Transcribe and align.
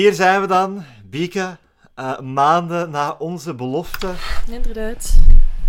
hier 0.00 0.14
zijn 0.14 0.40
we 0.40 0.46
dan, 0.46 0.84
Bieke. 1.04 1.56
eh, 1.94 2.18
maanden 2.20 2.90
na 2.90 3.16
onze 3.18 3.54
belofte 3.54 4.10
Inderdaad. 4.50 5.18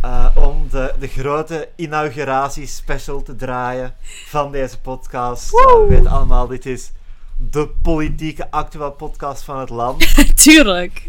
eh, 0.02 0.27
om 0.36 0.68
de, 0.70 0.93
de 1.00 1.07
grote 1.07 1.70
inauguratie-special 1.75 3.21
te 3.21 3.36
draaien 3.36 3.94
van 4.27 4.52
deze 4.52 4.80
podcast. 4.80 5.49
We 5.52 5.86
weten 5.89 6.07
allemaal, 6.12 6.48
dit 6.48 6.66
is 6.66 6.91
de 7.38 7.67
politieke 7.81 8.52
actuele 8.52 8.91
podcast 8.91 9.44
van 9.44 9.59
het 9.59 9.70
land. 9.70 10.16
Tuurlijk. 10.43 11.07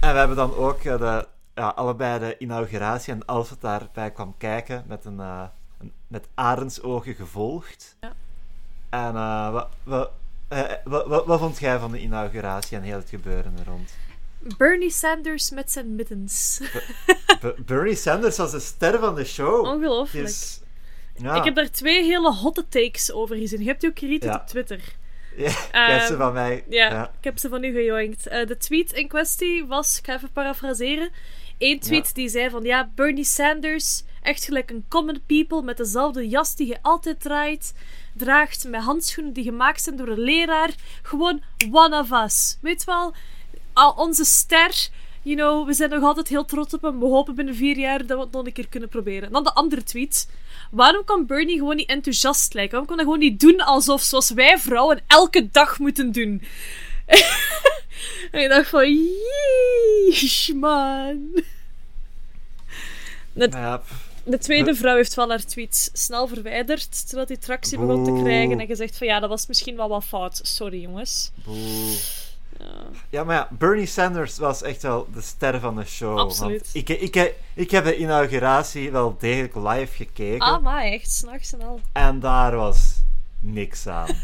En 0.00 0.12
we 0.12 0.18
hebben 0.18 0.36
dan 0.36 0.54
ook 0.56 0.80
eh, 0.82 0.98
de, 0.98 1.26
ja, 1.54 1.68
allebei 1.68 2.18
de 2.18 2.36
inauguratie 2.38 3.12
en 3.12 3.24
alles 3.24 3.48
wat 3.50 3.60
daarbij 3.60 4.10
kwam 4.10 4.34
kijken 4.38 4.84
met, 4.86 5.04
een, 5.04 5.18
een- 5.18 5.92
met 6.06 6.28
arendsogen 6.34 7.14
gevolgd. 7.14 7.96
Ja. 8.00 8.12
En 8.90 9.16
eh, 9.16 9.62
wat, 9.84 10.10
wat, 10.58 10.66
eh, 10.66 10.74
wat, 10.84 11.06
wat, 11.06 11.26
wat 11.26 11.38
vond 11.38 11.58
jij 11.58 11.78
van 11.78 11.90
de 11.92 12.00
inauguratie 12.00 12.76
en 12.76 12.82
heel 12.82 12.96
het 12.96 13.08
gebeuren 13.08 13.54
er 13.58 13.64
rond? 13.66 13.90
Bernie 14.56 14.90
Sanders 14.90 15.50
met 15.50 15.70
zijn 15.72 15.94
middens. 15.94 16.60
B- 17.40 17.56
Bernie 17.66 17.94
Sanders 17.94 18.36
was 18.36 18.50
de 18.50 18.60
ster 18.60 18.98
van 18.98 19.14
de 19.14 19.24
show. 19.24 19.64
Ongelooflijk. 19.66 20.28
is- 20.28 20.60
ja. 21.16 21.34
Ik 21.34 21.44
heb 21.44 21.54
daar 21.54 21.70
twee 21.70 22.02
hele 22.04 22.32
hotte 22.34 22.68
takes 22.68 23.12
over 23.12 23.36
gezien. 23.36 23.60
Je 23.60 23.66
hebt 23.66 23.80
die 23.80 23.90
ook 23.90 23.98
Ja. 24.24 24.34
op 24.34 24.46
Twitter. 24.46 24.80
Ja, 25.36 25.50
hebt 25.72 26.06
ze 26.06 26.12
Ehm, 26.12 26.16
van 26.22 26.32
mij. 26.32 26.64
Ja, 26.68 26.90
Ja. 26.90 27.04
ik 27.18 27.24
heb 27.24 27.38
ze 27.38 27.48
van 27.48 27.64
u 27.64 27.72
gejoinkt. 27.72 28.26
Eh, 28.26 28.46
de 28.46 28.56
tweet 28.56 28.92
in 28.92 29.08
kwestie 29.08 29.66
was, 29.66 29.98
ik 29.98 30.04
ga 30.04 30.14
even 30.14 30.32
parafraseren. 30.32 31.10
Eén 31.58 31.80
tweet 31.80 32.14
die 32.14 32.28
zei 32.28 32.50
van, 32.50 32.62
ja, 32.62 32.90
Bernie 32.94 33.24
Sanders, 33.24 34.02
echt 34.22 34.44
gelijk 34.44 34.70
een 34.70 34.84
common 34.88 35.22
people 35.26 35.62
met 35.62 35.76
dezelfde 35.76 36.28
jas 36.28 36.56
die 36.56 36.66
je 36.66 36.78
altijd 36.82 37.20
draait, 37.20 37.74
draagt 38.12 38.68
met 38.68 38.82
handschoenen 38.82 39.32
die 39.32 39.44
gemaakt 39.44 39.82
zijn 39.82 39.96
door 39.96 40.08
een 40.08 40.20
leraar. 40.20 40.70
Gewoon 41.02 41.42
one 41.70 41.98
of 41.98 42.10
us. 42.24 42.58
Weet 42.60 42.84
wel, 42.84 43.14
al 43.72 43.92
onze 43.92 44.24
ster, 44.24 44.88
you 45.22 45.36
know, 45.36 45.66
we 45.66 45.72
zijn 45.72 45.90
nog 45.90 46.02
altijd 46.02 46.28
heel 46.28 46.44
trots 46.44 46.74
op 46.74 46.82
hem. 46.82 46.98
We 46.98 47.06
hopen 47.06 47.34
binnen 47.34 47.54
vier 47.54 47.78
jaar 47.78 48.06
dat 48.06 48.18
we 48.18 48.24
het 48.24 48.32
nog 48.32 48.46
een 48.46 48.52
keer 48.52 48.68
kunnen 48.68 48.88
proberen. 48.88 49.22
En 49.22 49.32
dan 49.32 49.44
de 49.44 49.54
andere 49.54 49.82
tweet. 49.82 50.28
Waarom 50.70 51.04
kan 51.04 51.26
Bernie 51.26 51.58
gewoon 51.58 51.76
niet 51.76 51.88
enthousiast 51.88 52.54
lijken? 52.54 52.70
Waarom 52.70 52.88
kan 52.88 52.96
hij 52.96 53.04
gewoon 53.04 53.30
niet 53.30 53.40
doen 53.40 53.60
alsof 53.60 54.02
zoals 54.02 54.30
wij 54.30 54.58
vrouwen 54.58 55.00
elke 55.06 55.48
dag 55.50 55.78
moeten 55.78 56.12
doen? 56.12 56.42
en 58.30 58.40
ik 58.42 58.48
dacht 58.48 58.68
van, 58.68 58.88
yeesh, 60.08 60.48
man. 60.48 61.42
De 64.24 64.38
tweede 64.38 64.74
vrouw 64.74 64.96
heeft 64.96 65.14
wel 65.14 65.28
haar 65.28 65.44
tweets 65.44 65.90
snel 65.92 66.26
verwijderd, 66.28 67.06
terwijl 67.06 67.26
die 67.26 67.38
tractie 67.38 67.78
begon 67.78 68.04
te 68.04 68.22
krijgen 68.22 68.60
en 68.60 68.66
gezegd 68.66 68.96
van, 68.96 69.06
ja, 69.06 69.20
dat 69.20 69.28
was 69.28 69.46
misschien 69.46 69.76
wel 69.76 69.88
wat 69.88 70.04
fout. 70.04 70.40
Sorry, 70.42 70.80
jongens. 70.80 71.32
boe. 71.44 71.96
Ja. 72.58 72.66
Ja, 73.10 73.24
maar 73.24 73.36
ja, 73.36 73.48
Bernie 73.50 73.86
Sanders 73.86 74.38
was 74.38 74.62
echt 74.62 74.82
wel 74.82 75.08
de 75.14 75.20
ster 75.20 75.60
van 75.60 75.76
de 75.76 75.84
show. 75.84 76.18
Absoluut. 76.18 76.70
Ik, 76.72 76.88
ik, 76.88 77.34
ik 77.54 77.70
heb 77.70 77.84
de 77.84 77.96
inauguratie 77.96 78.90
wel 78.90 79.16
degelijk 79.18 79.54
live 79.54 79.94
gekeken. 79.94 80.46
Ah, 80.46 80.62
maar 80.62 80.82
echt, 80.84 81.12
s'nachts 81.12 81.52
en 81.52 81.62
al. 81.62 81.80
En 81.92 82.20
daar 82.20 82.56
was 82.56 82.94
niks 83.40 83.86
aan. 83.86 84.08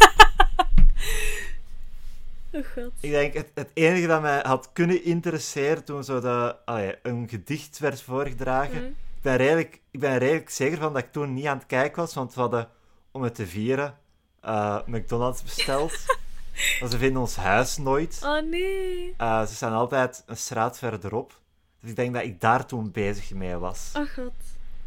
Oh 2.52 2.64
god. 2.74 2.92
ik 3.00 3.10
denk, 3.10 3.34
het, 3.34 3.50
het 3.54 3.70
enige 3.74 4.06
dat 4.06 4.20
mij 4.22 4.40
had 4.42 4.68
kunnen 4.72 5.04
interesseren 5.04 5.84
toen 5.84 6.04
zo 6.04 6.20
de, 6.20 6.56
allee, 6.64 6.94
een 7.02 7.26
gedicht 7.28 7.78
werd 7.78 8.02
voorgedragen. 8.02 8.82
Mhm. 8.82 8.92
Ik, 9.28 9.36
ben 9.36 9.46
redelijk, 9.46 9.80
ik 9.90 10.00
ben 10.00 10.10
er 10.10 10.18
redelijk 10.18 10.50
zeker 10.50 10.78
van 10.78 10.92
dat 10.92 11.02
ik 11.02 11.12
toen 11.12 11.34
niet 11.34 11.46
aan 11.46 11.58
het 11.58 11.66
kijken 11.66 12.00
was, 12.02 12.14
want 12.14 12.34
we 12.34 12.40
hadden, 12.40 12.68
om 13.10 13.22
het 13.22 13.34
te 13.34 13.46
vieren, 13.46 13.98
eh, 14.40 14.78
McDonald's 14.86 15.42
besteld. 15.42 15.92
maar 16.80 16.90
ze 16.90 16.98
vinden 16.98 17.20
ons 17.20 17.36
huis 17.36 17.76
nooit. 17.76 18.20
Oh 18.24 18.42
nee. 18.42 19.14
Eh, 19.16 19.46
ze 19.46 19.54
staan 19.54 19.72
altijd 19.72 20.22
een 20.26 20.36
straat 20.36 20.78
verderop. 20.78 21.40
Dus 21.80 21.90
ik 21.90 21.96
denk 21.96 22.14
dat 22.14 22.22
ik 22.22 22.40
daar 22.40 22.66
toen 22.66 22.90
bezig 22.90 23.30
mee 23.30 23.56
was. 23.56 23.90
Oh 23.96 24.08
god. 24.14 24.32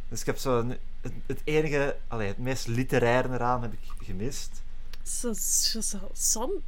Dus 0.09 0.19
ik 0.19 0.25
heb 0.25 0.37
zo 0.37 0.67
het, 1.01 1.13
het 1.25 1.41
enige, 1.43 1.97
allee, 2.07 2.27
het 2.27 2.37
meest 2.37 2.67
literaire 2.67 3.33
eraan 3.33 3.61
heb 3.61 3.73
ik 3.73 4.05
gemist. 4.05 4.61
Zo, 5.03 5.33
zo, 5.33 5.81
zo, 5.81 5.97
zon- 6.13 6.63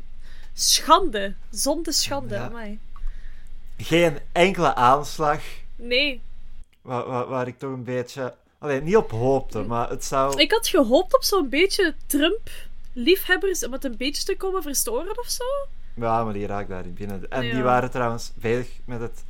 Schande. 0.54 1.36
Zonde 1.50 1.92
schande, 1.92 2.36
Ja. 2.36 2.46
amai. 2.46 2.80
Geen 3.78 4.20
enkele 4.32 4.76
aanslag 4.76 5.42
Nee. 5.76 6.22
Waar, 6.84 7.06
waar, 7.08 7.28
waar 7.28 7.48
ik 7.48 7.58
toch 7.60 7.72
een 7.74 7.84
beetje, 7.84 8.34
allee, 8.58 8.82
niet 8.82 8.96
op 8.96 9.12
hoopte, 9.12 9.62
maar 9.64 9.90
het 9.90 10.04
zou. 10.06 10.42
Ik 10.42 10.52
had 10.52 10.68
gehoopt 10.68 11.16
op 11.16 11.24
zo'n 11.24 11.50
beetje 11.50 11.94
Trump-liefhebbers 12.06 13.66
om 13.66 13.72
het 13.72 13.84
een 13.84 13.98
beetje 13.98 14.24
te 14.24 14.38
komen 14.38 14.62
verstoren 14.62 15.18
of 15.20 15.28
zo. 15.28 15.44
Ja, 15.96 16.24
maar 16.24 16.34
die 16.34 16.48
raakt 16.48 16.70
daar 16.70 16.86
niet 16.86 16.96
binnen. 16.96 17.30
En 17.32 17.46
Ja. 17.46 17.54
die 17.54 17.64
waren 17.64 17.92
trouwens 17.92 18.32
bezig 18.36 18.70
met 18.86 19.00
het 19.00 19.24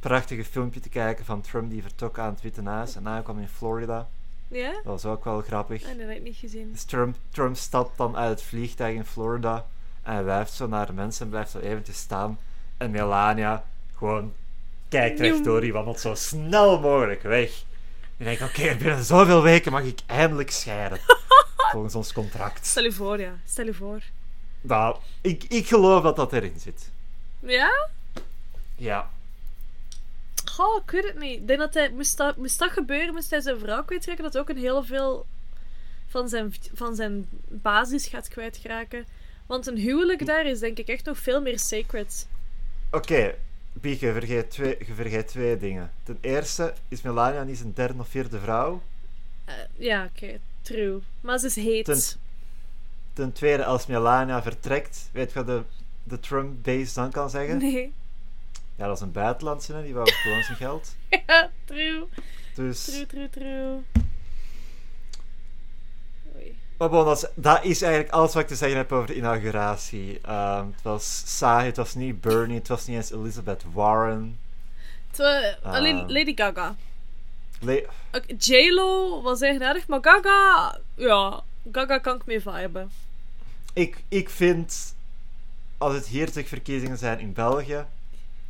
prachtige 0.00 0.44
filmpje 0.44 0.80
te 0.80 0.88
kijken 0.88 1.24
van 1.24 1.40
Trump 1.40 1.70
die 1.70 1.82
vertrok 1.82 2.18
aan 2.18 2.32
het 2.32 2.42
Witte 2.42 2.62
Huis 2.62 2.96
en 2.96 3.08
aankwam 3.08 3.38
in 3.38 3.48
Florida. 3.48 4.08
Ja? 4.48 4.72
Dat 4.72 4.84
was 4.84 5.04
ook 5.04 5.24
wel 5.24 5.40
grappig. 5.40 5.82
Ah, 5.82 5.88
dat 5.88 5.98
heb 5.98 6.16
ik 6.16 6.22
niet 6.22 6.36
gezien. 6.36 6.72
Dus 6.72 6.84
Trump, 6.84 7.16
Trump 7.30 7.56
stapt 7.56 7.96
dan 7.96 8.16
uit 8.16 8.30
het 8.30 8.42
vliegtuig 8.42 8.94
in 8.94 9.04
Florida 9.04 9.66
en 10.02 10.12
hij 10.14 10.24
wuift 10.24 10.52
zo 10.52 10.66
naar 10.66 10.86
de 10.86 10.92
mensen 10.92 11.24
en 11.24 11.30
blijft 11.30 11.50
zo 11.50 11.58
eventjes 11.58 11.96
staan. 11.98 12.38
En 12.76 12.90
Melania 12.90 13.64
gewoon 13.96 14.32
Joem. 14.88 15.16
rechtdoor, 15.16 15.60
die 15.60 15.72
wandelt 15.72 16.00
zo 16.00 16.14
snel 16.14 16.80
mogelijk 16.80 17.22
weg. 17.22 17.62
En 18.16 18.26
ik 18.26 18.38
denk, 18.38 18.50
oké, 18.50 18.76
binnen 18.76 19.04
zoveel 19.04 19.42
weken 19.42 19.72
mag 19.72 19.82
ik 19.82 19.98
eindelijk 20.06 20.50
scheiden. 20.50 20.98
Volgens 21.72 21.94
ons 21.94 22.12
contract. 22.12 22.66
Stel 22.66 22.82
je 22.82 22.92
voor, 22.92 23.20
ja. 23.20 23.32
Stel 23.46 23.64
je 23.64 23.74
voor. 23.74 24.02
Nou, 24.60 24.96
ik, 25.20 25.44
ik 25.44 25.66
geloof 25.66 26.02
dat 26.02 26.16
dat 26.16 26.32
erin 26.32 26.60
zit. 26.60 26.90
Ja? 27.40 27.88
Ja. 28.76 29.10
Goh, 30.44 30.82
ik 30.82 30.90
weet 30.90 31.04
het 31.04 31.18
niet. 31.18 31.40
Ik 31.40 31.46
denk 31.46 31.58
dat 31.58 31.74
hij, 31.74 31.90
moest 31.90 32.16
dat, 32.16 32.36
moest 32.36 32.58
dat 32.58 32.70
gebeuren, 32.70 33.14
moest 33.14 33.30
hij 33.30 33.40
zijn 33.40 33.58
vrouw 33.58 33.84
kwijtraken, 33.84 34.22
dat 34.22 34.38
ook 34.38 34.48
een 34.48 34.56
heel 34.56 34.84
veel 34.84 35.26
van 36.08 36.28
zijn, 36.28 36.54
van 36.74 36.94
zijn 36.94 37.28
basis 37.48 38.06
gaat 38.06 38.28
kwijtraken. 38.28 39.06
Want 39.46 39.66
een 39.66 39.76
huwelijk 39.76 40.26
daar 40.26 40.46
is 40.46 40.58
denk 40.58 40.78
ik 40.78 40.88
echt 40.88 41.04
nog 41.04 41.18
veel 41.18 41.40
meer 41.40 41.58
sacred. 41.58 42.28
Oké, 42.90 43.34
Bieke, 43.80 44.06
je 44.06 44.12
vergeet, 44.12 44.50
twee, 44.50 44.76
je 44.86 44.94
vergeet 44.94 45.28
twee 45.28 45.56
dingen. 45.56 45.90
Ten 46.02 46.18
eerste 46.20 46.74
is 46.88 47.02
Melania 47.02 47.42
niet 47.42 47.58
zijn 47.58 47.72
derde 47.74 47.98
of 48.00 48.08
vierde 48.08 48.40
vrouw. 48.40 48.82
Eh, 49.44 49.54
ja, 49.76 50.04
oké, 50.14 50.38
true. 50.62 50.98
Maar 51.20 51.38
ze 51.38 51.46
is 51.46 51.54
heet. 51.56 51.84
Ten- 51.84 52.20
Ten 53.12 53.32
tweede, 53.32 53.64
als 53.64 53.86
Melania 53.86 54.42
vertrekt, 54.42 55.08
weet 55.12 55.32
je 55.32 55.34
wat 55.44 55.46
de, 55.46 55.62
de 56.04 56.20
Trump-base 56.20 56.94
dan 56.94 57.10
kan 57.10 57.30
zeggen? 57.30 57.58
Nee. 57.58 57.92
Ja, 58.76 58.86
dat 58.86 58.96
is 58.96 59.02
een 59.02 59.12
buitenlandse, 59.12 59.82
die 59.82 59.94
wou 59.94 60.10
gewoon 60.10 60.42
zijn 60.42 60.56
geld. 60.56 60.94
Ja, 61.26 61.50
true. 61.64 62.04
Dus, 62.54 62.84
True, 62.84 63.06
true, 63.06 63.30
true. 63.30 64.03
Maar 66.84 66.92
bon, 66.92 67.04
dat, 67.04 67.16
is, 67.22 67.28
dat 67.34 67.64
is 67.64 67.82
eigenlijk 67.82 68.12
alles 68.12 68.32
wat 68.34 68.42
ik 68.42 68.48
te 68.48 68.54
zeggen 68.56 68.76
heb 68.76 68.92
over 68.92 69.06
de 69.06 69.14
inauguratie. 69.16 70.18
Ehm, 70.22 70.66
het 70.66 70.82
was 70.82 71.22
saai, 71.38 71.66
het 71.66 71.76
was 71.76 71.94
niet 71.94 72.20
Bernie, 72.20 72.58
het 72.58 72.68
was 72.68 72.86
niet 72.86 72.96
eens 72.96 73.10
Elizabeth 73.12 73.62
Warren. 73.72 74.38
Het 75.08 75.16
wa- 75.18 75.56
alleen 75.72 75.96
Ah. 75.98 76.08
Lady 76.08 76.32
Gaga. 76.36 76.76
Le- 77.60 77.86
J-Lo 78.38 79.22
was 79.22 79.40
eigenaardig, 79.40 79.86
maar 79.86 79.98
Gaga... 80.02 80.78
Ja, 80.94 81.40
Gaga 81.72 81.98
kan 81.98 82.16
ik 82.16 82.26
mee 82.26 82.40
viben. 82.40 82.90
ik, 83.72 84.02
ik 84.08 84.30
vind, 84.30 84.94
als 85.78 85.94
het 85.94 86.06
hier 86.06 86.28
verkiezingen 86.32 86.98
zijn 86.98 87.18
in 87.20 87.32
België, 87.32 87.84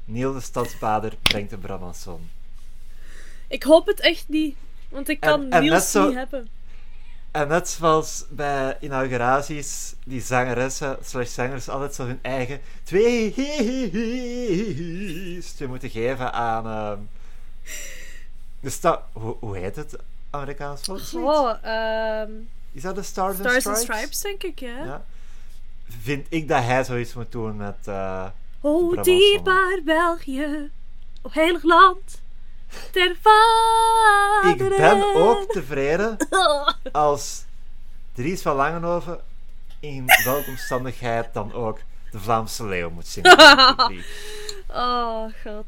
Neil 0.05 0.33
de 0.33 0.41
Stadsbader 0.41 1.12
brengt 1.22 1.51
de 1.51 1.59
Brabanson. 1.59 2.31
Ik 3.49 3.63
hoop 3.63 3.87
het 3.87 4.01
echt 4.01 4.25
niet. 4.28 4.57
Want 4.89 5.09
ik 5.09 5.21
kan 5.21 5.51
en 5.51 5.63
Niels 5.63 5.91
zo- 5.91 6.07
niet 6.07 6.15
hebben. 6.16 6.48
En 7.34 7.48
net 7.48 7.69
zoals 7.69 8.25
bij 8.28 8.77
inauguraties, 8.81 9.95
die 10.04 10.21
zangeressen 10.21 10.97
slash 11.03 11.31
zangers 11.34 11.69
altijd 11.69 11.95
zo 11.95 12.04
hun 12.07 12.19
eigen 12.22 12.60
tweetje 12.83 13.53
moeten 15.69 15.91
geven 15.91 16.33
aan... 16.33 17.09
dus 18.60 18.81
dat, 18.81 19.01
hoe, 19.13 19.57
heet 19.57 19.77
het 19.77 19.97
Amerikaans 20.31 20.81
volkslied? 20.83 21.22
Oh, 21.25 21.53
Is 22.72 22.83
dat 22.83 22.95
de 22.95 23.03
Stars, 23.03 23.37
Stars 23.37 23.66
and 23.66 23.78
Stripes? 23.78 24.21
Denk 24.21 24.42
ik, 24.42 24.59
ja. 24.59 24.84
Ja. 24.84 25.04
Vind 26.01 26.27
ik 26.28 26.48
dat 26.48 26.63
hij 26.63 26.84
zoiets 26.84 27.15
moet 27.15 27.33
doen 27.33 27.57
met... 27.57 27.77
eh, 27.84 28.27
Oh, 28.60 29.03
dierbaar 29.03 29.80
België, 29.84 30.71
o 31.22 31.28
heilig 31.33 31.63
land, 31.63 32.22
ter 32.91 33.16
ik 34.50 34.59
ben 34.76 35.15
ook 35.15 35.53
tevreden 35.53 36.16
als 36.92 37.44
Dries 38.12 38.42
van 38.42 38.56
Langenhoven 38.56 39.21
in 39.80 40.04
welke 40.24 40.50
omstandigheid 40.50 41.34
dan 41.34 41.53
ook 41.53 41.78
de 42.10 42.18
Vlaamse 42.18 42.66
leeuw 42.66 42.91
moet 42.91 43.06
zingen. 43.06 43.36
Oh, 44.68 45.24
god. 45.44 45.65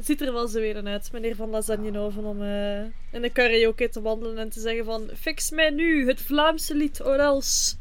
Ziet 0.00 0.20
er 0.20 0.32
wel 0.32 0.48
zo 0.48 0.58
weer 0.58 0.84
uit, 0.84 1.12
meneer 1.12 1.36
Van 1.36 1.50
Lasagnenoven, 1.50 2.24
om 2.24 2.42
eh, 2.42 2.80
in 3.10 3.22
de 3.22 3.30
karaoke 3.32 3.88
te 3.88 4.02
wandelen 4.02 4.38
en 4.38 4.50
te 4.50 4.60
zeggen 4.60 4.84
van... 4.84 5.10
Fix 5.20 5.50
mij 5.50 5.70
nu 5.70 6.08
het 6.08 6.20
Vlaamse 6.20 6.74
lied, 6.74 7.02
or 7.02 7.18
else. 7.18 7.74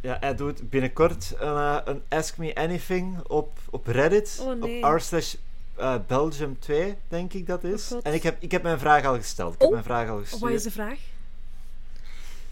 Ja, 0.00 0.16
hij 0.20 0.34
doet 0.34 0.70
binnenkort 0.70 1.34
een, 1.38 1.56
eh, 1.56 1.78
een 1.84 2.02
Ask 2.08 2.38
Me 2.38 2.54
Anything 2.54 3.28
op, 3.28 3.58
op 3.70 3.86
Reddit. 3.86 4.38
Oh, 4.42 4.60
nee. 4.60 4.84
Op 4.84 4.92
r 4.92 5.00
slash 5.00 5.34
eh, 5.82 5.94
Belgium 6.06 6.58
2, 6.58 6.96
denk 7.08 7.32
ik 7.32 7.46
dat 7.46 7.64
is. 7.64 7.92
Oh, 7.92 8.00
en 8.02 8.12
ik 8.14 8.22
heb, 8.22 8.36
ik 8.42 8.50
heb 8.50 8.62
mijn 8.62 8.78
vraag 8.78 9.04
al 9.04 9.14
gesteld. 9.14 9.54
Ik 9.54 9.60
Oh. 9.62 9.64
heb 9.66 9.72
mijn 9.72 9.84
vraag 9.84 10.08
al 10.08 10.14
Of 10.14 10.20
gestuurd. 10.20 10.42
wat 10.42 10.50
is 10.52 10.62
de 10.62 10.70
vraag? 10.70 10.98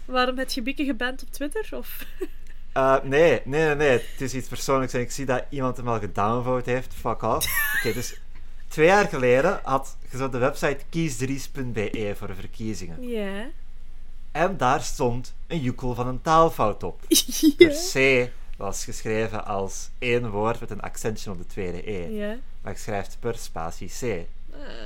Waarom 0.05 0.37
heb 0.37 0.49
je 0.49 0.61
Bieke 0.61 0.85
geband 0.85 1.21
op 1.23 1.31
Twitter? 1.31 1.67
Of... 1.71 1.97
Eh, 2.73 2.95
nee, 3.03 3.41
nee, 3.45 3.65
nee, 3.65 3.75
nee. 3.75 3.89
Het 3.89 4.21
is 4.21 4.33
iets 4.33 4.47
persoonlijks 4.47 4.93
en 4.93 4.99
ik 4.99 5.11
zie 5.11 5.25
dat 5.25 5.43
iemand 5.49 5.77
hem 5.77 5.87
al 5.87 5.99
gedownvote 5.99 6.69
heeft. 6.69 6.93
Fuck 6.93 7.21
off. 7.21 7.47
Oké, 7.79 7.93
dus 7.93 8.19
twee 8.67 8.85
jaar 8.85 9.07
geleden 9.07 9.59
had 9.63 9.97
je 10.09 10.17
zo 10.17 10.29
de 10.29 10.37
website 10.37 10.77
kiesdries.be 10.89 12.13
voor 12.17 12.35
verkiezingen. 12.35 13.07
Ja. 13.09 13.45
En 14.31 14.57
daar 14.57 14.81
stond 14.81 15.33
een 15.47 15.59
joekel 15.59 15.93
van 15.95 16.07
een 16.07 16.21
taalfout 16.21 16.83
op. 16.83 17.01
ja. 17.07 17.53
Per 17.57 17.69
C 17.93 18.29
was 18.61 18.83
geschreven 18.83 19.45
als 19.45 19.89
één 19.99 20.29
woord 20.29 20.59
met 20.59 20.69
een 20.69 20.81
accentje 20.81 21.31
op 21.31 21.37
de 21.37 21.45
tweede 21.45 21.91
E. 21.91 22.07
Maar 22.61 22.71
ik 22.71 22.77
schrijf 22.77 23.07
per 23.19 23.37
spatie 23.37 23.87
C. 23.87 24.01
Eh, 24.01 24.25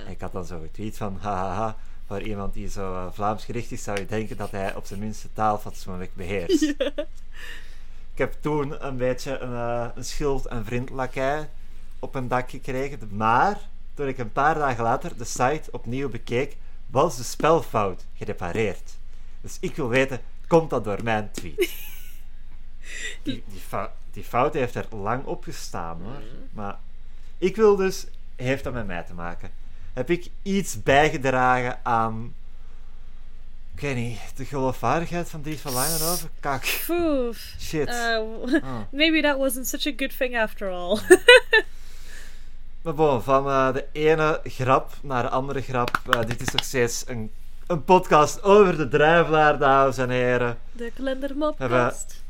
En 0.06 0.12
ik 0.12 0.22
had 0.22 0.32
dan 0.32 0.46
zo 0.46 0.60
getweet 0.62 0.98
van, 0.98 1.18
hahaha, 1.22 1.76
voor 2.08 2.22
iemand 2.22 2.54
die 2.54 2.70
zo 2.70 2.94
eh, 2.94 3.06
Vlaams 3.12 3.46
gericht 3.46 3.72
is, 3.72 3.84
zou 3.84 4.00
je 4.00 4.06
denken 4.06 4.38
dat 4.38 4.52
hij 4.52 4.76
op 4.76 4.86
zijn 4.86 5.00
minste 5.00 5.28
taal 5.34 5.58
fatsoenlijk 5.58 6.16
beheerst. 6.16 6.62
Ik 8.14 8.22
heb 8.22 8.36
toen 8.40 8.86
een 8.86 8.98
beetje 8.98 9.38
een, 9.38 9.54
eh, 9.54 9.88
een 9.96 10.06
schild- 10.06 10.46
en 10.46 10.66
vriendlakij 10.66 11.50
op 12.00 12.14
mijn 12.14 12.28
dak 12.28 12.50
gekregen. 12.50 13.00
Maar 13.12 13.60
toen 13.94 14.08
ik 14.08 14.18
een 14.18 14.32
paar 14.32 14.56
dagen 14.56 14.84
later 14.84 15.18
de 15.18 15.24
site 15.24 15.72
opnieuw 15.72 16.10
bekeek, 16.10 16.56
was 16.88 17.18
de 17.18 17.24
spelfout 17.24 18.06
gerepareerd. 18.18 18.98
Dus 19.42 19.58
ik 19.60 19.76
wil 19.76 19.88
weten, 19.88 20.20
komt 20.48 20.70
dat 20.70 20.84
door 20.84 21.04
mijn 21.04 21.30
tweet? 21.32 21.74
Die, 23.24 23.44
die, 23.48 23.60
fou- 23.68 23.90
die 24.12 24.24
fout 24.24 24.54
heeft 24.54 24.76
er 24.76 24.86
lang 24.96 25.26
op 25.26 25.44
gestaan 25.44 26.02
hoor. 26.04 26.22
Maar 26.52 26.78
ik 27.38 27.56
wil 27.56 27.76
dus, 27.76 28.06
heeft 28.36 28.64
dat 28.64 28.74
met 28.74 28.88
mij 28.88 29.04
te 29.04 29.14
maken? 29.14 29.50
Heb 29.94 30.10
ik 30.10 30.28
iets 30.42 30.84
bijgedragen 30.84 31.80
aan, 31.84 32.34
ik 33.76 33.82
weet 33.82 33.96
niet, 33.96 34.20
de 34.36 34.46
geloofwaardigheid 34.46 35.30
van 35.30 35.42
Dries 35.42 35.62
van 35.62 35.74
Langenhoven? 35.74 36.30
Kak. 36.40 36.66
Poef. 36.88 37.54
Shit. 37.60 37.88
Uh, 37.88 38.18
Ah. 38.64 38.78
maybe 38.92 39.22
that 39.22 39.38
wasn't 39.38 39.68
such 39.68 39.86
a 39.88 39.94
good 39.98 40.18
thing 40.18 40.38
after 40.38 40.70
all. 40.70 41.00
Maar 42.82 42.94
bon, 42.94 43.22
van 43.24 43.48
eh, 43.48 43.74
de 43.74 43.86
ene 43.92 44.40
grap 44.44 44.94
naar 45.02 45.24
de 45.24 45.30
andere 45.30 45.62
grap. 45.62 46.00
eh, 46.12 46.20
dit 46.28 46.42
is 46.42 46.50
nog 46.50 46.64
steeds 46.64 47.04
een, 47.08 47.32
een 47.68 47.84
podcast 47.84 48.44
over 48.44 48.78
de 48.78 48.88
druivelaar, 48.88 49.58
dames 49.60 49.98
en 49.98 50.10
heren. 50.10 50.58
De 50.72 50.92
kalendermopcast. 50.96 52.24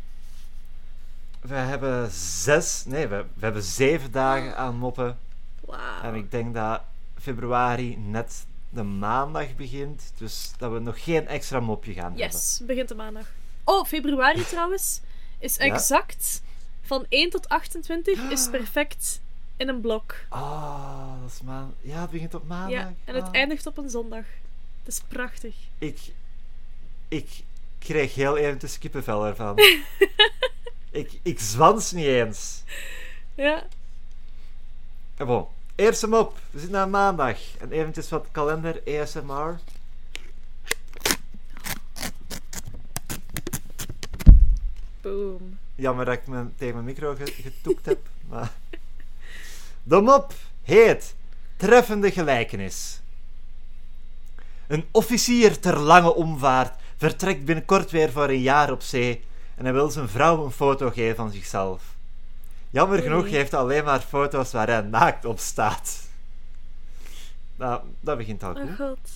We 1.47 1.53
hebben 1.55 2.11
zes, 2.11 2.83
nee, 2.85 3.07
we, 3.07 3.15
we 3.33 3.45
hebben 3.45 3.63
zeven 3.63 4.11
dagen 4.11 4.57
aan 4.57 4.75
moppen. 4.75 5.17
Wauw. 5.65 6.01
En 6.01 6.15
ik 6.15 6.31
denk 6.31 6.53
dat 6.53 6.81
februari 7.19 7.97
net 7.97 8.45
de 8.69 8.83
maandag 8.83 9.55
begint. 9.55 10.11
Dus 10.17 10.51
dat 10.57 10.71
we 10.71 10.79
nog 10.79 11.03
geen 11.03 11.27
extra 11.27 11.59
mopje 11.59 11.93
gaan 11.93 12.03
hebben. 12.11 12.25
Yes, 12.25 12.61
begint 12.63 12.87
de 12.87 12.95
maandag. 12.95 13.25
Oh, 13.63 13.85
februari 13.85 14.45
trouwens 14.53 15.01
is 15.39 15.55
Ja? 15.55 15.63
exact 15.63 16.41
van 16.81 17.05
1 17.09 17.29
tot 17.29 17.49
28 17.49 18.19
Ah. 18.19 18.31
is 18.31 18.49
perfect 18.57 19.21
in 19.57 19.67
een 19.67 19.81
blok. 19.81 20.15
Oh, 20.29 21.21
dat 21.21 21.31
is 21.31 21.41
maan... 21.41 21.73
Ja, 21.81 22.01
het 22.01 22.09
begint 22.09 22.33
op 22.33 22.47
maandag. 22.47 22.69
Ja, 22.79 22.93
en 23.05 23.15
het 23.15 23.23
Ah. 23.23 23.29
eindigt 23.35 23.65
op 23.65 23.77
een 23.77 23.89
zondag. 23.89 24.23
Het 24.83 24.93
is 24.93 25.01
prachtig. 25.07 25.55
Ik, 25.77 25.99
ik 27.07 27.43
kreeg 27.79 28.15
heel 28.15 28.37
eventjes 28.37 28.77
kippenvel 28.79 29.25
ervan. 29.25 29.55
ik, 30.95 31.19
ik 31.21 31.39
zwans 31.39 31.91
niet 31.91 32.05
eens. 32.05 32.63
Ja. 33.35 33.63
Ja, 35.17 35.25
bon. 35.25 35.45
Eerste 35.75 36.07
mop. 36.07 36.37
We 36.51 36.59
zitten 36.59 36.79
aan 36.79 36.89
maandag. 36.89 37.37
En 37.59 37.71
eventjes 37.71 38.09
wat 38.09 38.27
kalender 38.31 38.81
ASMR. 39.01 39.59
Boom. 45.01 45.57
Jammer 45.75 46.05
dat 46.05 46.13
ik 46.13 46.27
me 46.27 46.45
tegen 46.57 46.73
mijn 46.73 46.85
micro 46.85 47.15
ge- 47.15 47.33
getoekt 47.41 47.85
heb. 47.85 47.99
Maar... 48.29 48.51
De 49.83 50.01
mop 50.01 50.33
heet 50.63 51.15
Treffende 51.57 52.11
gelijkenis. 52.11 52.99
Een 54.67 54.85
officier 54.91 55.59
ter 55.59 55.77
lange 55.79 56.15
omvaart 56.15 56.79
vertrekt 56.97 57.45
binnenkort 57.45 57.91
weer 57.91 58.11
voor 58.11 58.29
een 58.29 58.41
jaar 58.41 58.71
op 58.71 58.81
zee 58.81 59.23
en 59.55 59.63
hij 59.63 59.73
wil 59.73 59.89
zijn 59.89 60.09
vrouw 60.09 60.45
een 60.45 60.51
foto 60.51 60.89
geven 60.89 61.15
van 61.15 61.31
zichzelf. 61.31 61.95
Jammer 62.69 63.01
genoeg 63.01 63.29
heeft 63.29 63.51
hij 63.51 63.59
alleen 63.59 63.83
maar 63.83 63.99
foto's 63.99 64.51
waar 64.51 64.67
hij 64.67 64.81
naakt 64.81 65.25
op 65.25 65.39
staat. 65.39 66.07
Nou, 67.55 67.81
dat 67.99 68.17
begint 68.17 68.43
al 68.43 68.53
goed. 68.53 68.69
Oh 68.69 68.75
god. 68.75 69.09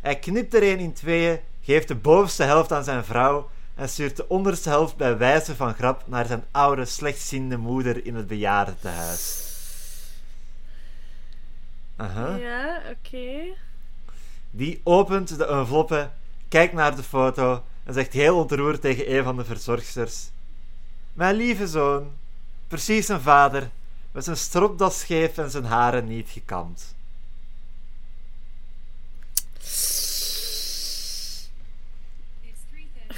Hij 0.00 0.18
knipt 0.18 0.54
er 0.54 0.62
een 0.62 0.78
in 0.78 0.92
tweeën, 0.92 1.40
geeft 1.62 1.88
de 1.88 1.94
bovenste 1.94 2.42
helft 2.42 2.72
aan 2.72 2.84
zijn 2.84 3.04
vrouw 3.04 3.50
en 3.74 3.88
stuurt 3.88 4.16
de 4.16 4.28
onderste 4.28 4.68
helft 4.68 4.96
bij 4.96 5.16
wijze 5.16 5.56
van 5.56 5.74
grap 5.74 6.02
naar 6.06 6.26
zijn 6.26 6.44
oude, 6.50 6.84
slechtziende 6.84 7.56
moeder 7.56 8.06
in 8.06 8.14
het 8.14 8.26
bejaardentehuis. 8.26 9.46
Aha. 11.96 12.36
Ja, 12.36 12.82
oké. 12.90 13.56
Die 14.50 14.80
opent 14.84 15.38
de 15.38 15.46
enveloppe, 15.46 16.10
kijkt 16.48 16.72
naar 16.72 16.96
de 16.96 17.02
foto 17.02 17.64
en 17.88 17.94
zegt 17.94 18.12
heel 18.12 18.36
ontroerd 18.36 18.80
tegen 18.80 19.16
een 19.16 19.24
van 19.24 19.36
de 19.36 19.44
verzorgsters: 19.44 20.30
Mijn 21.12 21.34
lieve 21.34 21.66
zoon, 21.66 22.10
precies 22.66 23.06
zijn 23.06 23.20
vader, 23.20 23.70
met 24.12 24.24
zijn 24.24 24.36
stropdas 24.36 24.98
scheef 24.98 25.38
en 25.38 25.50
zijn 25.50 25.64
haren 25.64 26.06
niet 26.06 26.28
gekamd. 26.28 26.94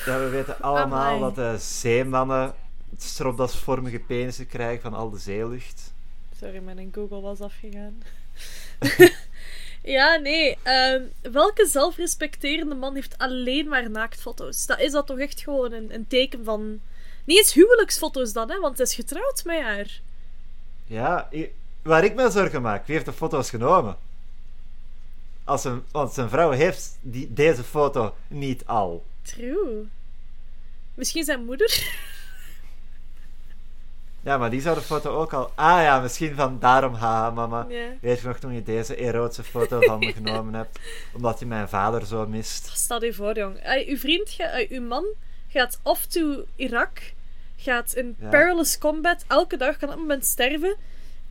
Ja, 0.05 0.19
we 0.19 0.28
weten 0.31 0.61
allemaal 0.61 1.20
dat 1.20 1.34
de 1.34 1.56
zeemannen 1.58 2.55
stropdasvormige 2.96 3.99
penissen 3.99 4.46
krijgen 4.46 4.82
van 4.82 4.94
al 4.94 5.11
de 5.11 5.19
zeelucht. 5.19 5.93
Sorry, 6.37 6.58
mijn 6.58 6.90
Google 6.93 7.20
was 7.20 7.40
afgegaan. 7.40 8.02
ja, 9.82 10.17
nee. 10.17 10.59
ehm, 10.62 11.03
welke 11.20 11.67
zelfrespecterende 11.67 12.75
man 12.75 12.94
heeft 12.94 13.19
alleen 13.19 13.69
maar 13.69 13.91
naaktfoto's? 13.91 14.67
Dat 14.67 14.81
is 14.81 14.93
dat 14.93 15.06
toch 15.06 15.19
echt 15.19 15.41
gewoon 15.41 15.72
een, 15.72 15.94
een 15.94 16.06
teken 16.06 16.44
van... 16.44 16.81
Niet 17.25 17.39
eens 17.39 17.53
huwelijksfoto's 17.53 18.32
dan, 18.32 18.51
hè, 18.51 18.60
want 18.60 18.77
hij 18.77 18.87
is 18.87 18.94
getrouwd 18.94 19.43
met 19.44 19.60
haar. 19.60 20.01
Ja, 20.87 21.29
waar 21.82 22.05
ik 22.05 22.15
me 22.15 22.31
zorgen 22.31 22.63
maak, 22.63 22.87
wie 22.87 22.94
heeft 22.94 23.06
de 23.06 23.13
foto's 23.13 23.51
genomen? 23.51 23.96
Als 25.44 25.65
een, 25.65 25.84
want 25.91 26.13
zijn 26.13 26.29
vrouw 26.29 26.51
heeft 26.51 26.99
die, 27.01 27.32
deze 27.32 27.65
foto 27.65 28.15
niet 28.29 28.67
al. 28.67 29.05
True. 29.22 29.89
Misschien 30.94 31.25
zijn 31.25 31.44
moeder? 31.44 31.69
Ja, 34.22 34.39
maar 34.39 34.50
die 34.50 34.60
zou 34.60 34.74
de 34.74 34.82
foto 34.82 35.17
ook 35.17 35.32
al... 35.32 35.53
Ah 35.55 35.82
ja, 35.82 36.00
misschien 36.00 36.34
van 36.34 36.58
daarom, 36.58 36.94
haha 36.94 37.31
mama. 37.31 37.67
Ja. 37.69 37.86
Weet 38.00 38.20
je 38.20 38.27
nog 38.27 38.39
toen 38.39 38.55
je 38.55 38.62
deze 38.62 38.96
erotische 38.96 39.43
foto 39.43 39.81
van 39.81 39.98
me 39.98 40.12
genomen 40.22 40.55
hebt? 40.55 40.79
Omdat 41.15 41.39
je 41.39 41.46
mijn 41.46 41.69
vader 41.69 42.06
zo 42.06 42.27
mist. 42.27 42.70
Stel 42.74 43.05
je 43.05 43.15
voor, 43.15 43.36
jong. 43.36 43.56
Ey, 43.58 43.86
uw 43.89 43.96
vriend, 43.96 44.36
uw 44.69 44.82
man 44.82 45.05
gaat 45.48 45.81
off 45.82 46.06
to 46.06 46.44
Irak, 46.56 46.98
gaat 47.56 47.93
in 47.94 48.17
Ja. 48.20 48.29
perilous 48.29 48.79
combat, 48.79 49.24
elke 49.29 49.56
dag 49.56 49.77
kan 49.77 49.89
op 49.89 49.94
een 49.94 50.00
moment 50.00 50.27
sterven, 50.27 50.77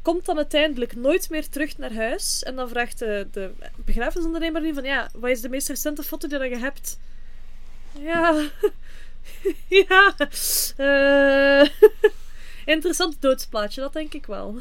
komt 0.02 0.26
dan 0.26 0.38
uiteindelijk 0.38 0.96
nooit 0.96 1.30
meer 1.30 1.50
terug 1.50 1.78
naar 1.78 1.94
huis. 1.94 2.44
En 2.44 2.56
dan 2.56 2.70
vraagt 2.70 3.00
de, 3.00 3.28
de 3.32 3.52
begrafenisondernemer 3.76 4.62
nu 4.62 4.74
van, 4.74 4.84
ja, 4.84 5.10
wat 5.14 5.30
is 5.30 5.42
de 5.42 5.50
meest 5.50 5.68
recente 5.68 6.04
foto 6.04 6.28
die 6.28 6.40
je 6.50 6.58
hebt? 6.58 7.00
Ja... 7.92 8.44
ja... 9.88 10.14
eh, 10.78 11.70
Interessant 12.70 13.22
doodsplaatje, 13.22 13.82
dat 13.82 13.94
denk 13.94 14.14
ik 14.14 14.26
wel. 14.26 14.56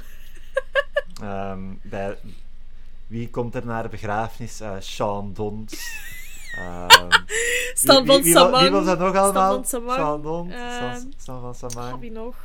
Ehm, 1.22 1.60
bij... 1.82 2.18
Wie 3.06 3.28
komt 3.30 3.54
er 3.54 3.66
naar 3.66 3.82
de 3.82 3.88
begrafenis? 3.88 4.60
Eh 4.60 4.76
Sean 4.80 5.32
Dons. 5.32 5.72
Stan 7.74 8.06
van 8.06 8.22
Samang. 8.24 8.62
Wie 8.62 8.70
was 8.70 8.84
dat 8.84 8.98
nog 8.98 9.16
allemaal? 9.16 9.54
van 9.54 9.64
Samang. 9.64 10.22
Dons. 10.22 10.52
Ehm, 10.52 10.94
Stan- 10.96 11.12
Stan 11.18 11.40
van 11.40 11.54
Samang. 11.70 12.00
Wie 12.00 12.10
nog? 12.10 12.36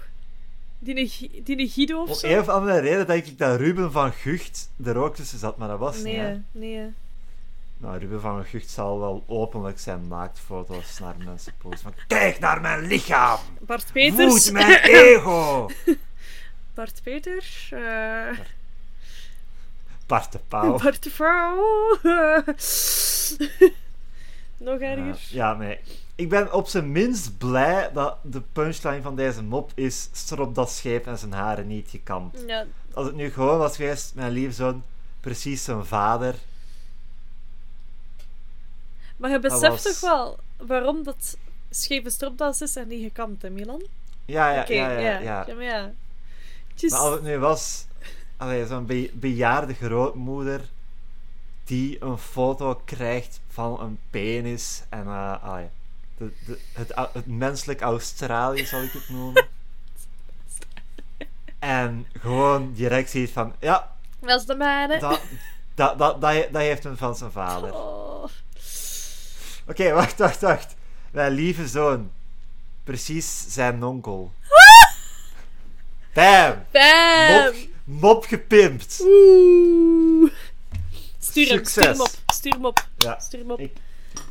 Die, 0.80 1.44
die 1.44 1.70
Guido 1.70 2.02
of 2.02 2.10
Om 2.10 2.16
zo? 2.16 2.28
een 2.28 2.40
of 2.40 2.50
andere 2.50 2.80
reden 2.80 3.08
denk 3.08 3.26
ik 3.26 3.38
dat 3.38 3.60
Ruben 3.60 3.92
van 3.92 4.12
Gucht 4.12 4.70
er 4.84 4.98
ook 4.98 5.16
tussen 5.16 5.40
zat, 5.40 5.58
maar 5.58 5.68
dat 5.68 5.80
was 5.80 5.96
niet. 5.96 6.04
Nee, 6.16 6.42
nee. 6.52 6.94
Nou, 7.84 7.98
Ruben 7.98 8.22
van 8.22 8.46
Gucht 8.46 8.70
zal 8.70 9.00
wel 9.00 9.24
openlijk 9.28 9.80
zijn 9.80 10.08
naaktfoto's 10.08 11.00
naar 11.00 11.16
mensen 11.26 11.54
posten. 11.58 11.80
Van, 11.80 11.94
Kijk 12.08 12.40
naar 12.40 12.62
mijn 12.62 12.82
lichaam! 12.88 13.40
Bart 13.60 13.92
Peters. 13.92 14.44
Voed 14.44 14.52
mijn 14.54 14.80
ego! 14.82 15.70
Bart 16.76 17.02
Peters. 17.04 17.72
eh 17.72 18.38
Bart 20.06 20.32
de 20.32 20.40
Pauw. 20.48 20.78
Bart 20.80 21.04
de 21.04 21.10
Vrouw. 21.10 21.58
Nog 24.58 24.80
erger. 24.80 25.06
Ja, 25.06 25.16
ja, 25.30 25.54
nee. 25.54 25.80
Ik 26.16 26.30
ben 26.30 26.54
op 26.54 26.68
zijn 26.68 26.92
minst 26.92 27.38
blij 27.38 27.90
dat 27.94 28.18
de 28.22 28.42
punchline 28.52 29.02
van 29.02 29.16
deze 29.16 29.44
mop 29.44 29.72
is 29.76 30.10
strop 30.12 30.56
dat 30.56 30.72
scheep 30.72 31.08
en 31.08 31.18
zijn 31.18 31.34
haren 31.34 31.68
niet 31.68 31.90
gekamd. 31.90 32.44
Ja, 32.48 32.66
Als 32.94 33.06
het 33.06 33.16
nu 33.16 33.32
gewoon 33.32 33.58
was 33.58 33.76
geweest, 33.76 34.16
mijn 34.16 34.32
lieve 34.32 34.54
zoon, 34.54 34.84
precies 35.20 35.64
zijn 35.64 35.86
vader. 35.86 36.36
Maar 39.18 39.30
je 39.32 39.40
beseft 39.40 39.62
was- 39.84 39.84
toch 39.84 40.00
wel 40.00 40.40
waarom 40.58 41.04
dat 41.04 41.38
scheve 41.70 42.10
stropdas 42.10 42.62
is 42.62 42.76
en 42.76 42.88
niet 42.88 43.04
gekamd, 43.04 43.42
hè, 43.42 43.50
Milan? 43.50 43.82
Ja, 44.26 44.52
ja, 44.54 44.66
ja, 44.68 44.90
ja, 45.00 45.20
ja. 45.20 45.46
maar 45.56 45.64
ja. 45.64 45.92
Just- 46.76 46.94
Maar 46.94 47.02
als 47.04 47.14
het 47.14 47.24
nu 47.24 47.38
was, 47.38 47.86
zo'n 48.68 48.86
be- 48.86 49.12
bejaarde 49.14 49.74
grootmoeder 49.74 50.62
die 51.64 52.04
een 52.04 52.18
foto 52.18 52.82
krijgt 52.86 53.40
van 53.50 53.80
een 53.82 54.00
penis 54.10 54.84
en 54.90 55.06
eh, 55.06 55.44
allee, 55.44 55.68
de, 56.18 56.32
de, 56.46 56.60
het, 56.74 56.92
het 57.14 57.26
menselijk 57.28 57.82
Australië 57.82 58.66
zal 58.66 58.82
ik 58.82 58.92
het 58.92 59.10
noemen. 59.10 59.48
En 61.60 62.08
gewoon 62.20 62.74
direct 62.74 63.10
ziet 63.10 63.30
van, 63.32 63.54
ja, 63.60 63.96
Dat 64.20 64.40
is 64.40 64.46
de 64.46 64.56
mijne. 64.56 65.00
dat, 65.00 65.22
dat, 65.76 65.98
dat, 65.98 66.22
dat, 66.22 66.32
he- 66.32 66.48
dat 66.52 66.62
heeft 66.62 66.84
hem 66.84 66.98
van 66.98 67.16
zijn 67.16 67.32
vader. 67.32 67.74
Oh. 67.74 68.24
Oké, 69.68 69.92
wacht, 69.94 70.18
wacht, 70.18 70.42
wacht. 70.42 70.76
Mijn 71.12 71.32
lieve 71.32 71.68
zoon. 71.68 72.12
Precies 72.84 73.46
zijn 73.54 73.84
onkel. 73.84 74.32
Bam! 76.14 76.66
Bam! 76.72 77.44
Mop, 77.44 77.56
mop 77.84 78.26
gepimpt. 78.26 79.00
Oeh. 79.06 80.32
Stuur 81.20 81.48
hem, 81.48 81.66
stuur 81.66 81.84
hem 81.84 81.96
Succes. 81.96 82.00
op. 82.00 82.10
Stuur 82.34 82.52
hem 82.52 82.66
op. 82.66 82.88
Ja. 82.98 83.20
Stuur 83.20 83.40
hem 83.40 83.52
op. 83.52 83.60
Ik- 83.60 83.74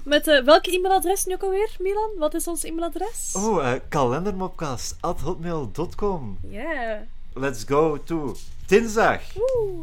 Met 0.05 0.29
eh, 0.29 0.45
welke 0.45 0.71
e-mailadres 0.77 1.25
nu 1.25 1.35
ook 1.35 1.43
alweer, 1.43 1.71
Milan? 1.79 2.11
Wat 2.19 2.35
is 2.35 2.47
ons 2.47 2.65
e-mailadres? 2.65 3.33
Oh, 3.37 3.63
uh, 3.63 3.73
kalendermopcast.hotmail.com 3.89 6.39
Yeah. 6.49 7.01
Let's 7.35 7.65
go 7.65 8.03
to 8.03 8.37
dinsdag. 8.67 9.21
Oeh. 9.37 9.81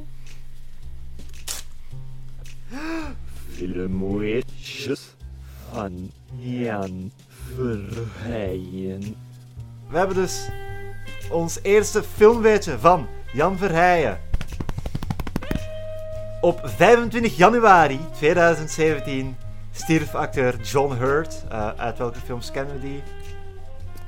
Filmweetjes 3.80 5.02
van 5.74 6.12
Jan 6.38 7.12
Verheyen. 7.56 9.16
We 9.90 9.98
hebben 9.98 10.16
dus 10.16 10.48
ons 11.30 11.60
eerste 11.62 12.04
filmweetje 12.04 12.80
van 12.80 13.08
Jan 13.34 13.58
Verheijen. 13.58 14.20
Op 16.42 16.62
25 16.64 17.38
januari 17.38 18.00
2017 18.14 19.38
stierf 19.72 20.16
acteur 20.16 20.62
John 20.62 20.94
Hurt. 20.94 21.44
Uh, 21.52 21.72
uit 21.78 21.98
welke 21.98 22.20
films 22.20 22.52
kennen 22.52 22.74
we 22.76 22.82
die? 22.82 23.04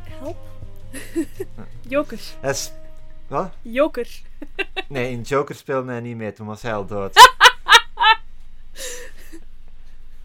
Help. 0.09 0.37
Joker. 1.93 2.19
Hij 2.39 2.51
is... 2.51 2.71
Wat? 3.27 3.51
Joker. 3.61 4.07
Nee, 4.87 5.11
in 5.11 5.21
Joker 5.21 5.55
speelde 5.55 5.91
hij 5.91 5.99
niet 5.99 6.17
mee, 6.17 6.33
toen 6.33 6.47
was 6.47 6.61
hij 6.61 6.73
al 6.73 6.85
dood. 6.85 7.13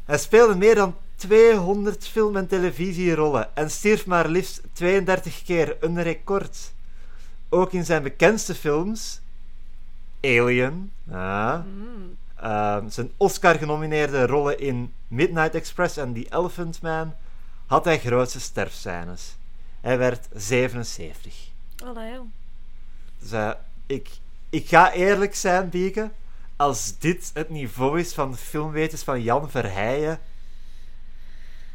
hij 0.05 0.19
speelde 0.19 0.55
meer 0.55 0.75
dan 0.75 0.97
200 1.17 2.09
film- 2.09 2.37
en 2.37 2.47
televisierollen 2.47 3.57
en 3.57 3.71
stierf 3.71 4.07
maar 4.07 4.29
liefst 4.29 4.63
32 4.73 5.43
keer, 5.43 5.77
een 5.81 6.03
record. 6.03 6.73
Ook 7.49 7.73
in 7.73 7.85
zijn 7.85 8.03
bekendste 8.03 8.55
films, 8.55 9.21
Alien, 10.23 10.93
ah, 11.11 11.59
Mm. 11.65 12.17
ehm, 12.37 12.89
zijn 12.89 13.11
Oscar-genomineerde 13.17 14.27
rollen 14.27 14.59
in 14.59 14.93
Midnight 15.09 15.55
Express 15.55 15.97
en 15.97 16.13
The 16.15 16.27
Elephant 16.31 16.83
Man, 16.83 17.15
had 17.67 17.85
hij 17.85 17.99
grootste 17.99 18.41
sterfscènes. 18.41 19.37
Hij 19.81 19.99
werd 19.99 20.29
77. 20.35 21.35
Allee. 21.85 22.19
Dus 23.19 23.55
ik, 23.87 24.09
ik 24.51 24.69
ga 24.69 24.93
eerlijk 24.93 25.35
zijn, 25.35 25.69
Bieke. 25.69 26.11
Als 26.57 26.99
dit 26.99 27.31
het 27.35 27.51
niveau 27.51 28.01
is 28.01 28.15
van 28.15 28.31
de 28.31 28.37
filmwetens 28.37 29.03
van 29.03 29.23
Jan 29.23 29.51
Verheijen, 29.51 30.19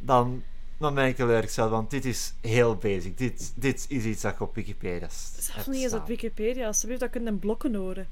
dan, 0.02 0.44
dan 0.78 0.94
ben 0.96 1.08
ik 1.08 1.16
teleurgesteld, 1.16 1.70
want 1.72 1.90
dit 1.90 2.06
is 2.06 2.34
heel 2.42 2.76
basic. 2.76 3.18
Dit, 3.18 3.52
dit 3.56 3.86
is 3.90 4.04
iets 4.06 4.22
dat 4.22 4.34
ik 4.34 4.40
op 4.42 4.56
Wikipedia 4.56 5.08
s- 5.10 5.32
Zelfs 5.34 5.54
heb 5.56 5.68
niet 5.68 5.84
eens 5.84 5.94
op. 5.94 6.08
Wikipedia. 6.08 6.68
Alsjeblieft, 6.68 7.00
dat 7.02 7.10
kun 7.10 7.22
je 7.24 7.28
in 7.28 7.40
blokken 7.40 7.76
horen. 7.76 8.08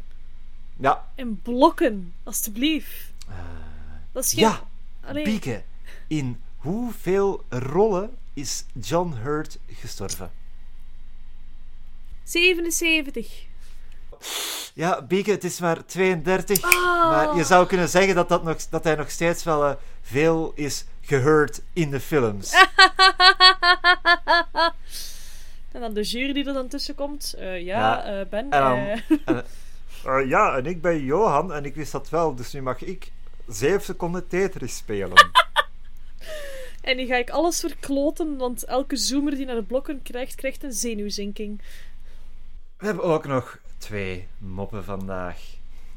Ja, 0.78 1.12
In 1.16 1.42
blokken. 1.42 2.14
Alsjeblieft. 2.24 3.12
eh, 3.30 3.36
Dat 4.12 4.24
is 4.24 4.32
geen... 4.34 4.40
ja 4.40 4.68
Allee. 5.02 5.24
Bieke. 5.24 5.64
In 6.08 6.42
hoeveel 6.58 7.44
rollen 7.50 8.16
is 8.34 8.66
John 8.74 9.14
Hurt 9.14 9.60
gestorven? 9.68 10.32
77. 12.24 13.48
Ja, 14.74 15.02
Bieke, 15.02 15.32
het 15.32 15.44
is 15.44 15.60
maar 15.60 15.86
32. 15.86 16.62
Ah. 16.62 17.10
Maar 17.10 17.36
je 17.36 17.44
zou 17.44 17.68
kunnen 17.68 17.90
zeggen 17.90 18.16
dat, 18.16 18.30
dat, 18.30 18.44
nog, 18.44 18.58
dat 18.70 18.84
hij 18.84 18.96
nog 18.96 19.10
steeds 19.12 19.44
wel 19.44 19.66
eh, 19.66 19.74
veel 20.02 20.52
is 20.56 20.86
gehoord 21.02 21.62
in 21.74 21.90
de 21.92 22.00
films. 22.00 22.54
en 25.72 25.82
dan 25.82 25.94
de 25.94 26.02
jury 26.02 26.34
die 26.34 26.46
er 26.46 26.54
dan 26.54 26.68
tussen 26.68 26.96
komt. 26.96 27.34
Eh, 27.38 27.62
ja, 27.62 27.80
Ja, 27.80 28.04
eh, 28.20 28.26
Ben. 28.30 28.50
en 28.52 28.62
dan- 29.26 30.28
ja, 30.28 30.56
en 30.58 30.66
ik 30.66 30.82
ben 30.82 31.04
Johan 31.04 31.54
en 31.54 31.66
ik 31.66 31.76
wist 31.76 31.92
dat 31.92 32.10
wel, 32.10 32.36
dus 32.36 32.54
nu 32.54 32.62
mag 32.62 32.82
ik 32.82 33.12
7 33.48 33.82
seconden 33.82 34.28
Tetris 34.28 34.76
spelen. 34.78 35.30
en 36.82 36.98
die 36.98 37.08
ga 37.08 37.16
ik 37.16 37.30
alles 37.30 37.60
verkloten, 37.60 38.38
want 38.38 38.64
elke 38.64 38.96
zoomer 38.96 39.36
die 39.36 39.46
naar 39.46 39.56
de 39.56 39.64
blokken 39.64 40.02
krijgt, 40.02 40.36
krijgt 40.36 40.64
een 40.64 40.74
zenuwzinking. 40.74 41.62
We 42.78 42.86
hebben 42.86 43.04
ook 43.04 43.26
nog 43.26 43.58
twee 43.80 44.28
moppen 44.38 44.84
vandaag. 44.84 45.38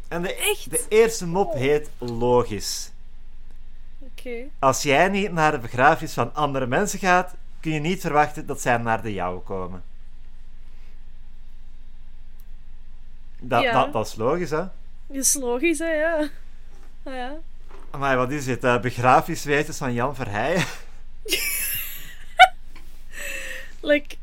En 0.09 0.23
de, 0.23 0.35
Echt? 0.35 0.71
de 0.71 0.85
eerste 0.89 1.27
mop 1.27 1.55
heet 1.55 1.91
logisch. 1.99 2.91
Oké. 3.99 4.45
Als 4.59 4.83
jij 4.83 5.09
niet 5.09 5.33
naar 5.33 5.51
de 5.53 5.59
begrafenis 5.59 6.13
van 6.13 6.35
andere 6.35 6.67
mensen 6.67 6.99
gaat, 6.99 7.35
kun 7.61 7.73
je 7.73 7.81
niet 7.81 8.01
verwachten 8.01 8.47
dat 8.47 8.61
zij 8.61 8.77
naar 8.77 9.03
de 9.03 9.13
jouwe 9.13 9.41
komen. 9.41 9.83
Dat, 13.41 13.63
Ja. 13.63 13.73
dat, 13.73 13.93
dat 13.93 14.07
is 14.07 14.15
logisch, 14.15 14.51
hè? 14.51 14.65
Dat 15.07 15.17
is 15.25 15.35
logisch, 15.35 15.79
hè, 15.79 15.93
ja. 15.93 16.29
Ah, 17.03 17.15
ja. 17.15 17.37
Maar 17.99 18.17
wat 18.17 18.31
is 18.31 18.45
dit? 18.45 18.65
Uh, 18.65 18.81
begrafeniswetens 18.81 19.79
van 19.79 19.93
Jan 19.93 20.15
Verheijen? 20.15 20.65
Like, 23.81 24.17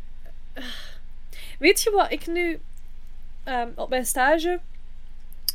weet 1.59 1.81
je 1.81 1.91
wat 1.91 2.11
ik 2.11 2.27
nu 2.27 2.59
ehm, 3.49 3.69
op 3.75 3.89
mijn 3.89 4.05
stage 4.05 4.59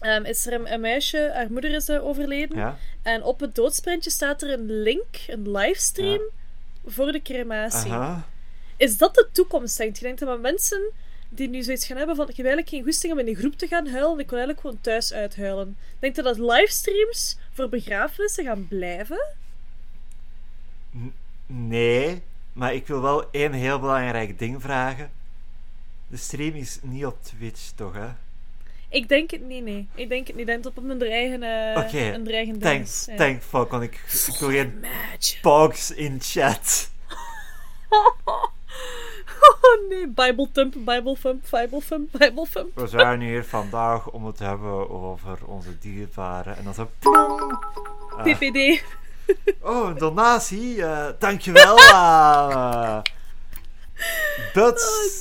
ehm, 0.01 0.25
is 0.25 0.47
er 0.47 0.53
een, 0.53 0.73
een 0.73 0.81
meisje, 0.81 1.31
haar 1.35 1.51
moeder 1.51 1.71
is 1.71 1.91
overleden. 1.91 2.59
Ja? 2.59 2.77
En 3.03 3.23
op 3.23 3.41
het 3.41 3.55
doodsprintje 3.55 4.11
staat 4.11 4.43
er 4.43 4.53
een 4.53 4.83
link, 4.83 5.25
een 5.27 5.51
livestream 5.51 6.23
voor 6.87 7.13
de 7.13 7.23
crematie. 7.23 7.93
Aha. 7.93 8.27
Is 8.77 8.99
dat 8.99 9.15
de 9.15 9.29
toekomst, 9.33 9.77
denk 9.77 9.97
je? 9.97 10.03
Denkt 10.03 10.21
dat 10.21 10.41
mensen 10.41 10.93
die 11.29 11.49
nu 11.49 11.63
zoiets 11.63 11.87
gaan 11.87 11.97
hebben 11.97 12.17
van 12.17 12.29
ik 12.29 12.37
heb 12.37 12.47
eigenlijk 12.47 12.75
geen 12.75 12.85
goesting 12.85 13.13
om 13.13 13.19
in 13.19 13.29
een 13.29 13.35
groep 13.35 13.55
te 13.55 13.67
gaan 13.67 13.87
huilen, 13.87 14.19
ik 14.19 14.31
wil 14.31 14.39
eigenlijk 14.39 14.61
gewoon 14.61 14.81
thuis 14.81 15.13
uithuilen. 15.13 15.77
Denkt 15.99 16.17
je 16.17 16.23
dat 16.23 16.39
livestreams 16.39 17.39
voor 17.53 17.69
begrafenissen 17.69 18.45
gaan 18.45 18.69
blijven? 18.69 19.35
Nee, 21.47 22.23
maar 22.53 22.75
ik 22.75 22.87
wil 22.87 23.03
wel 23.03 23.31
één 23.31 23.53
heel 23.53 23.79
belangrijk 23.79 24.39
ding 24.39 24.63
vragen. 24.63 25.11
De 26.09 26.17
stream 26.17 26.55
is 26.55 26.79
niet 26.83 27.07
op 27.07 27.23
Twitch, 27.23 27.71
toch, 27.75 27.95
hè? 27.95 28.09
Ik 28.89 29.09
denk 29.09 29.31
het 29.31 29.43
niet, 29.43 29.63
nee. 29.65 29.89
Ik 29.95 30.09
denk 30.09 30.27
het 30.27 30.37
niet. 30.37 30.49
Ik 30.49 30.63
denk 30.63 30.77
op 30.77 30.77
een 30.77 31.03
eigen, 31.03 31.43
eh 31.43 31.85
Oké, 31.85 31.99
een 31.99 32.31
eigen 32.31 32.59
Thanks. 32.59 33.05
Ja. 33.05 33.17
thanks, 33.17 33.45
fuck, 33.47 33.71
want 33.71 33.83
ik, 33.83 33.95
ik 33.95 34.35
geen 34.35 34.85
pogs 35.43 35.91
in 35.91 36.19
chat. 36.21 36.91
Oh 39.61 39.89
nee, 39.89 40.09
Bible 40.09 40.49
thump, 40.53 40.73
Bible 40.73 41.17
thump, 41.23 41.45
Bible 41.51 41.81
thump, 41.89 42.13
Bible 42.13 42.47
thump. 42.53 42.75
We 42.75 42.87
zijn 42.87 43.21
hier 43.21 43.45
vandaag 43.45 44.11
om 44.11 44.27
het 44.27 44.37
te 44.37 44.45
hebben 44.45 44.91
over 44.91 45.39
onze 45.47 45.79
dierbaren. 45.79 46.57
En 46.57 46.65
dan 46.65 46.75
zo... 46.75 46.91
plong. 46.99 47.59
Ah. 48.17 48.23
PPD. 48.23 48.83
Oh, 49.61 49.89
een 49.89 49.99
donatie. 49.99 50.85
eh 50.85 51.09
dankjewel 51.19 51.77
eh 51.93 52.99
Bud, 54.55 54.81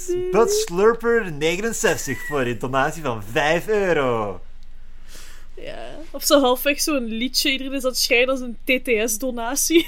Oh. 0.09 0.31
Bud 0.31 0.51
Slurper 0.51 1.31
69 1.31 2.25
voor 2.27 2.41
een 2.41 2.59
donatie 2.59 3.01
van 3.01 3.23
5 3.23 3.67
euro. 3.67 4.41
Ja. 5.53 5.89
Of 6.11 6.23
zo 6.23 6.39
halfweg 6.41 6.81
zo'n 6.81 7.03
liedje. 7.05 7.51
Iedereen 7.51 7.73
is 7.73 7.83
aan 7.83 7.89
het 7.89 7.99
schijnen 7.99 8.29
als 8.29 8.39
een 8.39 8.57
TTS-donatie. 8.63 9.87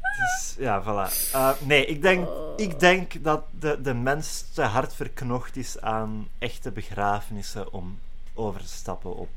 Dus, 0.00 0.54
ja, 0.58 0.82
voilà. 0.82 1.32
Eh, 1.32 1.50
nee, 1.60 1.86
ik 1.86 2.02
denk, 2.02 2.28
ik 2.56 2.80
denk 2.80 3.24
dat 3.24 3.42
de, 3.58 3.80
de 3.82 3.94
mens 3.94 4.44
te 4.54 4.62
hard 4.62 4.94
verknocht 4.94 5.56
is 5.56 5.80
aan 5.80 6.28
echte 6.38 6.70
begrafenissen 6.70 7.72
om 7.72 7.98
over 8.34 8.60
te 8.60 8.68
stappen 8.68 9.16
op 9.16 9.28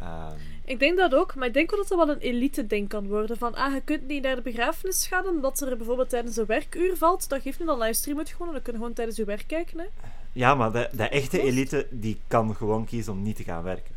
eh, 0.00 0.06
Ehm, 0.06 0.36
Ik 0.64 0.78
denk 0.78 0.98
dat 0.98 1.14
ook, 1.14 1.34
maar 1.34 1.46
ik 1.46 1.54
denk 1.54 1.72
ook 1.72 1.78
dat 1.78 1.88
dat 1.88 1.98
wel 2.06 2.14
een 2.14 2.20
elite-ding 2.20 2.88
kan 2.88 3.06
worden. 3.08 3.36
Van, 3.36 3.54
ah, 3.54 3.74
je 3.74 3.80
kunt 3.84 4.06
niet 4.06 4.22
naar 4.22 4.36
de 4.36 4.42
begrafenis 4.42 5.06
gaan 5.06 5.26
omdat 5.26 5.60
er 5.60 5.76
bijvoorbeeld 5.76 6.08
tijdens 6.08 6.36
een 6.36 6.46
werkuur 6.46 6.96
valt. 6.96 7.28
Dat 7.28 7.42
geeft 7.42 7.58
niet, 7.58 7.68
dan 7.68 7.78
livestream 7.78 8.18
het 8.18 8.28
gewoon 8.28 8.46
en 8.46 8.52
dan 8.52 8.62
kun 8.62 8.72
je 8.72 8.78
gewoon 8.78 8.94
tijdens 8.94 9.16
je 9.16 9.24
werk 9.24 9.44
kijken. 9.46 9.78
Hè. 9.78 9.84
ja, 10.32 10.54
maar 10.54 10.72
de, 10.72 10.88
de 10.92 11.08
echte 11.08 11.42
elite 11.42 11.86
die 11.90 12.20
kan 12.26 12.56
gewoon 12.56 12.84
kiezen 12.84 13.12
om 13.12 13.22
niet 13.22 13.36
te 13.36 13.42
gaan 13.44 13.62
werken. 13.62 13.96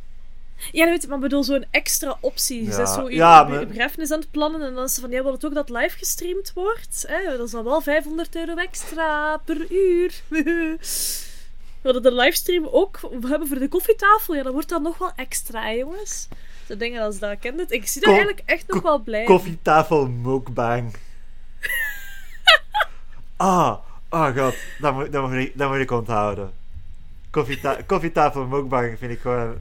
Ja, 0.71 0.85
weet 0.85 1.03
ik, 1.03 1.09
maar 1.09 1.19
bedoel, 1.19 1.43
zo'n 1.43 1.65
extra 1.71 2.17
optie. 2.19 2.63
Ja. 2.63 2.85
Zo 2.85 3.09
je, 3.09 3.15
Ja, 3.15 3.41
je 3.45 3.49
maar- 3.53 3.67
begrafenis 3.67 4.11
aan 4.11 4.19
het 4.19 4.31
plannen 4.31 4.61
en 4.61 4.73
dan 4.73 4.83
is 4.83 4.93
ze 4.93 5.01
van, 5.01 5.09
ja, 5.09 5.23
wil 5.23 5.31
het 5.31 5.45
ook 5.45 5.53
dat 5.53 5.69
live 5.69 5.97
gestreamd 5.97 6.53
wordt? 6.53 7.05
Hè? 7.07 7.37
Dat 7.37 7.45
is 7.45 7.51
dan 7.51 7.63
wel 7.63 7.81
500 7.81 8.35
euro 8.35 8.55
extra 8.55 9.37
per 9.37 9.71
uur. 9.71 10.13
We 11.81 11.87
willen 11.91 12.01
de 12.01 12.13
livestream 12.13 12.67
ook 12.67 12.99
hebben 13.27 13.47
voor 13.47 13.59
de 13.59 13.67
koffietafel. 13.67 14.35
Ja, 14.35 14.43
dan 14.43 14.53
wordt 14.53 14.69
dat 14.69 14.81
nog 14.81 14.97
wel 14.97 15.11
extra, 15.15 15.73
jongens. 15.73 16.27
Zo 16.67 16.77
dingen 16.77 17.01
als 17.01 17.19
dat, 17.19 17.39
ken 17.39 17.57
het? 17.57 17.71
Ik 17.71 17.87
zie 17.87 18.01
daar 18.01 18.13
eigenlijk 18.13 18.43
echt 18.45 18.67
nog 18.67 18.81
wel 18.81 18.99
blij. 18.99 19.23
Koffietafel 19.23 20.07
mukbang. 20.07 20.95
ah, 23.37 23.77
oh 24.09 24.37
god, 24.37 24.55
dat 24.79 24.93
moet, 24.93 25.11
dat 25.11 25.29
moet, 25.29 25.37
ik, 25.37 25.57
dat 25.57 25.69
moet 25.69 25.79
ik 25.79 25.91
onthouden. 25.91 26.51
Koffieta 27.29 27.77
koffietafel 27.85 28.45
mukbang 28.45 28.97
vind 28.97 29.11
ik 29.11 29.19
gewoon 29.19 29.57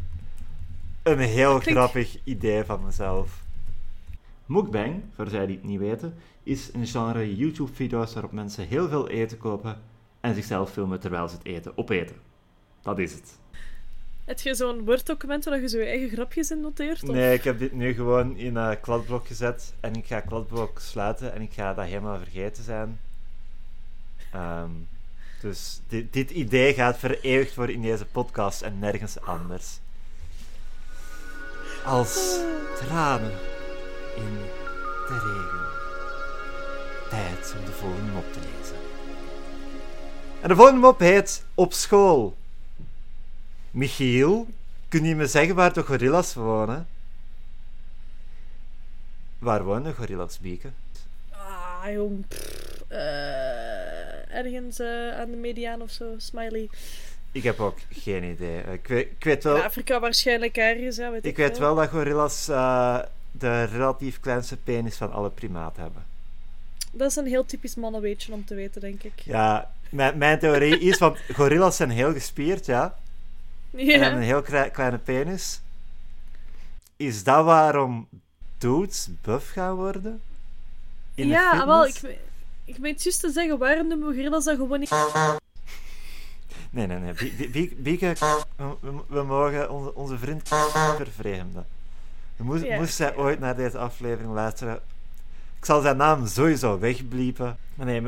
een 1.02 1.18
heel 1.18 1.58
Klinkt- 1.58 1.80
grappig 1.80 2.16
idee 2.24 2.64
van 2.64 2.84
mezelf. 2.84 3.42
Mukbang, 4.46 5.02
voor 5.14 5.28
zij 5.28 5.46
die 5.46 5.56
het 5.56 5.64
niet 5.64 5.78
weten, 5.78 6.14
is 6.42 6.70
een 6.72 6.86
genre 6.86 7.36
YouTube-video's 7.36 8.12
waarop 8.12 8.32
mensen 8.32 8.66
heel 8.66 8.88
veel 8.88 9.08
eten 9.08 9.38
kopen 9.38 9.80
en 10.20 10.34
zichzelf 10.34 10.70
filmen 10.70 11.00
terwijl 11.00 11.28
ze 11.28 11.36
het 11.36 11.46
eten 11.46 11.72
opeten. 11.78 12.16
Dat 12.82 12.98
is 12.98 13.12
het. 13.12 13.38
Heb 14.24 14.40
je 14.40 14.54
zo'n 14.54 14.84
Word-document 14.84 15.44
waar 15.44 15.60
je 15.60 15.68
zo 15.68 15.78
je 15.78 15.84
eigen 15.84 16.08
grapjes 16.08 16.50
in 16.50 16.60
noteert? 16.60 17.02
Of? 17.02 17.08
Nee, 17.08 17.34
ik 17.34 17.44
heb 17.44 17.58
dit 17.58 17.72
nu 17.72 17.94
gewoon 17.94 18.36
in 18.36 18.56
een 18.56 18.80
kladblok 18.80 19.26
gezet 19.26 19.74
en 19.80 19.94
ik 19.94 20.06
ga 20.06 20.20
kladblok 20.20 20.78
sluiten 20.78 21.34
en 21.34 21.42
ik 21.42 21.52
ga 21.52 21.74
dat 21.74 21.84
helemaal 21.84 22.18
vergeten 22.18 22.64
zijn. 22.64 23.00
Ehm, 24.32 24.70
dus 25.40 25.80
dit, 25.88 26.12
dit 26.12 26.30
idee 26.30 26.74
gaat 26.74 26.98
vereeuwigd 26.98 27.54
worden 27.54 27.74
in 27.74 27.82
deze 27.82 28.06
podcast 28.06 28.62
en 28.62 28.78
nergens 28.78 29.20
anders. 29.20 29.78
Als 31.84 32.40
tranen 32.76 33.32
in 34.16 34.38
de 35.06 35.18
regen. 35.18 35.68
Tijd 37.10 37.54
om 37.58 37.64
de 37.64 37.72
volgende 37.72 38.12
mop 38.12 38.32
te 38.32 38.38
lezen. 38.38 38.76
En 40.40 40.48
de 40.48 40.54
volgende 40.54 40.80
mop 40.80 40.98
heet 40.98 41.44
Op 41.54 41.72
school. 41.72 42.36
Michiel, 43.70 44.46
kun 44.88 45.04
je 45.04 45.14
me 45.14 45.26
zeggen 45.26 45.54
waar 45.54 45.72
de 45.72 45.82
gorillas 45.82 46.34
wonen? 46.34 46.88
Waar 49.38 49.64
wonen 49.64 49.94
gorillas, 49.94 50.38
Bieke? 50.38 50.70
Ah, 51.30 51.92
jong. 51.92 52.26
pff, 52.28 52.84
eh, 52.88 54.34
ergens 54.36 54.78
eh, 54.78 55.18
aan 55.18 55.30
de 55.30 55.36
mediaan 55.36 55.82
of 55.82 55.90
zo. 55.90 56.14
Smiley. 56.16 56.68
Ik 57.32 57.42
heb 57.42 57.60
ook 57.60 57.78
geen 57.90 58.24
idee. 58.24 58.62
Ik 58.62 58.86
weet, 58.86 59.06
ik 59.06 59.24
weet, 59.24 59.44
wel, 59.44 59.56
In 59.56 59.62
Afrika 59.62 60.00
waarschijnlijk 60.00 60.56
ergens, 60.56 60.96
ja, 60.96 61.10
weet 61.10 61.24
ik, 61.24 61.30
ik 61.30 61.36
weet 61.36 61.58
wel 61.58 61.74
dat 61.74 61.88
gorillas 61.88 62.48
eh, 62.48 62.98
de 63.30 63.64
relatief 63.64 64.20
kleinste 64.20 64.56
penis 64.56 64.96
van 64.96 65.12
alle 65.12 65.30
primaten 65.30 65.82
hebben. 65.82 66.04
Dat 66.92 67.10
is 67.10 67.16
een 67.16 67.26
heel 67.26 67.46
typisch 67.46 67.74
mannenweetje 67.74 68.32
om 68.32 68.44
te 68.44 68.54
weten, 68.54 68.80
denk 68.80 69.02
ik. 69.02 69.20
Ja, 69.24 69.70
mijn, 69.90 70.18
mijn 70.18 70.38
theorie 70.38 70.78
is, 70.78 70.98
want 70.98 71.18
gorillas 71.32 71.76
zijn 71.76 71.90
heel 71.90 72.12
gespierd, 72.12 72.66
ja. 72.66 72.94
En 73.76 73.84
Ja. 73.86 73.98
hebben 73.98 74.18
een 74.18 74.24
heel 74.26 74.42
klei- 74.42 74.70
kleine 74.70 74.98
penis. 74.98 75.60
Is 76.96 77.24
dat 77.24 77.44
waarom 77.44 78.08
dudes 78.58 79.08
buff 79.22 79.50
gaan 79.52 79.74
worden? 79.74 80.20
In 81.14 81.26
de 81.26 81.32
Ja, 81.32 81.66
wel, 81.66 81.86
ik, 81.86 82.00
ik 82.64 82.76
weet 82.76 83.02
juist 83.02 83.20
te 83.20 83.30
zeggen, 83.30 83.58
waarom 83.58 83.88
noemen 83.88 84.08
we 84.08 84.14
gorillas 84.14 84.44
dat 84.44 84.56
gewoon 84.56 84.80
niet... 84.80 84.90
Nee, 86.70 86.86
nee, 86.86 86.98
nee. 86.98 87.74
Bieke, 87.76 88.12
we, 88.56 88.74
we- 88.80 89.02
we 89.08 89.22
mogen 89.22 89.70
onze, 89.70 89.94
onze 89.94 90.18
vriend 90.18 90.48
vervreemden. 90.96 91.66
Moest, 92.36 92.64
Ja. 92.64 92.78
moest 92.78 92.94
zij 92.94 93.16
ooit 93.16 93.38
naar 93.40 93.56
deze 93.56 93.78
aflevering 93.78 94.32
luisteren... 94.32 94.80
Ik 95.60 95.66
zal 95.66 95.80
zijn 95.80 95.96
naam 95.96 96.26
sowieso 96.26 96.78
wegbliepen. 96.78 97.58
Maar 97.74 97.86
nee, 97.86 98.02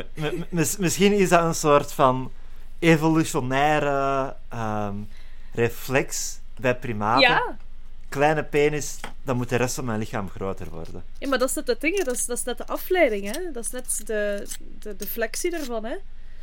misschien 0.78 1.12
is 1.12 1.28
dat 1.28 1.44
een 1.44 1.54
soort 1.54 1.92
van 1.92 2.32
evolutionaire 2.78 4.36
ehm, 4.48 4.94
reflex 5.52 6.38
bij 6.56 6.76
primaten. 6.76 7.20
Ja. 7.20 7.56
Kleine 8.08 8.44
penis, 8.44 9.00
dan 9.22 9.36
moet 9.36 9.48
de 9.48 9.56
rest 9.56 9.74
van 9.74 9.84
mijn 9.84 9.98
lichaam 9.98 10.28
groter 10.30 10.70
worden. 10.70 11.04
ja, 11.18 11.28
maar 11.28 11.38
dat 11.38 11.48
is 11.48 11.54
net 11.54 11.66
het 11.66 11.80
ding, 11.80 12.04
dat 12.04 12.14
is, 12.14 12.26
dat 12.26 12.38
is 12.38 12.44
net 12.44 12.56
de 12.58 12.66
afleiding, 12.66 13.36
hè. 13.36 13.52
Dat 13.52 13.64
is 13.64 13.70
net 13.70 14.06
de, 14.06 14.46
de, 14.78 14.96
de 14.96 15.06
flexie 15.06 15.50
daarvan, 15.50 15.84
hè. 15.84 15.96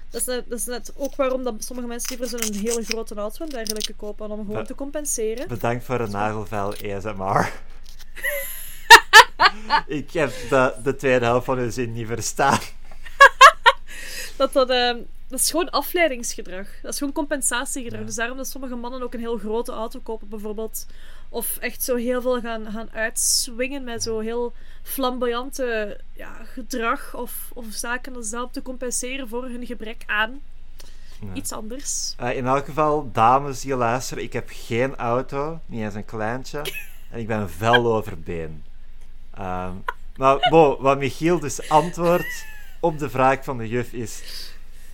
Dat 0.10 0.22
is, 0.22 0.28
net, 0.28 0.50
dat 0.50 0.60
is 0.60 0.66
net 0.66 0.94
ook 0.96 1.16
waarom 1.16 1.44
dat 1.44 1.64
sommige 1.64 1.88
mensen 1.88 2.18
liever 2.18 2.40
zo'n 2.40 2.54
hele 2.54 2.84
grote 2.84 3.16
auto 3.16 3.46
en 3.46 3.50
dergelijke 3.50 3.94
kopen, 3.94 4.32
om 4.32 4.46
gewoon 4.46 4.66
te 4.66 4.76
compenseren. 4.76 5.48
Bedankt 5.48 5.84
voor 5.84 6.00
een 6.00 6.12
nagelvel 6.12 6.74
ASMR. 6.74 7.52
Ik 9.88 10.12
heb 10.12 10.32
de, 10.50 10.74
de 10.84 10.96
tweede 10.96 11.26
helft 11.26 11.46
van 11.46 11.58
uw 11.58 11.70
zin 11.72 11.94
niet 11.94 12.08
verstaan. 12.08 12.60
Dat, 14.38 14.54
dat, 14.54 14.70
ehm, 14.70 14.98
dat 15.28 15.40
is 15.40 15.50
gewoon 15.50 15.70
afleidingsgedrag. 15.70 16.68
Dat 16.82 16.92
is 16.92 16.98
gewoon 16.98 17.14
compensatiegedrag. 17.14 18.00
Ja. 18.00 18.06
Dus 18.06 18.16
daarom 18.16 18.38
dat 18.38 18.48
sommige 18.48 18.76
mannen 18.76 19.02
ook 19.04 19.14
een 19.14 19.20
heel 19.20 19.38
grote 19.38 19.72
auto 19.72 20.00
kopen, 20.00 20.30
bijvoorbeeld. 20.30 20.86
Of 21.30 21.58
echt 21.58 21.84
zo 21.84 21.96
heel 21.96 22.22
veel 22.22 22.40
gaan, 22.42 22.72
gaan 22.72 22.90
uitswingen 22.94 23.84
met 23.84 24.04
zo 24.04 24.20
heel 24.20 24.54
flamboyante 24.84 26.00
ja, 26.14 26.34
gedrag 26.54 27.16
of, 27.16 27.52
of 27.54 27.66
zaken 27.70 28.16
als 28.16 28.30
dat 28.30 28.44
om 28.44 28.52
te 28.52 28.62
compenseren 28.62 29.28
voor 29.28 29.44
hun 29.44 29.66
gebrek 29.66 30.04
aan 30.06 30.42
Ja. 31.22 31.34
iets 31.34 31.52
anders. 31.52 32.14
Eh, 32.18 32.36
in 32.38 32.46
elk 32.46 32.66
geval, 32.66 33.10
dames 33.12 33.62
die 33.62 33.76
luisteren, 33.76 34.24
ik 34.24 34.34
heb 34.34 34.50
geen 34.52 34.96
auto, 34.96 35.60
niet 35.66 35.82
eens 35.82 35.96
een 35.96 36.06
kleintje. 36.06 36.62
En 37.12 37.20
ik 37.20 37.28
ben 37.28 37.50
fel 37.50 37.96
over 37.96 38.20
been. 38.20 38.64
Ehm, 39.40 39.74
maar 40.18 40.48
bo, 40.50 40.82
wat 40.82 40.98
Michiel 40.98 41.40
dus 41.40 41.70
antwoordt 41.70 42.46
op 42.80 43.00
de 43.00 43.10
vraag 43.10 43.44
van 43.44 43.58
de 43.58 43.68
juf 43.68 43.94
is... 43.94 44.22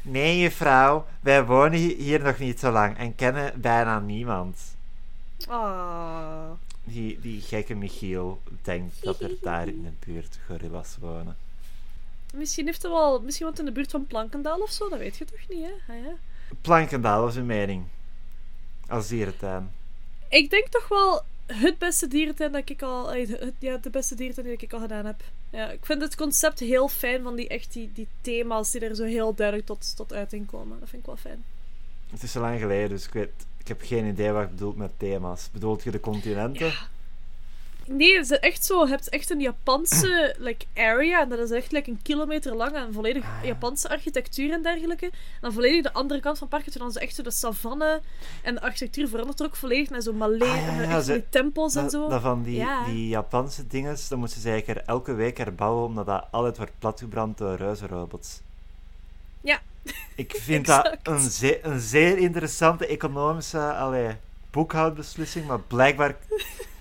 Nee, 0.01 0.39
juffrouw, 0.39 1.05
wij 1.19 1.45
wonen 1.45 1.79
hi- 1.79 1.95
hier 1.95 2.23
nog 2.23 2.37
niet 2.39 2.59
zo 2.59 2.71
lang 2.71 2.97
en 2.97 3.15
kennen 3.15 3.61
bijna 3.61 3.99
niemand. 3.99 4.75
Ah. 5.47 6.49
Die, 6.83 7.19
die 7.19 7.41
gekke 7.41 7.75
Michiel 7.75 8.41
denkt 8.61 9.03
dat 9.03 9.19
er 9.19 9.31
daar 9.41 9.67
in 9.67 9.83
de 9.83 10.11
buurt 10.11 10.39
gorillas 10.47 10.95
wonen. 10.99 11.37
Misschien 12.33 12.65
heeft 12.65 12.81
hij 12.81 12.91
wel... 12.91 13.21
Misschien 13.21 13.45
woont 13.45 13.57
hij 13.57 13.65
in 13.67 13.73
de 13.73 13.79
buurt 13.79 13.91
van 13.91 14.07
Plankendaal 14.07 14.59
of 14.59 14.69
zo. 14.71 14.89
Dat 14.89 14.99
weet 14.99 15.17
je 15.17 15.25
toch 15.25 15.39
niet, 15.49 15.63
hè? 15.65 15.93
Ah, 15.93 16.03
ja. 16.03 16.11
Plankendaal 16.61 17.21
was 17.21 17.35
uw 17.35 17.43
mening. 17.43 17.83
Als 18.87 19.07
dierentuin. 19.07 19.71
Ik 20.29 20.49
denk 20.49 20.67
toch 20.67 20.87
wel 20.87 21.23
het 21.45 21.77
beste 21.77 22.07
dierentuin 22.07 22.51
dat 22.51 22.69
ik 22.69 22.81
al... 22.81 23.13
Het, 23.13 23.53
ja, 23.59 23.77
de 23.77 23.89
beste 23.89 24.15
dierentuin 24.15 24.47
die 24.47 24.57
ik 24.57 24.73
al 24.73 24.79
gedaan 24.79 25.05
heb. 25.05 25.23
Ja, 25.49 25.71
ik 25.71 25.85
vind 25.85 26.01
het 26.01 26.15
concept 26.15 26.59
heel 26.59 26.87
fijn 26.87 27.23
van 27.23 27.35
die, 27.35 27.47
echt 27.47 27.73
die, 27.73 27.91
die 27.93 28.07
thema's 28.21 28.71
die 28.71 28.81
er 28.81 28.95
zo 28.95 29.03
heel 29.03 29.33
duidelijk 29.33 29.67
tot, 29.67 29.95
tot 29.95 30.13
uiting 30.13 30.47
komen. 30.47 30.79
Dat 30.79 30.89
vind 30.89 31.01
ik 31.01 31.07
wel 31.07 31.17
fijn. 31.17 31.43
Het 32.09 32.23
is 32.23 32.31
zo 32.31 32.39
lang 32.39 32.59
geleden, 32.59 32.89
dus 32.89 33.05
ik 33.05 33.13
weet... 33.13 33.31
Ik 33.57 33.67
heb 33.67 33.81
geen 33.81 34.05
idee 34.05 34.31
wat 34.31 34.43
je 34.43 34.49
bedoelt 34.49 34.75
met 34.75 34.91
thema's. 34.97 35.49
Bedoelt 35.51 35.83
je 35.83 35.91
de 35.91 35.99
continenten? 35.99 36.73
Nee, 37.87 38.17
het 38.17 38.31
is 38.31 38.39
echt 38.39 38.65
zo. 38.65 38.83
Je 38.83 38.89
hebt 38.89 39.09
echt 39.09 39.29
een 39.29 39.39
Japanse 39.39 40.35
like, 40.39 40.65
area. 40.75 41.21
En 41.21 41.29
dat 41.29 41.39
is 41.39 41.51
echt 41.51 41.71
like, 41.71 41.89
een 41.89 41.99
kilometer 42.01 42.55
lang. 42.55 42.75
En 42.75 42.93
volledig 42.93 43.23
Ah, 43.23 43.29
ja. 43.41 43.47
Japanse 43.47 43.89
architectuur 43.89 44.51
en 44.51 44.61
dergelijke. 44.61 45.05
En 45.05 45.11
dan 45.41 45.53
volledig 45.53 45.83
de 45.83 45.93
andere 45.93 46.19
kant 46.19 46.37
van 46.37 46.47
het 46.49 46.57
park. 46.57 46.73
je 46.73 46.79
Dan 46.79 46.87
is 46.87 46.95
echt 46.95 47.15
zo 47.15 47.23
de 47.23 47.31
savanne. 47.31 48.01
En 48.43 48.55
de 48.55 48.61
architectuur 48.61 49.07
verandert 49.07 49.39
er 49.39 49.45
ook 49.45 49.55
volledig 49.55 49.89
naar 49.89 50.01
zo 50.01 50.13
Malay. 50.13 50.47
Ah, 50.49 50.55
ja, 50.55 50.67
en 50.67 50.89
ja, 50.89 50.95
echt 50.95 51.05
ze- 51.05 51.11
die 51.13 51.25
tempels 51.29 51.75
en 51.75 51.89
zo. 51.89 52.09
dat 52.09 52.21
van 52.21 52.43
die, 52.43 52.55
Ja. 52.55 52.85
die 52.85 53.07
Japanse 53.07 53.67
dingen, 53.67 53.97
dan 54.09 54.19
moeten 54.19 54.35
ze 54.41 54.49
zeker 54.49 54.77
elke 54.85 55.13
week 55.13 55.37
herbouwen, 55.37 55.85
omdat 55.85 56.05
dat 56.05 56.25
altijd 56.31 56.57
wordt 56.57 56.71
platgebrand 56.79 57.37
door 57.37 57.55
reuzenrobots. 57.55 58.41
Ja. 59.41 59.59
Ik 60.15 60.35
vind 60.39 60.65
dat 60.65 60.97
een, 61.03 61.19
ze- 61.19 61.65
een 61.65 61.79
zeer 61.79 62.17
interessante 62.17 62.87
economische 62.87 63.73
allee, 63.73 64.15
boekhoudbeslissing, 64.51 65.47
maar 65.47 65.59
blijkbaar... 65.59 66.15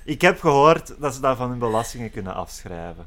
Ik 0.05 0.21
heb 0.21 0.41
gehoord 0.41 0.95
dat 0.99 1.15
ze 1.15 1.21
dat 1.21 1.37
van 1.37 1.49
hun 1.51 1.59
belastingen 1.59 2.11
kunnen 2.11 2.35
afschrijven. 2.35 3.07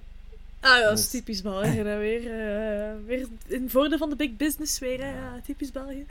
Ah, 0.60 0.78
ja, 0.78 0.82
dat 0.84 0.98
is 0.98 1.02
Dus- 1.02 1.10
typisch 1.10 1.42
België. 1.42 1.68
Hè, 1.78 1.98
weer, 1.98 2.22
eh, 2.22 2.92
weer 3.06 3.28
in 3.48 3.70
voordeel 3.70 3.98
van 3.98 4.10
de 4.10 4.16
big 4.16 4.36
business 4.38 4.80
weer. 4.80 5.00
Hè. 5.00 5.10
Ja, 5.10 5.40
typisch 5.46 5.72
België. 5.72 6.06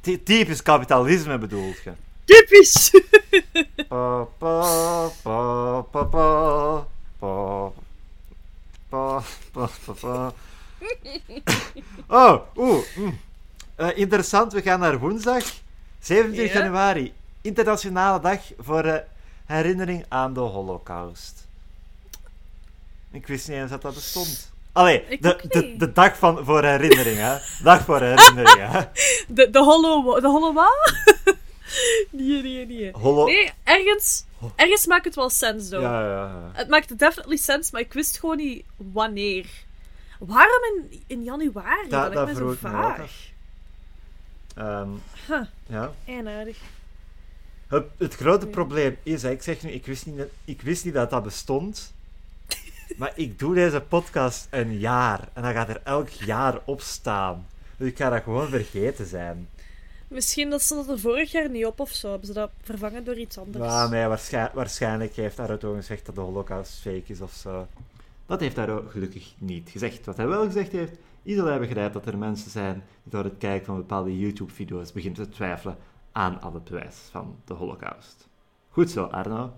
Ty- 0.00 0.18
Typisch 0.24 0.62
kapitalisme 0.62 1.38
bedoelt 1.38 1.76
je. 1.84 1.92
Typisch! 2.24 2.90
Pa, 3.88 4.26
pa, 4.38 5.08
pa, 5.22 5.80
pa, 5.90 6.02
pa, 6.04 6.84
pa, 7.18 7.72
pa, 8.88 9.22
pa, 9.52 9.68
pa, 9.86 9.92
pa. 10.00 10.32
Oh, 12.08 12.40
oeh. 12.56 12.84
mm. 12.96 13.18
Eh, 13.76 13.88
interessant, 13.98 14.52
we 14.52 14.62
gaan 14.62 14.80
naar 14.80 14.98
woensdag, 14.98 15.44
27 16.00 16.52
Ja. 16.52 16.58
januari. 16.62 17.12
Internationale 17.40 18.20
dag 18.20 18.40
voor 18.58 18.84
eh, 18.84 19.00
herinnering 19.44 20.04
aan 20.08 20.34
de 20.34 20.40
Holocaust. 20.40 21.46
Ik 23.10 23.26
wist 23.26 23.48
niet 23.48 23.56
eens 23.56 23.70
dat 23.70 23.82
dat 23.82 23.94
bestond. 23.94 24.52
Allee, 24.72 25.18
de, 25.20 25.40
de, 25.48 25.76
de 25.76 25.92
dag 25.92 26.16
van, 26.16 26.44
voor 26.44 26.64
herinnering, 26.64 27.16
hè. 27.16 27.36
Dag 27.62 27.84
voor 27.84 28.00
herinnering, 28.00 28.70
hè. 28.70 28.80
De, 29.34 29.50
de 29.50 29.58
hollow... 29.58 30.20
De 30.20 30.52
wat? 30.54 30.94
nee, 32.10 32.42
nee, 32.42 32.66
nee. 32.66 32.90
Holo... 32.92 33.24
Nee, 33.24 33.52
ergens... 33.62 34.24
Ergens 34.56 34.86
maakt 34.86 35.04
het 35.04 35.14
wel 35.14 35.30
sens, 35.30 35.68
though. 35.68 35.82
Ja, 35.82 36.00
ja, 36.00 36.16
ja. 36.16 36.50
Het 36.52 36.68
maakt 36.68 36.98
definitely 36.98 37.36
sens, 37.36 37.70
maar 37.70 37.80
ik 37.80 37.92
wist 37.92 38.18
gewoon 38.18 38.36
niet 38.36 38.64
wanneer. 38.76 39.46
Waarom 40.18 40.62
in, 40.62 41.02
in 41.06 41.22
januari? 41.22 41.88
Dat, 41.88 42.02
dat 42.02 42.12
dat 42.12 42.26
me 42.26 42.34
zo 42.34 42.38
ik 42.38 42.44
me 42.44 42.68
ook 42.68 42.72
vaag. 42.72 43.32
Ehm, 44.54 44.88
Huh, 45.26 45.40
ja. 45.66 45.92
Het, 47.74 47.86
het 47.98 48.14
grote 48.14 48.46
probleem 48.46 48.96
is, 49.02 49.22
hè, 49.22 49.30
ik 49.30 49.42
zeg 49.42 49.62
nu, 49.62 49.70
ik 49.70 49.86
wist, 49.86 50.06
niet, 50.06 50.16
dat- 50.16 50.28
ik 50.44 50.62
wist 50.62 50.84
niet 50.84 50.94
dat 50.94 51.10
dat 51.10 51.22
bestond. 51.22 51.92
Maar 52.96 53.12
ik 53.16 53.38
doe 53.38 53.54
deze 53.54 53.80
podcast 53.80 54.46
een 54.50 54.78
jaar. 54.78 55.28
En 55.32 55.42
dan 55.42 55.52
gaat 55.52 55.68
er 55.68 55.80
elk 55.84 56.08
jaar 56.08 56.60
op 56.64 56.80
staan. 56.80 57.46
Dus 57.76 57.88
ik 57.88 57.96
ga 57.96 58.10
dat 58.10 58.22
gewoon 58.22 58.48
vergeten 58.48 59.06
zijn. 59.06 59.48
Misschien 60.08 60.50
dat 60.50 60.62
ze 60.62 60.74
dat 60.74 60.88
er 60.88 60.98
vorig 60.98 61.32
jaar 61.32 61.50
niet 61.50 61.66
op 61.66 61.80
of 61.80 61.90
zo. 61.90 62.08
Hebben 62.10 62.26
ze 62.26 62.32
dat 62.32 62.50
vervangen 62.62 63.04
door 63.04 63.16
iets 63.18 63.38
anders? 63.38 63.64
Maar 63.64 63.88
nee, 63.90 64.06
waarschijn- 64.06 64.50
waarschijnlijk 64.54 65.14
heeft 65.16 65.38
Aruto 65.40 65.74
gezegd 65.74 66.06
dat 66.06 66.14
de 66.14 66.20
holocaust 66.20 66.72
fake 66.80 67.02
is 67.06 67.20
of 67.20 67.32
zo. 67.32 67.66
Dat 68.26 68.40
heeft 68.40 68.58
Aro 68.58 68.84
gelukkig 68.88 69.34
niet 69.38 69.68
gezegd. 69.70 70.04
Wat 70.06 70.16
hij 70.16 70.26
wel 70.26 70.44
gezegd 70.44 70.72
heeft, 70.72 70.92
is 71.22 71.36
dat 71.36 71.46
hij 71.46 71.58
begrijpt 71.58 71.94
dat 71.94 72.06
er 72.06 72.18
mensen 72.18 72.50
zijn 72.50 72.74
die 73.02 73.12
door 73.12 73.24
het 73.24 73.38
kijken 73.38 73.66
van 73.66 73.76
bepaalde 73.76 74.18
YouTube-video's 74.18 74.92
beginnen 74.92 75.22
te 75.22 75.28
twijfelen 75.34 75.76
aan 76.16 76.40
al 76.40 76.54
het 76.54 76.64
bewijs 76.64 76.96
van 77.10 77.36
de 77.44 77.54
holocaust. 77.54 78.28
Goed 78.70 78.90
zo, 78.90 79.04
Arno. 79.04 79.52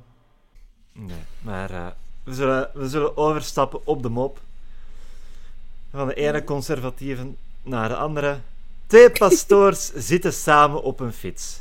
Nee, 0.92 1.16
maar 1.40 1.70
eh, 1.70 1.86
we, 2.24 2.34
zullen, 2.34 2.70
we 2.74 2.88
zullen 2.88 3.16
overstappen 3.16 3.86
op 3.86 4.02
de 4.02 4.08
mop. 4.08 4.40
Van 5.90 6.06
de 6.08 6.14
ene 6.14 6.44
conservatieven 6.44 7.36
naar 7.62 7.88
de 7.88 7.96
andere. 7.96 8.38
Twee 8.86 9.10
pastoors 9.18 9.92
zitten 9.94 10.32
samen 10.32 10.82
op 10.82 11.00
een 11.00 11.12
fiets. 11.12 11.60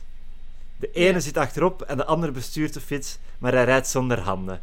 De 0.77 0.91
ene 0.91 1.13
Ja. 1.13 1.19
zit 1.19 1.37
achterop 1.37 1.81
en 1.81 1.97
de 1.97 2.05
andere 2.05 2.31
bestuurt 2.31 2.73
de 2.73 2.81
fiets, 2.81 3.17
maar 3.37 3.53
hij 3.53 3.63
rijdt 3.63 3.87
zonder 3.87 4.19
handen. 4.19 4.61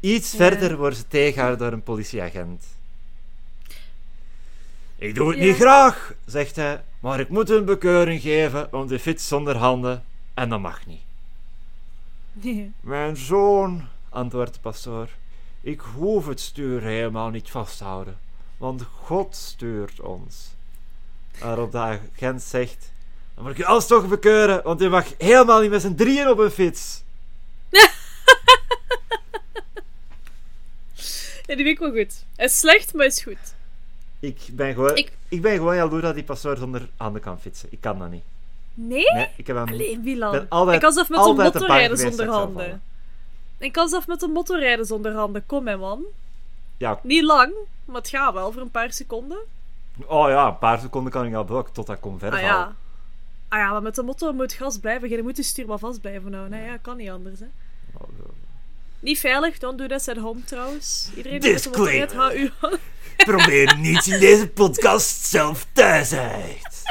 Iets 0.00 0.30
Ja. 0.30 0.36
verder 0.36 0.76
worden 0.76 0.98
ze 0.98 1.08
tegengehouden 1.08 1.58
door 1.58 1.72
een 1.72 1.82
politieagent. 1.82 2.64
Ik 4.96 5.14
doe 5.14 5.28
het 5.30 5.38
Ja. 5.38 5.44
niet 5.44 5.56
graag, 5.56 6.12
zegt 6.24 6.56
hij, 6.56 6.84
maar 7.04 7.20
ik 7.20 7.28
moet 7.28 7.50
een 7.50 7.64
bekeuring 7.64 8.20
geven, 8.20 8.68
want 8.70 8.88
de 8.88 8.98
fiets 8.98 9.28
zonder 9.28 9.56
handen 9.56 10.04
en 10.34 10.48
dat 10.48 10.60
mag 10.60 10.86
niet. 10.86 11.02
Nee. 12.32 12.72
Mijn 12.80 13.16
zoon, 13.16 13.88
antwoordt 14.08 14.54
de 14.54 14.60
pastoor, 14.60 15.08
ik 15.60 15.80
hoef 15.80 16.26
het 16.26 16.40
stuur 16.40 16.82
helemaal 16.82 17.30
niet 17.30 17.50
vast 17.50 17.78
te 17.78 17.84
houden, 17.84 18.18
want 18.56 18.82
God 18.82 19.36
stuurt 19.36 20.00
ons. 20.00 20.54
Waarop 21.38 21.72
de 21.72 21.78
agent 21.78 22.42
zegt, 22.42 22.92
dan 23.34 23.44
moet 23.44 23.52
ik 23.52 23.58
je 23.58 23.66
alsnog 23.66 24.08
bekeuren, 24.08 24.62
want 24.62 24.80
je 24.80 24.88
mag 24.88 25.06
helemaal 25.18 25.60
niet 25.60 25.70
met 25.70 25.80
z'n 25.80 25.94
drieën 25.94 26.28
op 26.28 26.38
een 26.38 26.50
fiets. 26.50 27.02
Ja, 31.46 31.54
die 31.54 31.64
vind 31.64 31.68
ik 31.68 31.78
wel 31.78 32.04
goed. 32.04 32.24
Hij 32.36 32.44
is 32.44 32.58
slecht, 32.58 32.94
maar 32.94 33.06
is 33.06 33.22
goed. 33.22 33.54
Ik 34.26 34.48
ben 34.52 34.74
gewoon, 34.74 34.96
ik... 34.96 35.12
Ik- 35.28 35.42
ben 35.42 35.56
gewoon 35.56 35.76
jaloers 35.76 36.02
dat 36.02 36.14
die 36.14 36.24
pastoor 36.24 36.56
zonder 36.56 36.88
handen 36.96 37.20
kan 37.22 37.40
fietsen. 37.40 37.68
Ik 37.72 37.80
kan 37.80 37.98
dat 37.98 38.10
niet. 38.10 38.22
Nee? 38.74 39.12
Nee, 39.12 39.28
ik 39.36 39.46
heb 39.46 39.56
hem 39.56 39.64
ben 40.32 40.46
altijd- 40.48 40.74
ik 40.74 40.80
kan 40.80 40.92
zelf 40.92 41.08
met 41.08 41.18
een 41.18 41.36
motorrijden 41.36 41.98
zonder 41.98 42.26
dat 42.26 42.34
handen. 42.34 42.82
Ik 43.58 43.72
kan 43.72 43.88
zelf 43.88 44.06
met 44.06 44.22
een 44.22 44.30
motorrijden 44.30 44.86
zonder 44.86 45.12
handen. 45.14 45.46
Kom, 45.46 45.66
hè, 45.66 45.76
man. 45.76 46.02
Ja, 46.76 46.98
Niet 47.02 47.22
lang, 47.22 47.52
maar 47.84 47.96
het 47.96 48.08
gaat 48.08 48.32
wel 48.34 48.52
voor 48.52 48.62
een 48.62 48.70
paar 48.70 48.92
seconden. 48.92 49.38
oh 50.06 50.28
ja, 50.28 50.46
een 50.46 50.58
paar 50.58 50.78
seconden 50.80 51.12
kan 51.12 51.26
ik 51.26 51.34
al 51.34 51.48
ook, 51.48 51.68
tot 51.68 51.86
dat 51.86 52.00
komt 52.00 52.18
verder. 52.18 52.38
Ah 52.38 52.44
ja. 52.44 52.74
Ah 53.48 53.58
ja, 53.58 53.70
maar 53.70 53.82
met 53.82 53.94
de 53.94 54.02
motor 54.02 54.34
moet 54.34 54.52
gas 54.52 54.78
blijven. 54.78 55.08
Je 55.08 55.22
moet 55.22 55.36
je 55.36 55.42
stuur 55.42 55.66
maar 55.66 55.78
vast 55.78 56.00
blijven 56.00 56.32
houden. 56.34 56.58
Nee, 56.58 56.68
ja, 56.68 56.76
kan 56.76 56.96
niet 56.96 57.10
anders, 57.10 57.40
hè. 57.40 57.46
Niet 59.04 59.18
veilig, 59.18 59.58
don't 59.58 59.78
do 59.78 59.86
this 59.86 60.08
at 60.08 60.16
home 60.16 60.44
trouwens. 60.44 61.10
Iedereen 61.16 61.40
die 61.40 61.84
rijdt, 61.84 62.12
hou 62.12 62.34
u 62.34 62.50
Probeer 63.16 63.76
niets 63.78 64.08
in 64.08 64.20
deze 64.20 64.48
podcast 64.48 65.26
zelf 65.26 65.66
thuis 65.72 66.12
uit. 66.12 66.82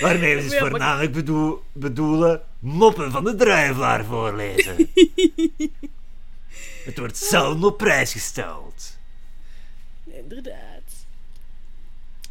Waarmee 0.00 0.36
we 0.36 0.42
dus 0.42 0.58
voornamelijk 0.58 1.12
bedoel, 1.12 1.62
bedoelen 1.72 2.42
moppen 2.58 3.10
van 3.10 3.24
de 3.24 3.34
druivelaar 3.34 4.04
voorlezen. 4.04 4.76
Het 6.84 6.98
wordt 6.98 7.16
zelden 7.16 7.64
op 7.64 7.78
prijs 7.78 8.12
gesteld. 8.12 8.98
Inderdaad. 10.04 10.75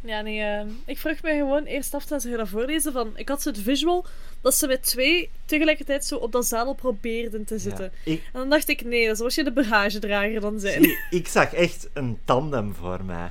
Ja, 0.06 0.20
nee, 0.20 0.40
eh, 0.42 0.66
ik 0.84 0.98
vroeg 0.98 1.22
mij 1.22 1.36
gewoon 1.36 1.64
eerst 1.64 1.94
af 1.94 2.04
toen 2.04 2.20
ze 2.20 2.36
dat 2.36 2.48
voorlezen 2.48 2.92
van... 2.92 3.12
Ik 3.14 3.28
had 3.28 3.42
zo 3.42 3.48
het 3.48 3.58
visual 3.58 4.06
dat 4.40 4.54
ze 4.54 4.66
met 4.66 4.82
twee 4.82 5.30
tegelijkertijd 5.44 6.04
zo 6.04 6.16
op 6.16 6.32
dat 6.32 6.46
zadel 6.46 6.74
probeerden 6.74 7.44
te 7.44 7.58
zitten. 7.58 7.92
Ja, 8.04 8.12
ik, 8.12 8.22
En 8.32 8.40
dan 8.40 8.50
dacht 8.50 8.68
ik, 8.68 8.84
nee, 8.84 9.06
dat 9.06 9.16
zou 9.16 9.30
je 9.34 9.44
de 9.44 9.52
bagagedrager 9.52 10.40
dan 10.40 10.60
zijn. 10.60 10.82
zie, 10.82 10.98
ik 11.10 11.28
zag 11.28 11.52
echt 11.52 11.88
een 11.92 12.18
tandem 12.24 12.74
voor 12.74 13.04
mij. 13.04 13.30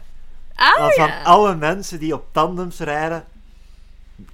Ah, 0.55 0.79
Want 0.79 0.93
van 0.93 1.07
ja. 1.07 1.21
alle 1.23 1.55
mensen 1.55 1.99
die 1.99 2.13
op 2.13 2.25
tandems 2.31 2.79
rijden, 2.79 3.25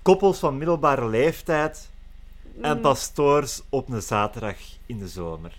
koppels 0.01 0.39
van 0.39 0.57
middelbare 0.57 1.07
leeftijd 1.09 1.89
en 2.61 2.75
Mm, 2.75 2.81
pastoors 2.81 3.61
op 3.69 3.89
een 3.89 4.01
zaterdag 4.01 4.55
in 4.85 4.99
de 4.99 5.07
zomer. 5.07 5.51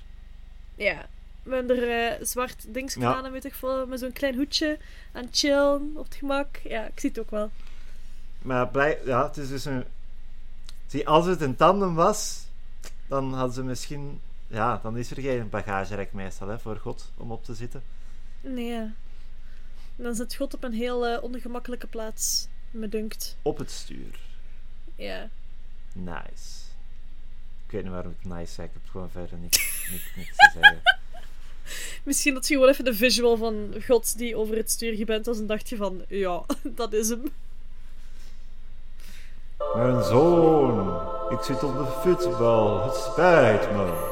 Ja. 0.74 1.06
Met 1.42 1.70
een 1.70 1.78
eh, 1.82 2.24
zwart 2.24 2.64
ding 2.74 2.94
Ja. 2.94 3.14
aan, 3.14 3.32
weet 3.32 3.44
ik 3.44 3.54
veel, 3.54 3.86
met 3.86 3.98
zo'n 4.00 4.12
klein 4.12 4.34
hoedje. 4.34 4.78
Aan 5.12 5.28
chillen, 5.30 5.90
op 5.94 6.04
het 6.04 6.14
gemak. 6.14 6.56
Ja, 6.64 6.84
ik 6.86 7.00
zie 7.00 7.08
het 7.08 7.18
ook 7.18 7.30
wel. 7.30 7.50
Maar 8.42 8.68
blij, 8.68 8.98
ja, 9.04 9.26
het 9.26 9.36
is 9.36 9.48
dus 9.48 9.64
een. 9.64 9.84
Zie, 10.86 11.08
als 11.08 11.26
het 11.26 11.40
een 11.40 11.56
tandem 11.56 11.94
was, 11.94 12.44
dan 13.06 13.34
hadden 13.34 13.54
ze 13.54 13.62
misschien. 13.62 14.20
Ja, 14.46 14.78
dan 14.82 14.96
is 14.96 15.10
er 15.10 15.20
geen 15.20 15.48
bagagerek 15.48 16.12
meestal 16.12 16.48
hè, 16.48 16.58
voor 16.58 16.76
God 16.76 17.10
om 17.16 17.32
op 17.32 17.44
te 17.44 17.54
zitten. 17.54 17.82
Nee, 18.40 18.90
dan 19.96 20.14
zit 20.14 20.34
God 20.34 20.54
op 20.54 20.64
een 20.64 20.72
heel 20.72 21.06
eh, 21.06 21.22
ongemakkelijke 21.22 21.86
plaats, 21.86 22.48
me 22.70 22.88
dunkt. 22.88 23.36
Op 23.42 23.58
het 23.58 23.70
stuur. 23.70 24.20
Ja. 24.94 25.28
Nice. 25.92 26.60
Ik 27.66 27.70
weet 27.72 27.82
niet 27.82 27.92
waarom 27.92 28.14
ik 28.20 28.24
nice 28.28 28.52
zei, 28.52 28.66
ik 28.66 28.72
heb 28.72 28.82
gewoon 28.90 29.10
verder 29.10 29.38
niks, 29.38 29.88
niks, 29.90 30.12
niks 30.16 30.36
te 30.36 30.50
zeggen. 30.54 30.80
Misschien 32.04 32.34
dat 32.34 32.48
je 32.48 32.54
gewoon 32.54 32.68
even 32.68 32.84
de 32.84 32.94
visual 32.94 33.36
van 33.36 33.74
God 33.86 34.18
die 34.18 34.36
over 34.36 34.56
het 34.56 34.70
stuur 34.70 34.94
gebend 34.94 35.26
was 35.26 35.38
en 35.38 35.46
dacht 35.46 35.68
je 35.68 35.76
van, 35.76 36.04
ja, 36.08 36.42
dat 36.62 36.92
is 36.92 37.08
hem. 37.08 37.22
Mijn 39.74 40.02
zoon, 40.02 41.00
ik 41.30 41.42
zit 41.42 41.62
op 41.62 41.76
de 41.76 42.00
fietsbal, 42.02 42.84
het 42.84 42.94
spijt 42.94 43.72
me. 43.72 44.10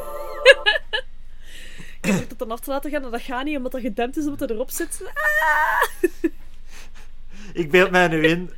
Ik 2.00 2.10
heb 2.10 2.28
dat 2.28 2.38
dan 2.38 2.50
af 2.50 2.60
te 2.60 2.70
laten 2.70 2.90
gaan 2.90 3.04
en 3.04 3.10
dat 3.10 3.22
gaat 3.22 3.44
niet 3.44 3.56
omdat 3.56 3.72
dat 3.72 3.80
gedempt 3.80 4.16
is 4.16 4.24
omdat 4.24 4.40
hij 4.40 4.48
erop 4.48 4.70
zit. 4.70 5.02
Ik 7.52 7.70
beeld 7.70 7.90
mij 7.90 8.08
nu 8.08 8.26
in 8.26 8.50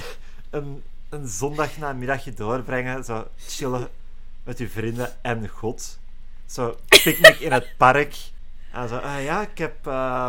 een, 0.50 0.82
een 1.08 1.28
zondagnamiddagje 1.28 2.32
doorbrengen, 2.32 3.04
zo 3.04 3.28
chillen 3.36 3.88
met 4.44 4.58
uw 4.58 4.68
vrienden 4.68 5.16
en 5.22 5.48
God. 5.48 5.98
Zo 6.46 6.76
picknick 6.88 7.38
in 7.38 7.52
het 7.52 7.74
park. 7.76 8.16
En 8.72 8.88
zo, 8.88 8.96
ah 8.96 9.22
ja, 9.22 9.40
ik 9.42 9.58
heb, 9.58 9.86
eh, 9.86 10.28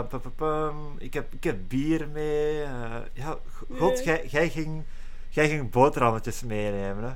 ik 0.98 1.14
heb, 1.14 1.34
ik 1.34 1.44
heb 1.44 1.58
bier 1.68 2.08
mee. 2.08 2.64
eh, 2.64 2.96
ja, 3.14 3.38
God, 3.78 4.04
jij, 4.04 4.50
ging, 4.50 4.84
jij 5.30 5.50
ging 5.50 5.72
boterhammetjes 5.72 6.42
meenemen, 6.42 7.04
hè? 7.04 7.14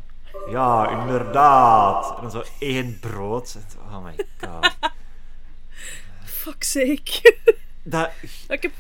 Ja, 0.52 0.90
inderdaad. 1.02 2.16
En 2.16 2.22
dan 2.22 2.32
zo 2.32 2.44
één 2.60 3.00
brood. 3.00 3.56
En 3.56 3.64
zo, 3.72 3.96
Oh 3.96 4.04
my 4.04 4.16
god. 4.40 4.78
Fuck's 6.42 6.72
sake. 6.72 7.38
Dat, 7.84 8.10
ik 8.48 8.62
heb... 8.62 8.72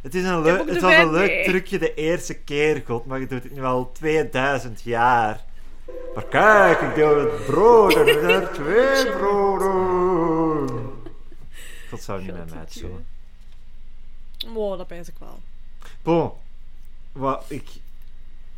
Het, 0.00 0.14
is 0.14 0.24
een 0.24 0.42
leuk, 0.42 0.68
het 0.68 0.80
was 0.80 0.94
een 0.96 1.10
leuk 1.10 1.28
mee. 1.30 1.44
trucje 1.44 1.78
de 1.78 1.94
eerste 1.94 2.34
keer, 2.34 2.82
God, 2.86 3.06
maar 3.06 3.20
je 3.20 3.26
doet 3.26 3.42
het 3.42 3.52
nu 3.52 3.64
al 3.64 3.92
2000 3.92 4.82
jaar. 4.82 5.44
Maar 6.14 6.24
kijk, 6.24 6.80
ik 6.80 6.94
deel 6.94 7.18
het 7.18 7.46
brood 7.46 7.94
en 7.94 8.06
er 8.06 8.20
zijn 8.20 8.42
er 8.42 8.52
twee 8.52 9.12
broden. 9.12 10.93
God 11.94 12.04
zou 12.04 12.22
niet 12.22 12.32
met 12.32 12.50
mij. 12.50 13.00
Oh, 14.54 14.78
dat 14.78 14.86
pijs 14.86 15.08
ik 15.08 15.14
wel. 15.18 15.40
Bon, 16.02 16.32
wat, 17.12 17.44
ik, 17.48 17.70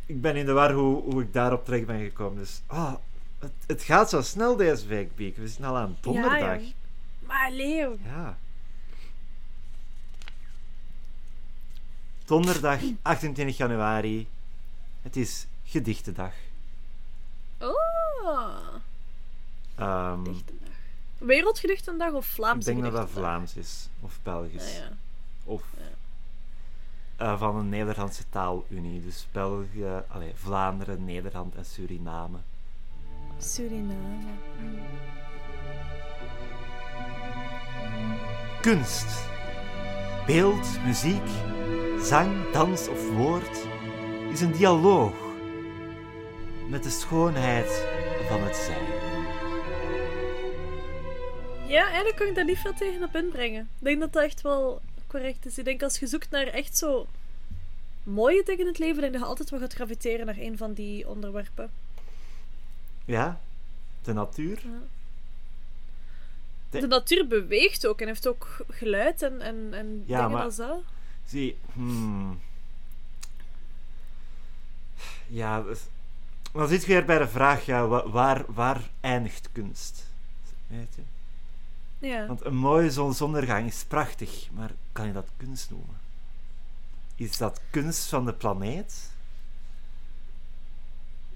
ik 0.05 0.21
ben 0.21 0.35
in 0.35 0.45
de 0.45 0.51
war 0.51 0.71
hoe, 0.71 1.03
hoe 1.03 1.21
ik 1.21 1.33
daarop 1.33 1.65
terecht 1.65 1.85
ben 1.85 2.03
gekomen. 2.03 2.37
Dus, 2.37 2.61
ah, 2.65 2.93
het, 3.39 3.51
het 3.65 3.83
gaat 3.83 4.09
zo 4.09 4.21
snel 4.21 4.55
deze 4.55 4.87
week, 4.87 5.15
Biek. 5.15 5.37
We 5.37 5.47
zitten 5.47 5.65
al 5.65 5.77
aan 5.77 5.97
donderdag. 5.99 6.61
Ja. 6.61 6.71
Maar 7.19 7.51
Leo. 7.51 7.97
Ja. 8.03 8.37
Donderdag 12.25 12.81
28 13.01 13.57
januari. 13.57 14.27
Het 15.01 15.15
is 15.15 15.47
gedichtendag. 15.65 16.33
Oh. 17.59 18.57
Ehm, 19.75 20.23
Wereldgedichtendag 21.17 22.13
of 22.13 22.25
ik 22.25 22.31
Vlaamse 22.31 22.71
denk 22.71 22.83
dat 22.83 22.91
dat? 22.91 23.09
Vlaams 23.09 23.55
is. 23.55 23.89
Of 24.01 24.19
Belgisch. 24.23 24.67
Ah, 24.67 24.73
ja. 24.73 24.89
Of 25.43 25.63
eh, 27.15 27.39
van 27.39 27.55
een 27.55 27.69
Nederlandse 27.69 28.23
taalunie. 28.29 29.01
Dus 29.01 29.27
België, 29.31 30.03
Vlaanderen, 30.33 31.05
Nederland 31.05 31.55
en 31.55 31.65
Suriname. 31.65 32.37
Suriname. 33.37 34.31
Hmm. 34.57 34.79
Kunst. 38.61 39.25
Beeld, 40.25 40.83
muziek, 40.85 41.29
zang, 42.01 42.51
dans 42.51 42.87
of 42.87 43.09
woord 43.09 43.67
is 44.31 44.41
een 44.41 44.51
dialoog 44.51 45.13
met 46.69 46.83
de 46.83 46.89
schoonheid 46.89 47.85
van 48.29 48.41
het 48.41 48.55
zijn. 48.55 48.85
Ja, 51.67 51.83
eigenlijk 51.85 52.15
kan 52.15 52.27
ik 52.27 52.35
daar 52.35 52.45
niet 52.45 52.57
veel 52.57 52.73
tegen 52.73 53.03
op 53.03 53.15
inbrengen. 53.15 53.61
Ik 53.77 53.83
denk 53.85 53.99
dat 53.99 54.13
dat 54.13 54.23
echt 54.23 54.41
wel 54.41 54.81
correct 55.07 55.45
is. 55.45 55.57
Ik 55.57 55.65
denk 55.65 55.83
als 55.83 55.99
je 55.99 56.07
zoekt 56.07 56.29
naar 56.29 56.47
echt 56.47 56.77
zo 56.77 57.07
mooie 58.03 58.43
dingen 58.43 58.59
in 58.61 58.67
het 58.67 58.79
leven, 58.79 59.01
denk 59.01 59.13
dat 59.13 59.21
je 59.21 59.27
altijd 59.27 59.49
wel 59.49 59.59
gaat 59.59 59.73
graviteren 59.73 60.25
naar 60.25 60.37
een 60.37 60.57
van 60.57 60.73
die 60.73 61.07
onderwerpen. 61.09 61.69
Ja, 63.05 63.39
de 64.01 64.13
natuur. 64.13 64.61
De, 66.69 66.79
De- 66.79 66.87
natuur 66.87 67.27
beweegt 67.27 67.87
ook 67.87 68.01
en 68.01 68.07
heeft 68.07 68.27
ook 68.27 68.57
geluid 68.69 69.21
en, 69.21 69.41
en, 69.41 69.67
en 69.73 70.03
Ja, 70.05 70.15
dingen 70.17 70.31
maar- 70.31 70.43
als 70.43 70.55
dat. 70.55 70.77
Zie, 71.25 71.57
hmm. 71.73 72.39
Ja, 75.27 75.61
dus- 75.61 75.85
dan 76.51 76.67
zit 76.67 76.81
je 76.81 76.87
weer 76.87 77.05
bij 77.05 77.17
de 77.17 77.27
vraag, 77.27 77.65
ja, 77.65 77.87
wa- 77.87 78.09
waar, 78.09 78.43
waar 78.47 78.81
eindigt 79.01 79.49
kunst? 79.51 80.05
Weet 80.67 80.95
je? 80.95 81.01
Ja. 81.99 82.25
Want 82.25 82.45
een 82.45 82.55
mooie 82.55 82.91
zonsondergang 82.91 83.67
is 83.67 83.83
prachtig, 83.87 84.47
maar 84.51 84.71
kan 84.91 85.07
je 85.07 85.13
dat 85.13 85.27
kunst 85.37 85.69
noemen? 85.69 85.97
Is 87.15 87.37
dat 87.37 87.61
kunst 87.69 88.07
van 88.07 88.25
de 88.25 88.33
planeet? 88.33 89.11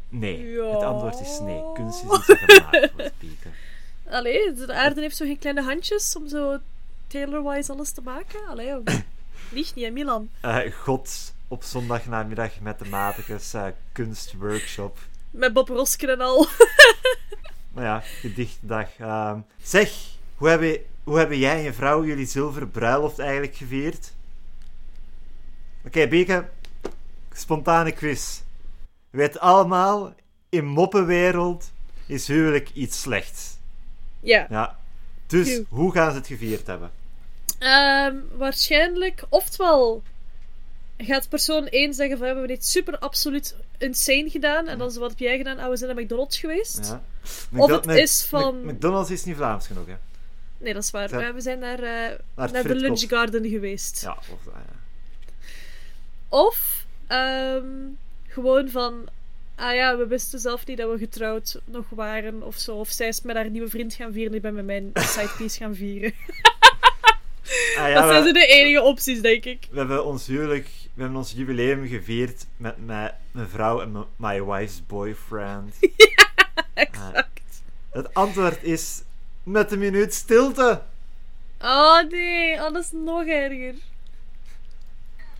Nee. 0.10 0.50
Ja. 0.52 0.65
Het 0.65 0.84
antwoord 0.84 1.19
is 1.19 1.39
nee. 1.39 1.63
Kunst 1.74 2.04
is 2.04 2.17
iets 2.17 2.28
dat 2.28 2.38
gemaakt 2.38 2.91
wordt, 2.93 3.17
Pieke. 3.17 3.50
Allee, 4.10 4.54
de 4.54 4.74
aarde 4.74 5.02
heeft 5.02 5.15
zo 5.15 5.26
geen 5.26 5.39
kleine 5.39 5.62
handjes 5.62 6.15
om 6.15 6.28
zo 6.28 6.58
tailor-wise 7.08 7.71
alles 7.71 7.91
te 7.91 8.02
maken. 8.02 8.47
Allee, 8.47 8.76
ook. 8.76 8.89
Liegt 9.52 9.76
niet, 9.76 9.86
hè, 9.86 9.91
Milan. 9.91 10.30
Eh, 10.41 10.71
God 10.74 11.34
op 11.47 11.63
zondagnamiddag 11.63 12.60
met 12.60 12.80
de 12.80 12.86
matigers 12.86 13.54
eh, 13.54 13.65
kunstworkshop. 13.91 15.00
Met 15.30 15.54
Bob 15.54 15.67
Rosken 15.67 16.10
en 16.10 16.21
al. 16.21 16.47
Nou 17.74 17.86
ja, 17.86 18.00
gedichtdag. 18.00 18.97
Ehm 18.97 19.39
zeg, 19.62 19.91
hoe 20.41 20.49
hebben, 20.49 20.77
hoe 21.04 21.17
hebben 21.17 21.38
jij 21.38 21.56
en 21.56 21.62
je 21.63 21.73
vrouw 21.73 22.06
jullie 22.06 22.25
zilveren 22.25 22.71
bruiloft 22.71 23.19
eigenlijk 23.19 23.56
gevierd? 23.56 24.13
Oké, 25.86 26.08
Bieke. 26.08 26.49
Spontane 27.34 27.91
quiz. 27.91 28.39
We 29.10 29.17
weten 29.17 29.41
allemaal, 29.41 30.13
in 30.49 30.65
moppenwereld 30.65 31.71
is 32.06 32.27
huwelijk 32.27 32.69
iets 32.73 33.01
slechts. 33.01 33.58
Ja. 34.19 34.47
Ja. 34.49 34.80
Dus, 35.27 35.62
hoe 35.69 35.91
gaan 35.91 36.12
ze 36.12 36.17
het 36.17 36.27
gevierd 36.27 36.67
hebben? 36.67 36.91
Ehm, 37.60 38.15
waarschijnlijk, 38.38 39.23
oftewel 39.30 40.04
gaat 40.97 41.30
persoon 41.30 41.67
1 41.69 41.93
zeggen 41.93 42.17
van 42.17 42.27
we 42.27 42.32
hebben 42.34 42.47
dit 42.47 42.65
super 42.65 42.97
absoluut 42.99 43.56
insane 43.77 44.30
gedaan. 44.30 44.67
En 44.67 44.77
dan 44.77 44.91
zo, 44.91 44.99
wat 44.99 45.10
heb 45.10 45.19
jij 45.19 45.38
gedaan? 45.38 45.60
Ah, 45.60 45.69
we 45.69 45.77
zijn 45.77 45.95
naar 45.95 46.04
McDonald's 46.04 46.38
geweest. 46.39 46.88
Ja. 46.88 47.01
Of 47.60 47.71
het 47.71 47.86
Mc- 47.86 47.93
is 47.95 48.25
van- 48.25 48.62
Mc- 48.65 48.71
McDonald's 48.71 49.10
is 49.12 49.23
niet 49.23 49.36
Vlaams 49.36 49.67
genoeg, 49.67 49.86
hè? 49.88 49.95
Nee, 50.62 50.74
dat 50.74 50.84
is 50.84 50.91
waar. 50.91 51.10
Ja. 51.19 51.28
Eh, 51.28 51.34
we 51.34 51.41
zijn 51.41 51.60
naar, 51.60 51.80
eh, 51.80 51.84
Naar 51.84 52.17
het 52.36 52.52
naar 52.52 52.63
de. 52.63 52.76
Lunch 52.76 53.00
Garden 53.08 53.50
geweest. 53.50 54.02
Ja, 54.02 54.12
of... 54.12 54.47
ah, 54.47 54.54
ja. 54.67 54.80
Of 56.30 56.86
ehm, 57.08 57.65
gewoon 58.28 58.69
van. 58.69 59.08
Ah 59.56 59.76
ja, 59.76 59.97
we 59.97 60.08
wisten 60.08 60.39
zelf 60.39 60.65
niet 60.65 60.78
dat 60.78 60.91
we 60.91 60.97
getrouwd 60.97 61.62
nog 61.65 61.86
waren 61.89 62.43
of 62.43 62.56
zo. 62.58 62.76
Of 62.76 62.89
zij 62.89 63.08
is 63.08 63.21
met 63.21 63.36
haar 63.36 63.50
nieuwe 63.50 63.69
vriend 63.69 63.93
gaan 63.93 64.13
vieren. 64.13 64.34
Ik 64.34 64.41
ben 64.41 64.54
met 64.54 64.65
mijn 64.65 64.91
sidepiece 65.15 65.58
gaan 65.58 65.76
vieren. 65.76 66.13
Ah, 67.78 67.89
ja, 67.89 67.93
dat 67.93 68.10
zijn 68.10 68.24
we- 68.24 68.34
de 68.34 68.45
enige 68.45 68.82
opties, 68.82 69.21
denk 69.21 69.45
ik. 69.45 69.67
We 69.71 69.78
hebben 69.78 70.06
ons 70.06 70.28
huwelijk, 70.28 70.65
we 70.93 71.02
hebben 71.02 71.17
ons 71.19 71.32
jubileum 71.32 71.88
gevierd 71.88 72.45
met 72.58 72.86
mijn, 72.86 73.12
mijn 73.32 73.47
vrouw 73.47 73.82
en 73.82 73.91
mijn 73.91 74.06
my 74.15 74.43
wife's 74.43 74.82
boyfriend. 74.88 75.76
Exact. 76.74 77.30
Het 77.91 78.13
antwoord 78.13 78.63
is 78.63 79.02
met 79.43 79.71
een 79.71 79.80
minuut 79.80 80.13
stilte. 80.13 80.82
Oh 81.62 82.01
nee, 82.10 82.54
oh, 82.54 82.73
dat 82.73 82.84
is 82.84 82.91
nog 82.91 83.25
erger. 83.25 83.73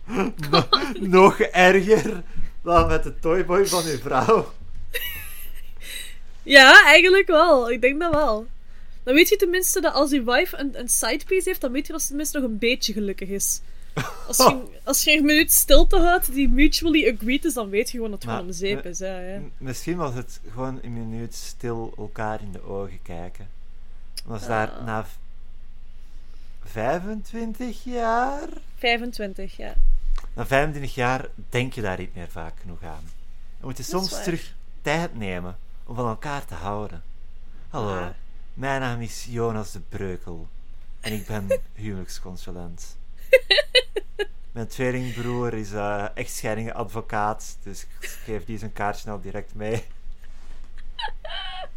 No- 0.50 0.68
nog 1.00 1.40
erger 1.40 2.22
dan 2.62 2.86
met 2.88 3.02
de 3.02 3.18
toyboy 3.18 3.66
van 3.66 3.84
uw 3.84 3.98
vrouw. 3.98 4.52
Ja, 6.42 6.84
eigenlijk 6.86 7.26
wel. 7.26 7.70
Ik 7.70 7.80
denk 7.80 8.00
dat 8.00 8.14
wel. 8.14 8.46
Dan 9.02 9.14
weet 9.14 9.28
je 9.28 9.36
tenminste 9.36 9.80
dat 9.80 9.94
als 9.94 10.10
die 10.10 10.22
wife 10.22 10.56
een, 10.56 10.78
een 10.78 10.88
sidepiece 10.88 11.48
heeft, 11.48 11.60
dan 11.60 11.72
weet 11.72 11.86
je 11.86 11.92
dat 11.92 12.02
ze 12.02 12.08
tenminste 12.08 12.38
nog 12.40 12.48
een 12.50 12.58
beetje 12.58 12.92
gelukkig 12.92 13.28
is. 13.28 13.60
Als 14.26 14.36
je, 14.36 14.62
als 14.84 15.04
je 15.04 15.16
een 15.16 15.24
minuut 15.24 15.52
stilte 15.52 15.98
houdt 15.98 16.32
die 16.32 16.48
mutually 16.48 17.14
agreed 17.14 17.44
is, 17.44 17.54
dan 17.54 17.68
weet 17.70 17.90
je 17.90 17.96
gewoon 17.96 18.10
dat 18.10 18.18
het 18.18 18.28
Maar, 18.28 18.38
gewoon 18.38 18.52
om 18.52 18.56
zeep 18.58 18.84
is. 18.84 18.98
Ja, 18.98 19.40
Misschien 19.58 19.96
was 19.96 20.14
het 20.14 20.40
gewoon 20.52 20.78
een 20.82 20.92
minuut 20.92 21.34
stil 21.34 21.94
elkaar 21.96 22.40
in 22.42 22.52
de 22.52 22.62
ogen 22.62 22.98
kijken. 23.02 23.48
Was 24.22 24.46
daar 24.46 24.70
Ah. 24.70 24.84
na 24.84 25.04
v- 25.04 25.16
25 26.64 27.84
jaar? 27.84 28.48
25, 28.78 29.56
ja. 29.56 29.74
Na 30.34 30.46
25 30.46 30.94
jaar 30.94 31.28
denk 31.48 31.72
je 31.72 31.80
daar 31.80 31.98
niet 31.98 32.14
meer 32.14 32.28
vaak 32.28 32.54
genoeg 32.60 32.82
aan. 32.82 33.04
Dan 33.58 33.68
moet 33.68 33.76
je 33.76 33.82
soms 33.82 34.22
terug 34.22 34.54
tijd 34.82 35.14
nemen 35.18 35.56
om 35.84 35.94
van 35.94 36.08
elkaar 36.08 36.44
te 36.44 36.54
houden. 36.54 37.02
Hallo, 37.68 37.98
Ah. 38.00 38.08
mijn 38.54 38.80
naam 38.80 39.00
is 39.00 39.26
Jonas 39.28 39.72
de 39.72 39.80
Breukel 39.80 40.48
en 41.00 41.12
ik 41.12 41.26
ben 41.26 41.46
huwelijksconsulent. 41.74 42.96
Mijn 44.52 44.66
tweelingbroer 44.66 45.54
is 45.54 45.72
eh 45.72 46.04
echtscheidingadvocaat, 46.14 47.56
dus 47.62 47.82
ik 47.82 48.08
geef 48.24 48.44
die 48.44 48.58
zijn 48.58 48.72
kaart 48.72 48.96
snel 48.98 49.20
direct 49.20 49.54
mee. 49.54 49.84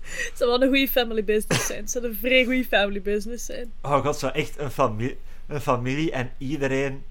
Het 0.02 0.32
zou 0.38 0.50
wel 0.50 0.62
een 0.62 0.68
goede 0.68 0.88
family 0.88 1.24
business 1.24 1.66
zijn. 1.66 1.80
Het 1.82 1.92
zou 1.92 2.06
een 2.06 2.16
vrij 2.22 2.44
goede 2.46 2.66
family 2.66 3.02
business 3.02 3.46
zijn. 3.46 3.72
Oh 3.82 4.06
god, 4.06 4.18
zo 4.18 4.28
echt 4.28 4.60
een, 4.60 4.72
familie, 4.72 5.18
een 5.48 5.62
familie 5.62 6.12
en 6.12 6.32
iedereen 6.38 7.04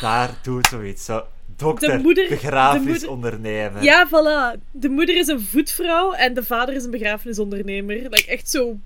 daar 0.00 0.38
doet 0.42 0.66
zoiets. 0.66 1.04
Zo, 1.04 1.26
dokter, 1.56 1.88
De 1.96 1.98
moeder- 2.02 2.28
de 2.28 2.34
begrafenisondernemer. 2.34 3.82
Ja, 3.82 4.06
voilà. 4.08 4.60
De 4.70 4.88
moeder 4.88 5.16
is 5.16 5.26
een 5.26 5.40
voetvrouw 5.40 6.12
en 6.12 6.34
de 6.34 6.44
vader 6.44 6.74
is 6.74 6.84
een 6.84 6.90
begrafenisondernemer. 6.90 7.96
Like, 7.96 8.26
echt 8.26 8.50
zo... 8.50 8.78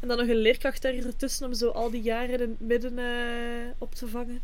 En 0.00 0.08
dan 0.08 0.16
nog 0.16 0.28
een 0.28 0.36
leerkracht 0.36 0.84
ertussen 0.84 1.46
om 1.46 1.54
zo 1.54 1.68
al 1.68 1.90
die 1.90 2.02
jaren 2.02 2.30
in 2.30 2.40
het 2.40 2.60
midden 2.60 2.98
eh, 2.98 3.04
op 3.78 3.94
te 3.94 4.08
vangen. 4.08 4.40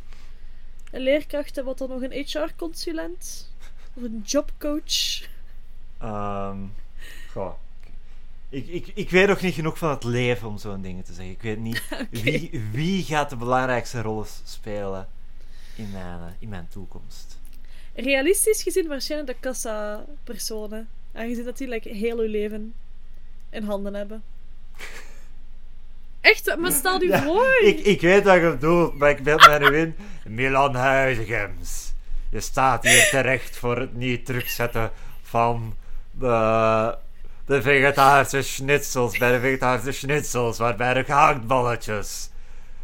Een 0.92 1.00
leerkracht 1.00 1.58
en 1.58 1.64
wat 1.64 1.78
dan 1.78 1.88
nog 1.88 2.02
een 2.02 2.12
HR-consulent? 2.12 3.52
Of 3.94 4.02
een 4.02 4.22
jobcoach? 4.26 5.22
Ehm, 6.04 6.58
goh. 7.30 7.52
Ik, 8.48 8.66
ik, 8.66 8.86
ik 8.94 9.10
weet 9.10 9.28
nog 9.28 9.40
niet 9.40 9.54
genoeg 9.54 9.78
van 9.78 9.90
het 9.90 10.04
leven 10.04 10.48
om 10.48 10.58
zo'n 10.58 10.82
dingen 10.82 11.04
te 11.04 11.12
zeggen. 11.12 11.32
Ik 11.34 11.42
weet 11.42 11.58
niet 11.58 11.82
wie, 12.22 12.62
wie 12.72 13.02
gaat 13.02 13.30
de 13.30 13.36
belangrijkste 13.36 14.02
rollen 14.02 14.26
spelen 14.44 15.08
in 15.76 15.90
mijn, 15.90 16.20
eh, 16.20 16.26
in 16.38 16.48
mijn 16.48 16.68
toekomst. 16.68 17.38
Realistisch 17.94 18.62
gezien 18.62 18.88
waarschijnlijk 18.88 19.32
de 19.32 19.48
kassa-personen. 19.48 20.88
Aangezien 21.12 21.44
dat 21.44 21.58
die 21.58 21.68
like, 21.68 21.88
heel 21.88 22.18
uw 22.18 22.30
leven 22.30 22.74
in 23.50 23.64
handen 23.64 23.94
hebben. 23.94 24.22
Echt, 26.20 26.56
maar 26.56 26.72
stel 26.72 27.02
je 27.02 27.08
Ja, 27.08 27.22
voor. 27.22 27.60
Ik, 27.62 27.78
ik 27.78 28.00
weet 28.00 28.24
wat 28.24 28.34
je 28.34 28.50
bedoelt, 28.50 28.94
maar 28.94 29.10
ik 29.10 29.22
beeld 29.22 29.46
mij 29.46 29.58
nu 29.58 29.76
in. 29.76 29.96
Milan 30.24 30.74
Huizigems. 30.74 31.92
Je 32.30 32.40
staat 32.40 32.84
hier 32.84 33.08
terecht 33.10 33.56
voor 33.56 33.78
het 33.78 33.94
niet 33.94 34.26
terugzetten 34.26 34.90
van 35.22 35.74
de, 36.18 36.96
de 37.46 37.62
vegetarische 37.62 38.42
schnitzels 38.42 39.18
bij 39.18 39.32
de 39.32 39.40
vegetarische 39.40 39.92
schnitzels, 39.92 40.58
waarbij 40.58 40.94
de 40.94 41.04
gehaktballetjes. 41.04 42.30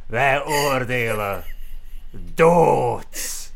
Wij 0.06 0.44
oordelen. 0.44 1.44
Dood. 2.10 3.50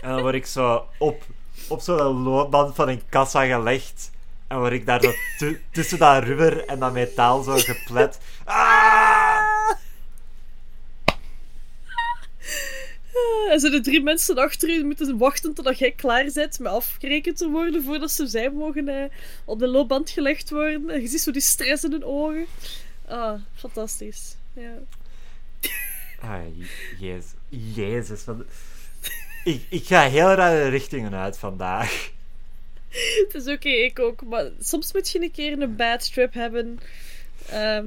En 0.00 0.08
dan 0.10 0.20
word 0.20 0.34
ik 0.34 0.46
zo 0.46 0.86
op, 0.98 1.22
op 1.68 1.80
zo'n 1.80 2.22
loopband 2.22 2.74
van 2.74 2.88
een 2.88 3.02
kassa 3.08 3.44
gelegd. 3.44 4.10
En 4.48 4.58
word 4.58 4.72
ik 4.72 4.86
daar 4.86 5.00
zo 5.02 5.12
tu- 5.38 5.62
tussen 5.72 5.98
dat 5.98 6.22
rubber 6.22 6.66
en 6.66 6.78
dat 6.78 6.92
metaal 6.92 7.42
zo 7.42 7.56
geplet. 7.56 8.18
Ah! 8.44 9.21
En 13.50 13.60
zijn 13.60 13.72
er 13.72 13.82
drie 13.82 14.02
mensen 14.02 14.36
achter 14.38 14.68
u 14.68 14.84
moeten 14.84 15.18
wachten 15.18 15.54
totdat 15.54 15.78
jij 15.78 15.90
klaar 15.92 16.30
bent 16.34 16.58
met 16.58 16.72
afgerekend 16.72 17.36
te 17.36 17.48
worden 17.48 17.82
voordat 17.84 18.10
ze 18.10 18.26
zij 18.26 18.50
mogen 18.50 18.88
eh, 18.88 19.04
op 19.44 19.58
de 19.58 19.66
loopband 19.66 20.10
gelegd 20.10 20.50
worden. 20.50 20.90
En 20.90 21.00
je 21.00 21.08
ziet 21.08 21.20
zo 21.20 21.30
die 21.30 21.42
stress 21.42 21.84
in 21.84 21.90
hun 21.92 22.04
ogen. 22.04 22.46
Ah, 23.06 23.40
fantastisch. 23.54 24.36
Ja. 24.54 24.72
Ah, 26.20 26.40
je- 26.56 26.96
jezus. 27.06 27.30
Jezus. 27.74 28.24
Wat... 28.24 28.36
Ik, 29.44 29.62
ik 29.68 29.84
ga 29.86 30.08
heel 30.08 30.32
rare 30.32 30.68
richtingen 30.68 31.14
uit 31.14 31.38
vandaag. 31.38 32.10
Het 33.24 33.34
is 33.34 33.46
oké, 33.46 33.68
ik 33.68 33.98
ook. 33.98 34.24
Maar 34.24 34.50
soms 34.60 34.92
moet 34.92 35.10
je 35.10 35.22
een 35.22 35.30
keer 35.30 35.60
een 35.62 35.76
bad 35.76 36.12
trip 36.12 36.34
hebben. 36.34 36.78
Ehm, 37.48 37.86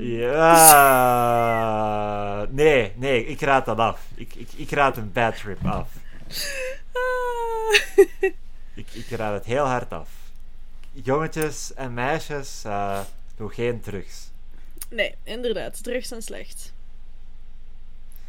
Ja. 1.15 2.45
Nee, 2.49 2.91
nee, 2.95 3.25
ik 3.25 3.41
raad 3.41 3.65
dat 3.65 3.77
af. 3.77 3.99
Ik, 4.15 4.35
ik, 4.35 4.49
ik 4.55 4.71
raad 4.71 4.97
een 4.97 5.11
bad 5.11 5.35
trip 5.37 5.65
af. 5.65 5.89
ah. 6.91 7.73
Ik, 8.73 8.87
ik 8.91 9.09
raad 9.09 9.33
het 9.33 9.45
heel 9.45 9.65
hard 9.65 9.91
af. 9.91 10.09
Jongetjes 10.91 11.73
en 11.73 11.93
meisjes, 11.93 12.61
eh 12.65 12.99
doe 13.37 13.49
geen 13.53 13.81
drugs. 13.81 14.29
nee, 14.89 15.15
inderdaad. 15.23 15.83
Drugs 15.83 16.07
zijn 16.07 16.21
slecht. 16.21 16.73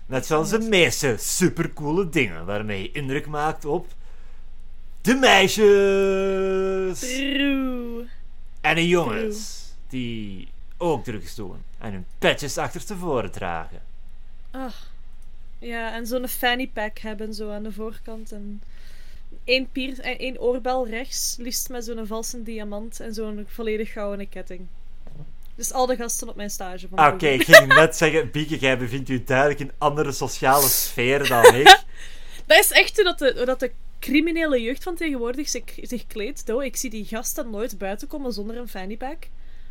Net 0.07 0.27
zoals 0.27 0.51
de 0.51 0.59
meeste 0.59 1.15
supercoole 1.19 2.09
dingen 2.09 2.45
waarmee 2.47 2.83
je 2.83 2.93
indruk 2.93 3.27
maakt 3.27 3.65
op 3.65 3.87
de 5.01 5.15
meisjes 5.15 6.99
True. 6.99 8.07
en 8.61 8.75
de 8.75 8.89
jongens 8.89 9.65
die 9.89 10.49
ook 10.77 11.05
drugs 11.05 11.35
doen 11.35 11.63
en 11.79 11.93
hun 11.93 12.07
petjes 12.19 12.59
achterstevoren 12.59 13.31
dragen. 13.31 13.81
Ah. 14.51 14.73
Ja, 15.59 15.95
en 15.95 16.07
zo'n 16.07 16.29
fanny 16.29 16.71
pack 16.73 16.99
hebben 16.99 17.35
zo 17.35 17.51
aan 17.51 17.63
de 17.63 17.73
voorkant. 17.73 18.33
En 18.33 18.63
één, 19.45 19.69
pier, 19.73 20.01
eh, 20.01 20.19
één 20.19 20.41
oorbel 20.41 20.89
rechts, 20.89 21.37
liefst 21.39 21.69
met 21.69 21.85
zo'n 21.85 22.07
valse 22.07 22.43
diamant 22.43 23.01
en 23.01 23.15
zo'n 23.15 23.47
volledig 23.49 23.93
gouden 23.93 24.29
ketting. 24.29 24.67
Dus 25.55 25.73
al 25.73 25.87
de 25.87 25.97
gasten 25.97 26.29
op 26.29 26.37
mijn 26.37 26.51
stage 26.51 26.89
Ah, 26.95 27.15
Oké, 27.15 27.27
ik 27.27 27.45
ging 27.51 27.75
net 27.75 27.97
zeggen, 27.97 28.31
Bieke, 28.31 28.59
jij 28.59 28.79
bevindt 28.79 29.09
u 29.09 29.25
duidelijk 29.25 29.61
in 29.61 29.73
andere 29.79 30.13
sociale 30.13 30.69
sferen 30.69 31.29
dan 31.29 31.55
ik. 31.55 31.85
Dat 32.47 32.59
is 32.59 32.71
echt 32.71 32.97
hoe 32.97 33.05
dat 33.05 33.19
de, 33.19 33.43
dat 33.45 33.61
de 33.61 33.73
criminele 33.99 34.63
jeugd 34.63 34.83
van 34.83 34.95
tegenwoordig 34.95 35.49
zich, 35.49 35.63
zich 35.83 36.07
kleedt. 36.07 36.49
Ik 36.49 36.77
zie 36.77 36.91
die 36.91 37.05
gasten 37.05 37.51
nooit 37.51 37.79
buiten 37.79 38.09
komen 38.09 38.33
zonder 38.33 38.57
een 38.57 38.69
fanny 38.69 38.97
pack. 38.97 39.27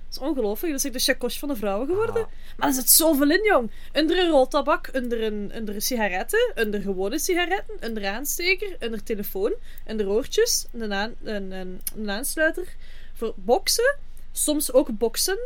Dat 0.08 0.24
is 0.24 0.30
ongelooflijk. 0.30 0.74
Dat 0.74 0.86
is 0.86 0.92
de 0.92 1.12
chakos 1.12 1.40
van 1.40 1.50
de 1.50 1.56
vrouwen 1.56 1.88
geworden. 1.88 2.24
Ah. 2.24 2.30
Maar 2.58 2.68
er 2.68 2.74
zit 2.74 2.90
zoveel 2.90 3.30
in, 3.30 3.44
jong. 3.44 3.72
Onder 3.94 4.18
een 4.18 4.30
roltabak, 4.30 4.90
onder 4.94 5.24
een, 5.24 5.52
onder 5.56 5.76
een 5.76 5.82
sigaretten, 5.82 6.54
onder 6.56 6.82
gewone 6.82 7.20
sigaretten, 7.20 7.78
onder 7.88 8.08
aansteker, 8.08 8.78
onder 8.80 9.04
telefoon, 9.04 9.54
onder 9.86 10.10
oortjes, 10.10 10.66
een, 10.74 10.94
aan, 10.94 11.14
een, 11.24 11.52
een, 11.52 11.82
een 11.96 12.10
aansluiter 12.10 12.76
voor 13.14 13.34
boksen. 13.36 13.98
Soms 14.32 14.74
ook 14.74 14.98
boksen. 14.98 15.38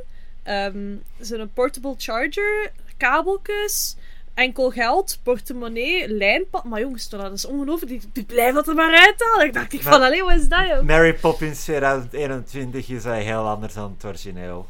Ehm 0.43 0.95
Zo'n 1.19 1.51
portable 1.53 1.95
charger, 1.97 2.71
kabeltjes, 2.97 3.95
enkel 4.39 4.69
geld, 4.71 5.19
portemonnee, 5.23 6.07
lijnpad. 6.09 6.63
Maar 6.63 6.79
jongens, 6.79 7.09
dat 7.09 7.31
is 7.33 7.45
ongelooflijk. 7.45 7.91
Die, 7.91 8.09
die 8.13 8.23
blijven 8.23 8.53
dat 8.53 8.67
er 8.67 8.75
maar 8.75 8.97
uithalen. 8.99 9.45
Ik 9.45 9.53
dacht 9.53 9.73
ik 9.73 9.81
van, 9.81 9.91
Maar- 9.91 10.01
allee, 10.01 10.23
wat 10.23 10.35
is 10.39 10.47
dat, 10.47 10.67
joh? 10.67 10.81
Mary 10.81 11.13
Poppins 11.13 11.63
2021 11.63 12.89
is 12.89 13.03
hij 13.03 13.23
heel 13.23 13.47
anders 13.47 13.73
dan 13.73 13.91
het 13.97 14.05
origineel. 14.05 14.67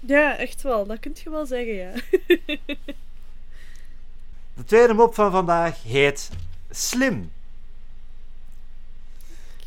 Ja, 0.00 0.36
echt 0.36 0.62
wel. 0.62 0.86
Dat 0.86 1.00
kun 1.00 1.12
je 1.24 1.30
wel 1.30 1.46
zeggen, 1.46 1.74
ja. 1.74 1.90
De 4.54 4.64
tweede 4.64 4.94
mop 4.94 5.14
van 5.14 5.30
vandaag 5.30 5.82
heet 5.82 6.30
Slim. 6.70 7.32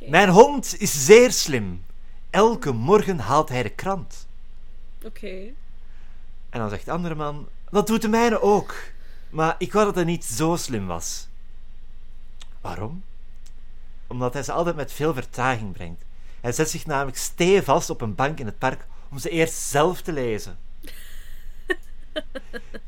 Mijn 0.06 0.30
hond 0.30 0.76
is 0.80 1.06
zeer 1.06 1.32
slim. 1.32 1.84
Elke 2.30 2.72
morgen 2.72 3.20
haalt 3.20 3.50
hij 3.50 3.64
de 3.64 3.70
krant. 3.70 4.28
Oké. 5.06 5.28
En 6.50 6.60
dan 6.60 6.70
zegt 6.70 6.86
de 6.86 6.92
andere 6.92 7.16
man: 7.16 7.48
Dat 7.70 7.88
doet 7.88 8.02
de 8.02 8.08
mijne 8.08 8.42
ook. 8.42 8.76
Maar 9.32 9.56
ik 9.58 9.74
wou 9.74 9.86
dat 9.86 9.96
hij 9.96 10.04
niet 10.04 10.26
zo 10.26 10.56
slim 10.56 10.88
was. 10.88 11.28
Waarom? 12.62 13.04
Omdat 14.08 14.34
hij 14.34 14.44
ze 14.44 14.52
altijd 14.52 14.76
met 14.76 14.92
veel 14.92 15.14
vertraging 15.14 15.74
brengt. 15.74 16.04
Hij 16.42 16.52
zet 16.52 16.70
zich 16.70 16.86
namelijk 16.86 17.18
stevast 17.18 17.90
op 17.90 18.02
een 18.02 18.16
bank 18.16 18.40
in 18.40 18.46
het 18.46 18.58
park 18.58 18.86
om 19.12 19.18
ze 19.18 19.30
eerst 19.30 19.54
zelf 19.54 20.02
te 20.02 20.12
lezen. 20.12 20.58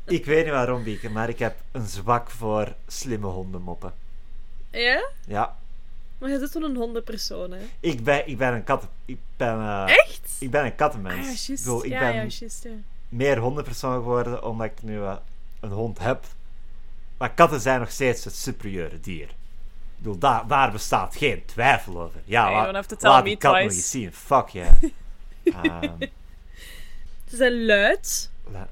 ik 0.04 0.24
weet 0.24 0.44
niet 0.44 0.52
waarom, 0.52 0.82
Bieke, 0.82 1.10
maar 1.10 1.28
ik 1.28 1.38
heb 1.38 1.56
een 1.72 1.86
zwak 1.86 2.30
voor 2.30 2.74
slimme 2.86 3.26
hondenmoppen. 3.26 3.92
Ja? 4.70 5.08
Ja, 5.26 5.56
Maar 6.18 6.30
je 6.30 6.38
zit 6.38 6.54
wel 6.54 6.62
een 6.62 6.76
hondenpersoon, 6.76 7.50
hè? 7.50 7.58
ik 7.80 8.04
ben, 8.04 8.28
ik 8.28 8.38
ben 8.38 8.52
een 8.54 8.64
kat. 8.64 8.86
Ik 9.04 9.18
ben, 9.36 9.58
eh, 9.58 9.84
Echt? 9.98 10.36
ik 10.38 10.50
ben 10.50 10.64
een 10.64 10.70
Ah, 10.70 10.76
kattenmens. 10.76 11.14
ja, 11.14 11.20
ik 11.32 11.38
juist. 11.38 11.64
bedoel, 11.64 11.84
ik 11.84 11.90
ja, 11.90 11.98
ben 11.98 12.14
ja, 12.14 12.28
meer 13.08 13.38
hondenpersoon 13.38 13.94
geworden 13.94 14.44
omdat 14.44 14.66
ik 14.66 14.82
nu 14.82 15.02
eh, 15.02 15.16
een 15.64 15.70
hond 15.70 15.98
heb. 15.98 16.24
Maar 17.16 17.30
katten 17.32 17.60
zijn 17.60 17.80
nog 17.80 17.90
steeds 17.90 18.24
het 18.24 18.34
superieure 18.34 19.00
dier. 19.00 19.28
Ik 19.28 20.10
bedoel, 20.10 20.18
daar, 20.18 20.46
daar 20.46 20.72
bestaat 20.72 21.16
geen 21.16 21.44
twijfel 21.44 22.00
over. 22.00 22.20
Ja, 22.24 22.72
tell 22.82 22.96
laat 23.00 23.22
me 23.22 23.28
die 23.28 23.36
kat 23.38 23.52
nog 23.52 23.60
twice. 23.60 23.76
eens 23.76 23.90
zien. 23.90 24.12
Fuck 24.12 24.48
yeah. 24.48 24.72
Ehm, 25.44 26.00
Ze 27.28 27.36
zijn 27.36 27.64
luid. 27.64 28.30
la- 28.50 28.68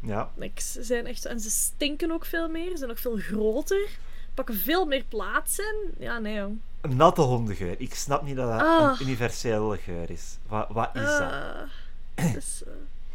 ja. 0.00 0.30
Like, 0.34 0.60
ze 0.62 0.82
zijn 0.82 1.06
echt... 1.06 1.24
En 1.24 1.40
ze 1.40 1.50
stinken 1.50 2.10
ook 2.10 2.24
veel 2.24 2.48
meer. 2.48 2.70
Ze 2.70 2.76
zijn 2.76 2.90
ook 2.90 2.98
veel 2.98 3.16
groter. 3.16 3.88
Pakken 4.34 4.54
veel 4.58 4.86
meer 4.86 5.04
plaats 5.08 5.58
in. 5.58 5.94
Ja, 5.98 6.18
nee, 6.18 6.34
jong. 6.34 6.58
Een 6.80 6.96
natte 6.96 7.20
hondengeur. 7.20 7.74
Ik 7.78 7.94
snap 7.94 8.22
niet 8.22 8.36
dat 8.36 8.50
dat 8.50 8.60
Ah. 8.60 8.96
een 9.00 9.06
universele 9.06 9.76
geur 9.78 10.10
is. 10.10 10.36
Wat, 10.48 10.66
wat 10.68 10.90
is 10.94 11.02
dat? 11.02 11.20
Ah, 11.20 11.60
dat, 12.14 12.36
is, 12.36 12.62
eh, 12.66 12.72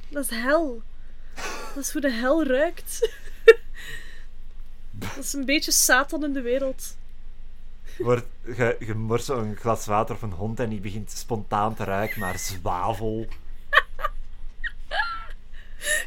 dat 0.10 0.24
is 0.24 0.30
hel. 0.30 0.82
Dat 1.76 1.84
is 1.84 1.92
hoe 1.92 2.02
de 2.02 2.12
hel 2.12 2.46
ruikt. 2.46 3.10
dat 4.92 5.18
is 5.18 5.34
een 5.34 5.46
beetje 5.46 5.72
Satan 5.72 6.24
in 6.24 6.34
de 6.34 6.42
wereld. 6.42 6.96
Wordt, 7.98 8.26
je, 8.46 8.76
je 8.80 9.34
een 9.34 9.56
glas 9.56 9.86
water 9.86 10.16
op 10.16 10.22
een 10.22 10.32
hond 10.32 10.60
en 10.60 10.70
die 10.70 10.80
begint 10.80 11.12
spontaan 11.12 11.76
te 11.76 11.84
ruiken 11.84 12.20
naar 12.20 12.40
zwavel. 12.40 13.28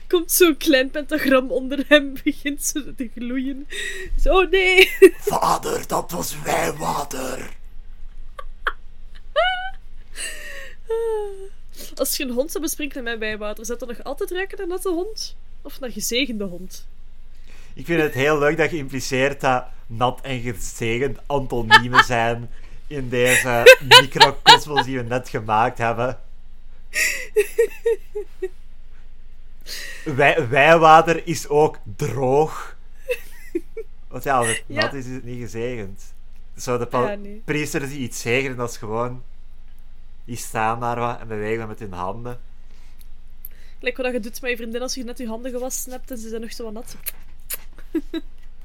Komt 0.08 0.32
zo'n 0.32 0.56
klein 0.56 0.90
pentagram 0.90 1.50
onder 1.50 1.84
hem, 1.88 2.14
begint 2.24 2.64
zo 2.64 2.94
te 2.94 3.10
gloeien. 3.14 3.68
Zo, 4.20 4.42
nee. 4.42 4.96
Vader, 5.18 5.86
dat 5.86 6.10
was 6.10 6.42
wijnwater. 6.42 7.56
Als 11.94 12.16
je 12.16 12.24
een 12.24 12.30
hond 12.30 12.50
zou 12.50 12.62
besprinkelen 12.64 13.04
met 13.04 13.18
wijwater, 13.18 13.64
zou 13.66 13.78
dat 13.78 13.88
nog 13.88 14.02
altijd 14.04 14.30
ruiken 14.30 14.58
naar 14.58 14.66
natte 14.66 14.88
hond? 14.88 15.36
Of 15.62 15.80
naar 15.80 15.90
gezegende 15.90 16.44
hond? 16.44 16.86
Ik 17.74 17.84
vind 17.86 18.02
het 18.02 18.14
heel 18.14 18.38
leuk 18.38 18.56
dat 18.56 18.70
je 18.70 18.76
impliceert 18.76 19.40
dat 19.40 19.64
nat 19.86 20.20
en 20.22 20.40
gezegend 20.40 21.18
antoniemen 21.26 22.04
zijn 22.04 22.50
in 22.86 23.08
deze 23.08 23.76
microcosmos 24.00 24.84
die 24.84 24.96
we 24.96 25.02
net 25.04 25.28
gemaakt 25.28 25.78
hebben. 25.78 26.18
Wij, 30.04 30.48
wijwater 30.48 31.26
is 31.26 31.48
ook 31.48 31.78
droog. 31.96 32.76
Want 34.08 34.24
ja, 34.24 34.36
als 34.36 34.46
het 34.48 34.62
Ja. 34.66 34.80
nat 34.80 34.94
is, 34.94 35.06
is 35.06 35.14
het 35.14 35.24
niet 35.24 35.40
gezegend. 35.40 36.14
Zo 36.56 36.78
de 36.78 36.86
Ja, 36.90 37.14
nee. 37.14 37.42
priesters 37.44 37.88
die 37.88 37.98
iets 37.98 38.20
zegenen, 38.20 38.56
dat 38.56 38.70
is 38.70 38.76
gewoon... 38.76 39.22
Die 40.30 40.38
staan 40.38 40.80
daar 40.80 40.98
wat 40.98 41.20
en 41.20 41.28
bewegen 41.28 41.68
met 41.68 41.78
hun 41.78 41.92
handen. 41.92 42.40
Lijkt 43.80 43.98
wat 43.98 44.12
je 44.12 44.20
doet 44.20 44.40
met 44.40 44.50
je 44.50 44.56
vriendin 44.56 44.82
als 44.82 44.94
je 44.94 45.04
net 45.04 45.18
je 45.18 45.26
handen 45.26 45.50
gewassen 45.50 45.92
hebt 45.92 46.10
en 46.10 46.18
ze 46.18 46.28
zijn 46.28 46.40
nog 46.40 46.52
zo 46.52 46.64
wat 46.64 46.72
nat. 46.72 46.96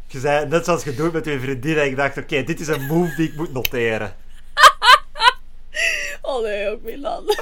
Je 0.07 0.19
zei, 0.19 0.47
net 0.47 0.65
zoals 0.65 0.83
je 0.83 0.95
doet 0.95 1.13
met 1.13 1.25
je 1.25 1.39
vriendin, 1.39 1.77
en 1.77 1.85
ik 1.85 1.95
dacht, 1.95 2.17
oké, 2.17 2.43
dit 2.43 2.59
is 2.59 2.67
een 2.67 2.85
move 2.85 3.15
die 3.15 3.29
ik 3.29 3.35
moet 3.35 3.53
noteren. 3.53 4.15
Oh 6.21 6.41
nee, 6.43 6.69
ook 6.69 6.81
Milan. 6.81 7.23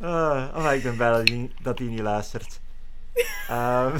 Ah, 0.00 0.56
oh, 0.56 0.72
ik 0.74 0.82
ben 0.82 0.96
blij 0.96 1.10
dat 1.10 1.28
hij 1.28 1.36
niet, 1.36 1.52
dat 1.62 1.78
hij 1.78 1.86
niet 1.88 2.00
luistert. 2.00 2.60
Ehm, 3.48 3.96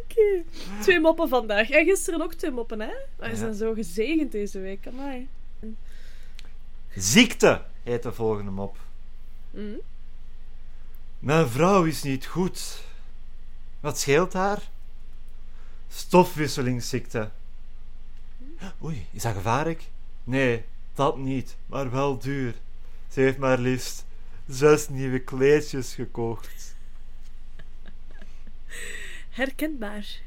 Oké. 0.00 0.42
Twee 0.80 1.00
moppen 1.00 1.28
vandaag. 1.28 1.70
En 1.70 1.84
gisteren 1.84 2.22
ook 2.22 2.34
twee 2.34 2.50
moppen, 2.50 2.80
hè? 2.80 2.92
Ze 3.20 3.28
Ja. 3.28 3.34
zijn 3.34 3.54
zo 3.54 3.72
gezegend 3.74 4.32
deze 4.32 4.60
week. 4.60 4.86
Amai. 4.86 5.28
Ziekte 6.96 7.64
heet 7.82 8.02
de 8.02 8.12
volgende 8.12 8.50
mop. 8.50 8.76
Hm? 9.50 9.76
Mijn 11.18 11.48
vrouw 11.48 11.84
is 11.84 12.02
niet 12.02 12.26
goed. 12.26 12.82
Wat 13.80 13.98
scheelt 13.98 14.32
haar? 14.32 14.62
Stofwisselingsziekte. 15.88 17.30
Oei, 18.82 19.06
is 19.10 19.22
dat 19.22 19.34
gevaarlijk? 19.34 19.82
Nee, 20.24 20.64
dat 20.94 21.16
niet, 21.16 21.56
maar 21.66 21.90
wel 21.90 22.18
duur. 22.18 22.54
Ze 23.10 23.20
heeft 23.20 23.38
maar 23.38 23.58
liefst 23.58 24.04
zes 24.48 24.88
nieuwe 24.88 25.18
kleedjes 25.18 25.94
gekocht. 25.94 26.74
Herkenbaar. 29.30 30.20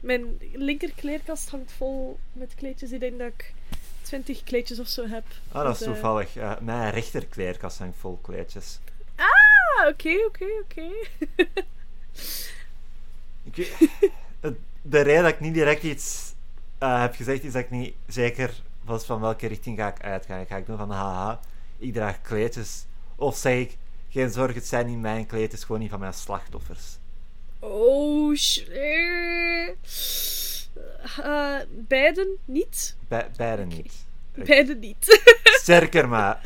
Mijn 0.00 0.38
linkerkleerkast 0.52 1.50
hangt 1.50 1.72
vol 1.72 2.18
met 2.32 2.54
kleedjes. 2.54 2.92
Ik 2.92 3.00
denk 3.00 3.18
dat 3.18 3.28
ik 3.28 3.54
20 4.02 4.42
kleedjes 4.42 4.80
of 4.80 4.86
zo 4.88 5.06
heb. 5.08 5.24
Ah, 5.52 5.64
dat 5.64 5.74
is 5.74 5.80
eh, 5.86 5.86
toevallig. 5.92 6.34
Mijn 6.60 6.90
rechterkleerkast 6.90 7.78
hangt 7.78 7.96
vol 8.00 8.18
kleedjes. 8.22 8.78
Ah, 9.16 9.88
oké, 9.88 10.14
oké, 10.26 10.44
oké. 10.62 10.86
De 14.82 15.00
reden 15.00 15.22
dat 15.22 15.32
ik 15.32 15.40
niet 15.40 15.54
direct 15.54 15.82
iets 15.82 16.32
eh, 16.78 17.00
heb 17.00 17.14
gezegd, 17.14 17.44
is 17.44 17.52
dat 17.52 17.62
ik 17.62 17.70
niet 17.70 17.94
zeker 18.06 18.62
was 18.84 19.04
van 19.04 19.20
welke 19.20 19.46
richting 19.46 19.78
ga 19.78 19.88
ik 19.88 20.02
uitgaan. 20.02 20.46
Ga 20.46 20.56
ik 20.56 20.66
doen 20.66 20.76
van, 20.76 20.90
haha, 20.90 21.40
ik 21.78 21.92
draag 21.92 22.22
kleedjes. 22.22 22.84
Of 23.16 23.36
zeg 23.36 23.58
ik, 23.58 23.76
geen 24.10 24.30
zorg, 24.30 24.54
het 24.54 24.66
zijn 24.66 24.86
niet 24.86 24.98
mijn 25.00 25.26
kleedjes, 25.26 25.64
gewoon 25.64 25.80
niet 25.80 25.90
van 25.90 26.00
mijn 26.00 26.14
slachtoffers. 26.14 26.96
Oh, 27.58 28.34
sh- 28.36 28.66
Eh, 31.22 31.56
beiden 31.70 32.36
niet. 32.44 32.96
Be 33.08 33.26
beide 33.36 33.64
niet. 33.64 33.92
Beiden 34.34 34.78
niet. 34.78 35.20
Sterker 35.62 36.08
maar, 36.08 36.40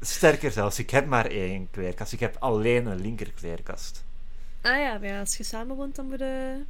sterker 0.00 0.50
zelfs, 0.50 0.78
ik 0.78 0.90
heb 0.90 1.06
maar 1.06 1.26
één 1.26 1.68
kleerkast. 1.70 2.12
Ik 2.12 2.20
heb 2.20 2.36
alleen 2.38 2.86
een 2.86 3.00
linkerkleerkast. 3.00 4.04
ah 4.62 4.76
ja, 4.78 4.98
maar 4.98 5.08
ja, 5.08 5.20
als 5.20 5.36
je 5.36 5.42
samen 5.44 5.76
woont, 5.76 5.96
dan 5.96 6.06
moet 6.08 6.18
je, 6.18 6.62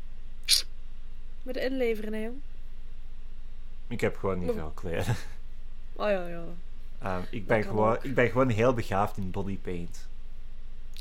moet 1.42 1.54
je 1.54 1.60
inleveren, 1.60 2.12
hè, 2.12 2.24
jong. 2.24 2.40
Ik 3.88 4.00
heb 4.00 4.16
gewoon 4.16 4.38
niet 4.38 4.46
Maar- 4.46 4.54
veel 4.56 4.72
kleren. 4.74 5.16
Oh 5.92 6.10
ja, 6.10 6.26
ja. 6.26 6.44
Ehm, 7.02 7.22
ik, 7.30 7.46
ben 7.46 7.62
gewoon, 7.62 7.96
ook. 7.96 8.04
ik 8.04 8.14
ben 8.14 8.30
gewoon 8.30 8.48
heel 8.48 8.74
begaafd 8.74 9.16
in 9.16 9.30
bodypaint. 9.30 10.08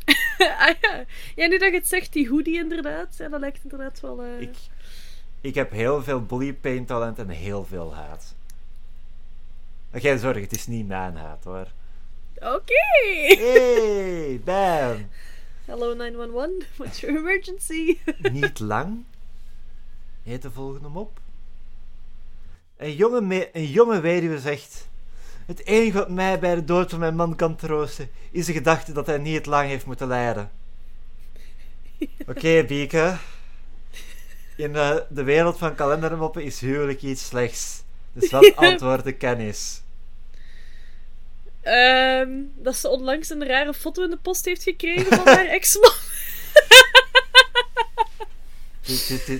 ah 0.39 0.75
ja. 0.81 1.05
Ja, 1.35 1.47
nu 1.47 1.57
dat 1.57 1.71
je 1.71 1.77
het 1.77 1.87
zegt, 1.87 2.13
die 2.13 2.29
hoodie 2.29 2.55
inderdaad. 2.59 3.15
Ja, 3.17 3.27
dat 3.29 3.39
lijkt 3.39 3.63
inderdaad 3.63 3.99
wel... 3.99 4.23
eh, 4.23 4.41
Ik, 4.41 4.55
ik 5.41 5.55
heb 5.55 5.71
heel 5.71 6.03
veel 6.03 6.25
bodypaint 6.25 6.87
talent 6.87 7.19
en 7.19 7.29
heel 7.29 7.65
veel 7.65 7.95
haat. 7.95 8.35
Maar 9.91 10.01
Geen 10.01 10.19
zorg, 10.19 10.39
het 10.39 10.55
is 10.55 10.67
niet 10.67 10.87
mijn 10.87 11.15
haat 11.15 11.43
hoor. 11.43 11.67
Oké! 12.35 13.35
Hey, 13.37 14.39
bam! 14.45 15.07
Hello 15.65 15.93
911, 15.93 16.63
what's 16.77 16.99
your 16.99 17.17
emergency? 17.17 17.97
Niet 18.31 18.59
lang. 18.59 19.03
Heet 20.23 20.41
de 20.41 20.51
volgende 20.51 20.99
op. 20.99 21.19
Een 22.77 22.95
jonge, 22.95 23.49
een 23.53 23.67
jonge 23.67 23.99
weduwe 23.99 24.39
zegt... 24.39 24.87
Het 25.45 25.65
enige 25.65 25.97
wat 25.97 26.09
mij 26.09 26.39
bij 26.39 26.55
de 26.55 26.63
dood 26.63 26.89
van 26.89 26.99
mijn 26.99 27.15
man 27.15 27.35
kan 27.35 27.55
troosten... 27.55 28.09
is 28.31 28.45
de 28.45 28.53
gedachte 28.53 28.91
dat 28.91 29.05
hij 29.05 29.17
niet 29.17 29.45
lang 29.45 29.69
heeft 29.69 29.85
moeten 29.85 30.07
lijden. 30.07 30.51
Oké, 32.27 32.63
Bieke. 32.63 33.17
In 34.57 34.73
de, 34.73 35.05
de 35.09 35.23
wereld 35.23 35.57
van 35.57 35.75
kalendermoppen 35.75 36.43
is 36.43 36.59
huwelijk 36.59 37.01
iets 37.01 37.25
slechts. 37.25 37.81
Dus 38.13 38.29
wat 38.31 38.55
antwoorden 38.69 39.17
kennis? 39.17 39.81
Ehm, 41.61 42.29
dat 42.55 42.75
ze 42.75 42.87
onlangs 42.89 43.29
een 43.29 43.45
rare 43.47 43.73
foto 43.73 44.03
in 44.03 44.09
de 44.09 44.17
post 44.17 44.45
heeft 44.45 44.63
gekregen 44.63 45.05
van 45.17 45.27
haar 45.27 45.45
ex-man. 45.57 45.91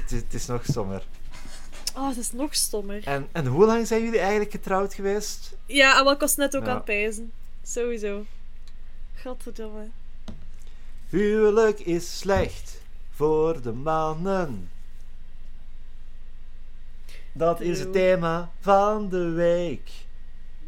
Dit 0.08 0.34
is 0.34 0.46
nog 0.46 0.66
sommer. 0.66 1.04
Oh, 1.96 2.08
dat 2.08 2.18
is 2.18 2.32
nog 2.32 2.56
stommer. 2.56 3.02
En, 3.08 3.28
en 3.32 3.46
hoe 3.46 3.66
lang 3.66 3.88
zijn 3.88 4.04
jullie 4.04 4.20
eigenlijk 4.20 4.52
getrouwd 4.52 4.94
geweest? 4.94 5.56
Ja, 5.66 5.98
en 5.98 6.04
wat 6.04 6.14
ik 6.14 6.20
was 6.20 6.36
net 6.36 6.56
ook 6.56 6.64
Ja. 6.64 6.70
aan 6.70 6.76
het 6.76 6.86
pijzen. 6.86 7.32
Sowieso. 7.64 8.26
Godverdomme. 9.24 9.88
Huwelijk 11.10 11.80
is 11.80 12.18
slecht 12.20 12.78
voor 13.16 13.62
de 13.62 13.72
mannen. 13.72 14.70
Dat 17.38 17.62
is 17.62 17.80
het 17.80 17.94
thema 17.94 18.52
van 18.60 19.10
de 19.10 19.30
week. 19.30 19.90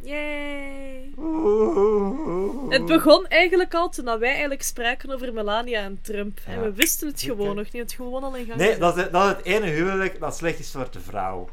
Yay. 0.02 1.10
Oeh. 1.18 2.72
Het 2.72 2.86
begon 2.86 3.28
eigenlijk 3.28 3.74
al 3.74 3.90
toen 3.90 4.06
dat 4.06 4.20
wij 4.20 4.30
eigenlijk 4.30 4.64
spraken 4.64 5.12
over 5.12 5.34
Melania 5.34 5.82
en 5.84 6.00
Trump. 6.02 6.40
En 6.46 6.62
we 6.62 6.74
wisten 6.74 7.08
het 7.08 7.22
gewoon 7.22 7.56
nog 7.56 7.72
niet. 7.72 7.82
Het 7.82 7.92
gewoon 7.94 8.24
al 8.24 8.36
in 8.36 8.46
gang. 8.46 8.58
Nee, 8.58 8.66
gezet. 8.68 8.82
dat 8.82 8.98
is, 8.98 9.04
het- 9.04 9.12
dat 9.12 9.24
is 9.30 9.36
het 9.38 9.46
ene 9.46 9.66
huwelijk 9.72 10.20
dat 10.20 10.36
slecht 10.38 10.60
is 10.60 10.72
voor 10.72 10.88
de 10.92 11.00
vrouw. 11.00 11.50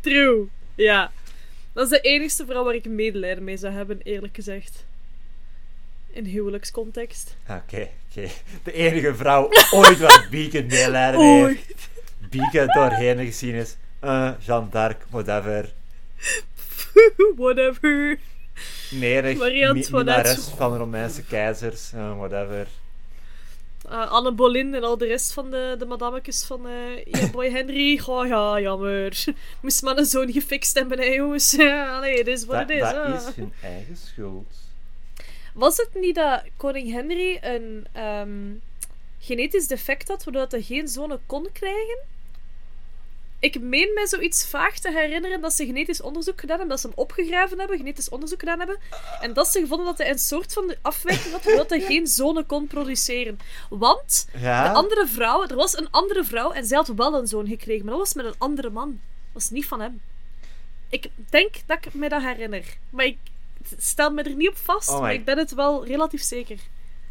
True. 0.00 0.48
Ja. 0.74 1.10
Dat 1.72 1.84
is 1.84 1.90
de 1.90 2.00
enigste 2.00 2.46
vrouw 2.46 2.64
waar 2.64 2.74
ik 2.74 2.88
medelijden 2.88 3.44
mee 3.44 3.56
zou 3.56 3.72
hebben, 3.74 4.00
eerlijk 4.02 4.34
gezegd. 4.34 4.84
In 6.12 6.24
huwelijkscontext. 6.24 7.36
Oké, 7.48 7.88
oké. 8.10 8.28
De 8.62 8.72
enige 8.72 9.14
vrouw 9.14 9.48
ooit 9.72 9.98
waar 9.98 10.26
Bieke 10.30 10.62
medelijden 10.62 11.20
heeft. 11.20 11.44
Ooit. 11.46 11.88
Bieke 12.30 12.64
doorheen 12.66 13.24
gezien 13.24 13.54
is. 13.54 13.76
Eh 14.00 14.32
Jeanne 14.46 14.68
d'Arc, 14.70 15.06
whatever. 15.10 15.72
Whatever. 17.36 18.18
Merig, 18.90 19.38
mi 19.38 19.64
Antoinette. 19.64 19.94
minares 19.94 20.48
van 20.56 20.76
Romeinse 20.76 21.22
keizers, 21.22 21.92
eh, 21.92 22.16
whatever. 22.16 22.66
Uh, 23.86 24.10
Anne 24.10 24.32
Boleyn 24.32 24.74
en 24.74 24.84
al 24.84 24.98
de 24.98 25.06
rest 25.06 25.32
van 25.32 25.50
de, 25.50 25.76
de 25.78 25.84
madammetjes 25.86 26.44
van 26.44 26.66
eh 26.66 27.04
ja, 27.04 27.30
boy 27.30 27.50
Henry. 27.50 28.00
Oh 28.06 28.26
ja, 28.26 28.60
jammer. 28.60 29.24
Moest 29.62 29.82
maar 29.82 29.96
een 29.96 30.04
zoon 30.04 30.32
gefixt 30.32 30.74
hebben, 30.74 30.98
hè, 30.98 31.04
jongens. 31.04 31.58
Allee, 31.58 32.18
het 32.18 32.26
is 32.26 32.44
wat 32.44 32.56
Dat, 32.56 32.68
het 32.68 32.76
is. 32.76 32.82
dat 32.82 32.94
ah. 32.94 33.28
is 33.28 33.34
hun 33.34 33.52
eigen 33.62 33.96
schuld. 33.96 34.52
Was 35.54 35.76
het 35.76 35.90
niet 35.94 36.14
dat 36.14 36.42
koning 36.56 36.92
Henry 36.92 37.38
een 37.42 37.86
ehm, 37.92 38.52
genetisch 39.18 39.66
defect 39.66 40.08
had, 40.08 40.24
waardoor 40.24 40.46
hij 40.48 40.62
geen 40.62 40.88
zonen 40.88 41.20
kon 41.26 41.48
krijgen? 41.52 41.98
Ik 43.40 43.60
meen 43.60 43.90
mij 43.94 44.06
zoiets 44.06 44.46
vaag 44.46 44.78
te 44.78 44.92
herinneren 44.92 45.40
dat 45.40 45.52
ze 45.52 45.66
genetisch 45.66 46.00
onderzoek 46.00 46.40
gedaan 46.40 46.58
hebben, 46.58 46.76
dat 46.76 46.80
ze 46.80 46.86
hem 46.86 46.96
opgegraven 46.98 47.58
hebben, 47.58 47.76
genetisch 47.76 48.08
onderzoek 48.08 48.38
gedaan 48.38 48.58
hebben, 48.58 48.78
en 49.20 49.32
dat 49.32 49.48
ze 49.48 49.60
gevonden 49.60 49.86
dat 49.86 49.98
hij 49.98 50.10
een 50.10 50.18
soort 50.18 50.52
van 50.52 50.74
afwijking 50.82 51.32
had, 51.32 51.44
waardoor 51.44 51.66
hij 51.68 51.80
geen 51.92 52.06
zonen 52.06 52.46
kon 52.46 52.66
produceren. 52.66 53.38
Want 53.68 54.26
Ja? 54.38 54.62
de 54.68 54.74
andere 54.74 55.06
vrouw, 55.06 55.46
er 55.46 55.54
was 55.56 55.76
een 55.78 55.90
andere 55.90 56.24
vrouw 56.24 56.50
en 56.52 56.64
zij 56.64 56.76
had 56.76 56.88
wel 56.88 57.14
een 57.14 57.26
zoon 57.26 57.46
gekregen, 57.46 57.84
maar 57.84 57.94
dat 57.94 58.02
was 58.02 58.14
met 58.14 58.24
een 58.24 58.38
andere 58.38 58.70
man. 58.70 58.88
Dat 58.88 59.32
was 59.42 59.50
niet 59.50 59.66
van 59.66 59.80
hem. 59.80 60.00
Ik 60.88 61.08
denk 61.30 61.54
dat 61.66 61.78
ik 61.86 61.94
me 61.94 62.08
dat 62.08 62.22
herinner. 62.22 62.64
Maar 62.90 63.04
ik 63.04 63.18
stel 63.78 64.10
me 64.10 64.22
er 64.22 64.34
niet 64.34 64.48
op 64.48 64.56
vast, 64.56 64.88
Oh 64.88 65.00
maar 65.00 65.12
ik 65.12 65.24
ben 65.24 65.38
het 65.38 65.54
wel 65.54 65.86
relatief 65.86 66.22
zeker. 66.22 66.58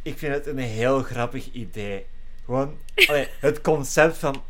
Ik 0.01 0.17
vind 0.17 0.33
het 0.33 0.45
een 0.47 0.57
heel 0.57 1.03
grappig 1.03 1.51
idee. 1.51 2.05
Gewoon, 2.45 2.77
allee, 3.07 3.27
het 3.39 3.61
concept 3.61 4.17
van 4.17 4.43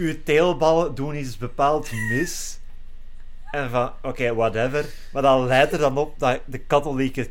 uw 0.00 0.22
teelballen 0.24 0.94
doen 0.94 1.16
iets 1.16 1.36
bepaald 1.36 1.92
mis. 1.92 2.58
En 3.50 3.70
van, 3.70 3.92
oké, 4.02 4.34
whatever. 4.34 4.86
Maar 5.12 5.22
dat 5.22 5.46
leidt 5.46 5.72
er 5.72 5.78
dan 5.78 5.98
op 5.98 6.18
dat 6.18 6.40
de 6.44 6.58
katholieke 6.58 7.30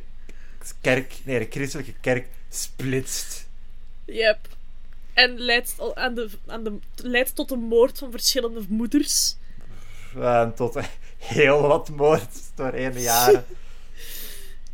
kerk, 0.82 1.16
nee, 1.24 1.40
de 1.40 1.48
christelijke 1.50 1.94
kerk, 2.02 2.28
splitst. 2.50 3.48
Yep. 4.06 4.48
En 5.14 5.40
leidt, 5.40 5.76
al 5.78 5.96
aan 5.96 6.14
de, 6.14 6.30
aan 6.48 6.64
de, 6.64 6.80
leidt 6.96 7.36
tot 7.36 7.50
de 7.50 7.56
moord 7.56 7.98
van 7.98 8.12
verschillende 8.12 8.62
moeders. 8.70 9.36
En 10.16 10.54
tot 10.56 10.80
heel 11.18 11.62
wat 11.62 11.90
moord 11.90 12.52
doorheen 12.56 12.92
de 12.92 13.02
jaren. 13.02 13.46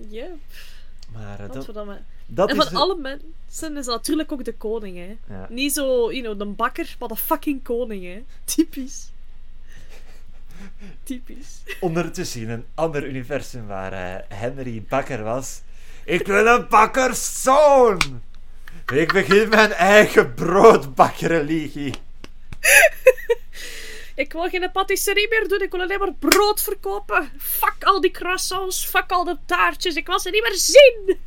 Yep. 0.10 0.38
Maar 1.14 1.40
eh, 1.40 1.46
Wat 1.46 1.54
dat, 1.54 1.66
we 1.66 1.74
dan 1.74 1.88
maar. 1.88 2.04
Dat 2.26 2.50
En 2.50 2.58
is... 2.58 2.64
van 2.64 2.76
alle 2.76 2.96
mensen 2.96 3.78
is 3.78 3.86
dat 3.86 3.96
natuurlijk 3.96 4.32
ook 4.32 4.44
de 4.44 4.54
koning, 4.54 4.98
hè. 4.98 5.36
Ja. 5.36 5.48
Niet 5.50 5.74
zo, 5.74 6.12
you 6.12 6.22
know, 6.22 6.40
de 6.40 6.46
bakker, 6.46 6.96
maar 7.00 7.08
de 7.08 7.16
fucking 7.16 7.64
koning, 7.64 8.04
hè. 8.04 8.24
Typisch. 8.44 9.10
Typisch. 11.04 11.62
Ondertussen 11.80 12.42
in 12.42 12.50
een 12.50 12.66
ander 12.74 13.08
universum 13.08 13.68
waar 13.68 13.94
eh, 13.94 14.38
Henry 14.38 14.84
bakker 14.90 15.24
was. 15.24 15.62
Ik 16.06 16.28
wil 16.28 16.46
een 16.46 16.68
bakkerszoon! 16.68 18.22
Ik 18.94 19.14
begin 19.14 19.50
mijn 19.50 19.72
eigen 19.72 20.34
broodbakkerreligie. 20.34 21.94
Ik 24.16 24.34
wil 24.34 24.50
geen 24.50 24.72
patisserie 24.72 25.28
meer 25.30 25.48
doen, 25.48 25.62
ik 25.62 25.72
wil 25.72 25.82
alleen 25.82 26.00
maar 26.00 26.14
brood 26.14 26.62
verkopen. 26.62 27.32
Fuck 27.38 27.84
al 27.84 28.02
die 28.02 28.12
croissants, 28.12 28.86
fuck 28.86 29.12
al 29.12 29.24
de 29.24 29.38
taartjes, 29.46 29.96
ik 29.96 30.08
wil 30.08 30.20
ze 30.20 30.30
niet 30.30 30.44
meer 30.44 30.58
zien. 30.58 31.20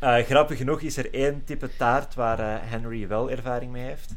Eh, 0.00 0.24
grappig 0.24 0.56
genoeg 0.56 0.80
is 0.80 0.96
er 0.96 1.14
één 1.14 1.44
type 1.44 1.76
taart 1.76 2.14
waar 2.14 2.38
eh, 2.38 2.70
Henry 2.70 3.08
wel 3.08 3.30
ervaring 3.30 3.72
mee 3.72 3.84
heeft. 3.84 4.14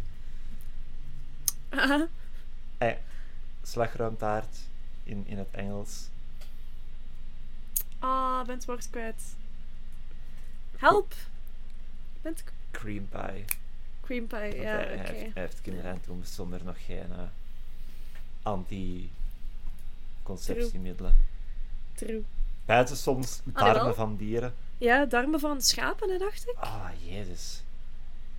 Eh, 2.77 2.93
slagroomtaart 3.61 4.57
in, 5.03 5.23
in 5.27 5.37
het 5.37 5.47
Engels. 5.51 6.09
Ah, 7.99 8.45
ben 8.45 8.55
het 8.55 8.65
woord 8.65 8.89
kwijt. 8.89 9.35
Help. 10.77 11.13
Ben 12.21 12.31
het 12.31 12.43
Cream 12.71 13.09
pie. 13.09 13.45
cream 14.01 14.27
pie, 14.27 14.39
Want 14.39 14.53
ja, 14.53 14.61
hij, 14.61 14.97
heeft, 14.97 15.09
hij 15.09 15.31
heeft 15.33 15.61
kinderen 15.61 15.91
en 15.91 16.01
toen 16.01 16.19
bestonden 16.19 16.59
er 16.59 16.65
nog 16.65 16.85
geen 16.85 17.11
anti-conceptiemiddelen. 18.41 21.15
True. 21.93 22.23
Buiten 22.65 22.97
soms 22.97 23.41
darmen 23.43 23.95
van 23.95 24.15
dieren. 24.15 24.53
Ja, 24.83 25.05
darmen 25.05 25.39
van 25.39 25.61
schapen, 25.61 26.09
hè, 26.09 26.17
dacht 26.17 26.47
ik. 26.47 26.55
Ah, 26.59 26.85
jezus. 26.99 27.63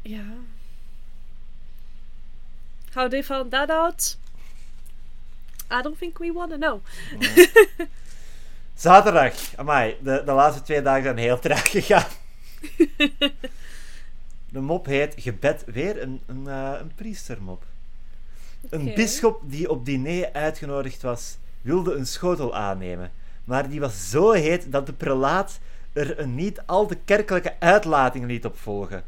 Ja. 0.03 0.25
How 2.93 3.11
they 3.11 3.25
found 3.25 3.51
that 3.51 3.71
out? 3.71 4.19
I 5.73 5.83
don't 5.83 5.99
think 5.99 6.19
we 6.19 6.33
want 6.33 6.51
to 6.51 6.57
know. 6.57 6.81
Zaterdag. 8.75 9.35
Amai, 9.57 9.97
de, 10.03 10.23
de 10.25 10.33
laatste 10.33 10.63
twee 10.63 10.83
dagen 10.83 11.03
zijn 11.03 11.17
heel 11.17 11.39
traag 11.39 11.71
gegaan. 11.71 12.11
De 14.55 14.61
mop 14.61 14.87
heet 14.87 15.15
Gebed. 15.17 15.65
Weer 15.67 16.03
een, 16.03 16.21
een, 16.27 16.49
eh, 16.49 16.73
een 16.81 16.95
priestermop. 16.95 17.65
Een 18.71 18.95
bisschop 18.95 19.41
die 19.45 19.71
op 19.71 19.85
diner 19.85 20.33
uitgenodigd 20.33 21.03
was, 21.03 21.37
wilde 21.61 21.95
een 21.95 22.07
schotel 22.07 22.55
aannemen. 22.55 23.13
Maar 23.45 23.69
die 23.69 23.81
was 23.81 24.11
zo 24.11 24.33
heet 24.33 24.73
dat 24.73 24.87
de 24.87 24.93
prelaat 24.93 25.59
er 25.95 26.19
een 26.19 26.35
niet 26.35 26.63
al 26.67 26.87
te 26.87 26.95
kerkelijke 27.05 27.55
uitlating 27.59 28.27
liet 28.27 28.45
op 28.45 28.59
volgen. 28.59 29.05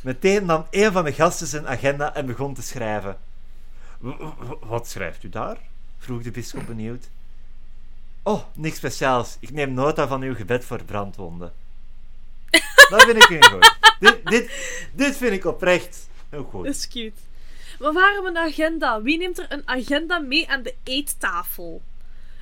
Meteen 0.00 0.44
nam 0.46 0.66
een 0.70 0.92
van 0.92 1.04
de 1.04 1.12
gasten 1.12 1.46
zijn 1.46 1.66
agenda 1.68 2.14
en 2.14 2.26
begon 2.26 2.54
te 2.54 2.62
schrijven. 2.62 3.18
"W- 3.98 4.20
w- 4.38 4.52
Wat 4.60 4.88
schrijft 4.88 5.22
u 5.22 5.28
daar? 5.28 5.56
vroeg 5.98 6.22
de 6.22 6.30
bisschop 6.30 6.66
benieuwd. 6.66 7.08
Oh, 8.22 8.42
niks 8.54 8.76
speciaals. 8.76 9.36
Ik 9.40 9.50
neem 9.50 9.74
nota 9.74 10.06
van 10.08 10.22
uw 10.22 10.34
gebed 10.34 10.64
voor 10.64 10.84
brandwonden. 10.84 11.52
Dat 12.90 13.02
vind 13.04 13.16
ik 13.16 13.30
een 13.30 13.44
goed. 13.44 13.76
Dit, 13.98 14.20
dit, 14.26 14.50
dit 14.92 15.16
vind 15.16 15.32
ik 15.32 15.44
oprecht 15.44 16.08
een 16.30 16.44
goed. 16.44 16.64
Dat 16.64 16.74
is 16.74 16.88
cute. 16.88 17.20
Maar 17.78 17.92
waarom 17.92 18.26
een 18.26 18.38
agenda? 18.38 19.02
Wie 19.02 19.18
neemt 19.18 19.38
er 19.38 19.46
een 19.52 19.68
agenda 19.68 20.18
mee 20.18 20.48
aan 20.50 20.62
de 20.62 20.74
eettafel? 20.82 21.82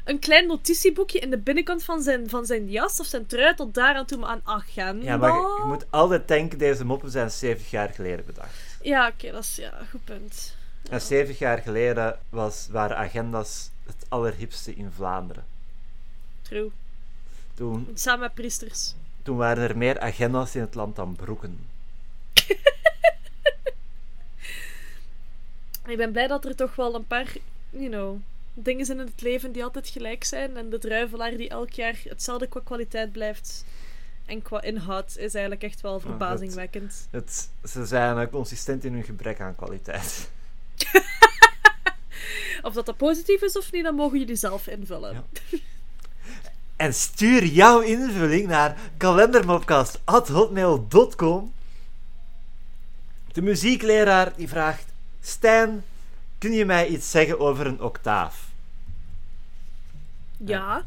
Een 0.04 0.18
klein 0.18 0.46
notitieboekje 0.46 1.18
in 1.18 1.30
de 1.30 1.38
binnenkant 1.38 1.84
van 1.84 2.02
zijn, 2.02 2.28
van 2.28 2.46
zijn 2.46 2.70
jas 2.70 3.00
of 3.00 3.06
zijn 3.06 3.26
trui 3.26 3.54
tot 3.54 3.74
daar 3.74 3.94
aan 3.94 4.06
toe 4.06 4.18
maar 4.18 4.34
een 4.34 4.40
agenda. 4.44 5.04
Ja, 5.04 5.16
maar 5.16 5.32
je, 5.32 5.56
je 5.60 5.66
moet 5.66 5.86
altijd 5.90 6.28
denken, 6.28 6.58
deze 6.58 6.84
moppen 6.84 7.10
zijn 7.10 7.30
70 7.30 7.70
jaar 7.70 7.88
geleden 7.88 8.26
bedacht. 8.26 8.78
Ja, 8.82 9.08
oké, 9.08 9.30
dat 9.32 9.42
is 9.42 9.56
ja, 9.56 9.80
een 9.80 9.88
goed 9.90 10.04
punt. 10.04 10.56
En 10.90 11.00
70 11.00 11.38
jaar 11.38 11.58
geleden 11.58 12.18
was, 12.28 12.68
waren 12.70 12.96
agendas 12.96 13.70
het 13.86 14.06
allerhipste 14.08 14.74
in 14.74 14.90
Vlaanderen. 14.94 15.44
True. 16.42 16.70
Toen, 17.54 17.88
Samen 17.94 18.20
met 18.20 18.34
priesters. 18.34 18.94
toen 19.22 19.36
waren 19.36 19.68
er 19.68 19.76
meer 19.76 20.00
agendas 20.00 20.54
in 20.54 20.60
het 20.60 20.74
land 20.74 20.96
dan 20.96 21.16
broeken. 21.16 21.58
Ik 25.86 25.96
ben 25.96 26.12
blij 26.12 26.26
dat 26.26 26.44
er 26.44 26.56
toch 26.56 26.74
wel 26.74 26.94
een 26.94 27.06
paar, 27.06 27.32
you 27.70 27.88
know, 27.88 28.20
dingen 28.54 28.86
zijn 28.86 28.98
in 28.98 29.06
het 29.06 29.20
leven 29.20 29.52
die 29.52 29.64
altijd 29.64 29.88
gelijk 29.88 30.24
zijn. 30.24 30.56
En 30.56 30.70
de 30.70 30.78
druivelaar 30.78 31.36
die 31.36 31.48
elk 31.48 31.70
jaar 31.70 32.00
hetzelfde 32.04 32.46
qua 32.46 32.60
kwaliteit 32.64 33.12
blijft. 33.12 33.64
En 34.26 34.42
qua 34.42 34.62
inhoud 34.62 35.16
is 35.16 35.34
eigenlijk 35.34 35.62
echt 35.62 35.80
wel 35.80 36.00
verbazingwekkend. 36.00 37.08
Het, 37.10 37.48
ze 37.64 37.86
zijn 37.86 38.30
consistent 38.30 38.84
in 38.84 38.92
hun 38.92 39.04
gebrek 39.04 39.40
aan 39.40 39.56
kwaliteit. 39.56 40.30
Of 42.62 42.72
dat 42.72 42.86
dat 42.86 42.96
positief 42.96 43.42
is 43.42 43.56
of 43.56 43.72
niet, 43.72 43.84
dan 43.84 43.94
mogen 43.94 44.18
jullie 44.18 44.36
zelf 44.36 44.66
invullen. 44.66 45.12
Ja. 45.12 45.24
En 46.76 46.94
stuur 46.94 47.44
jouw 47.44 47.80
invulling 47.80 48.46
naar 48.46 48.76
kalendermopcast.hotmail.com 48.96 51.52
De 53.32 53.42
muziekleraar 53.42 54.32
die 54.36 54.48
vraagt... 54.48 54.84
Stijn, 55.20 55.84
kun 56.38 56.52
je 56.52 56.64
mij 56.64 56.86
iets 56.86 57.10
zeggen 57.10 57.40
over 57.40 57.66
een 57.66 57.80
octaaf? 57.80 58.43
Ja. 60.44 60.82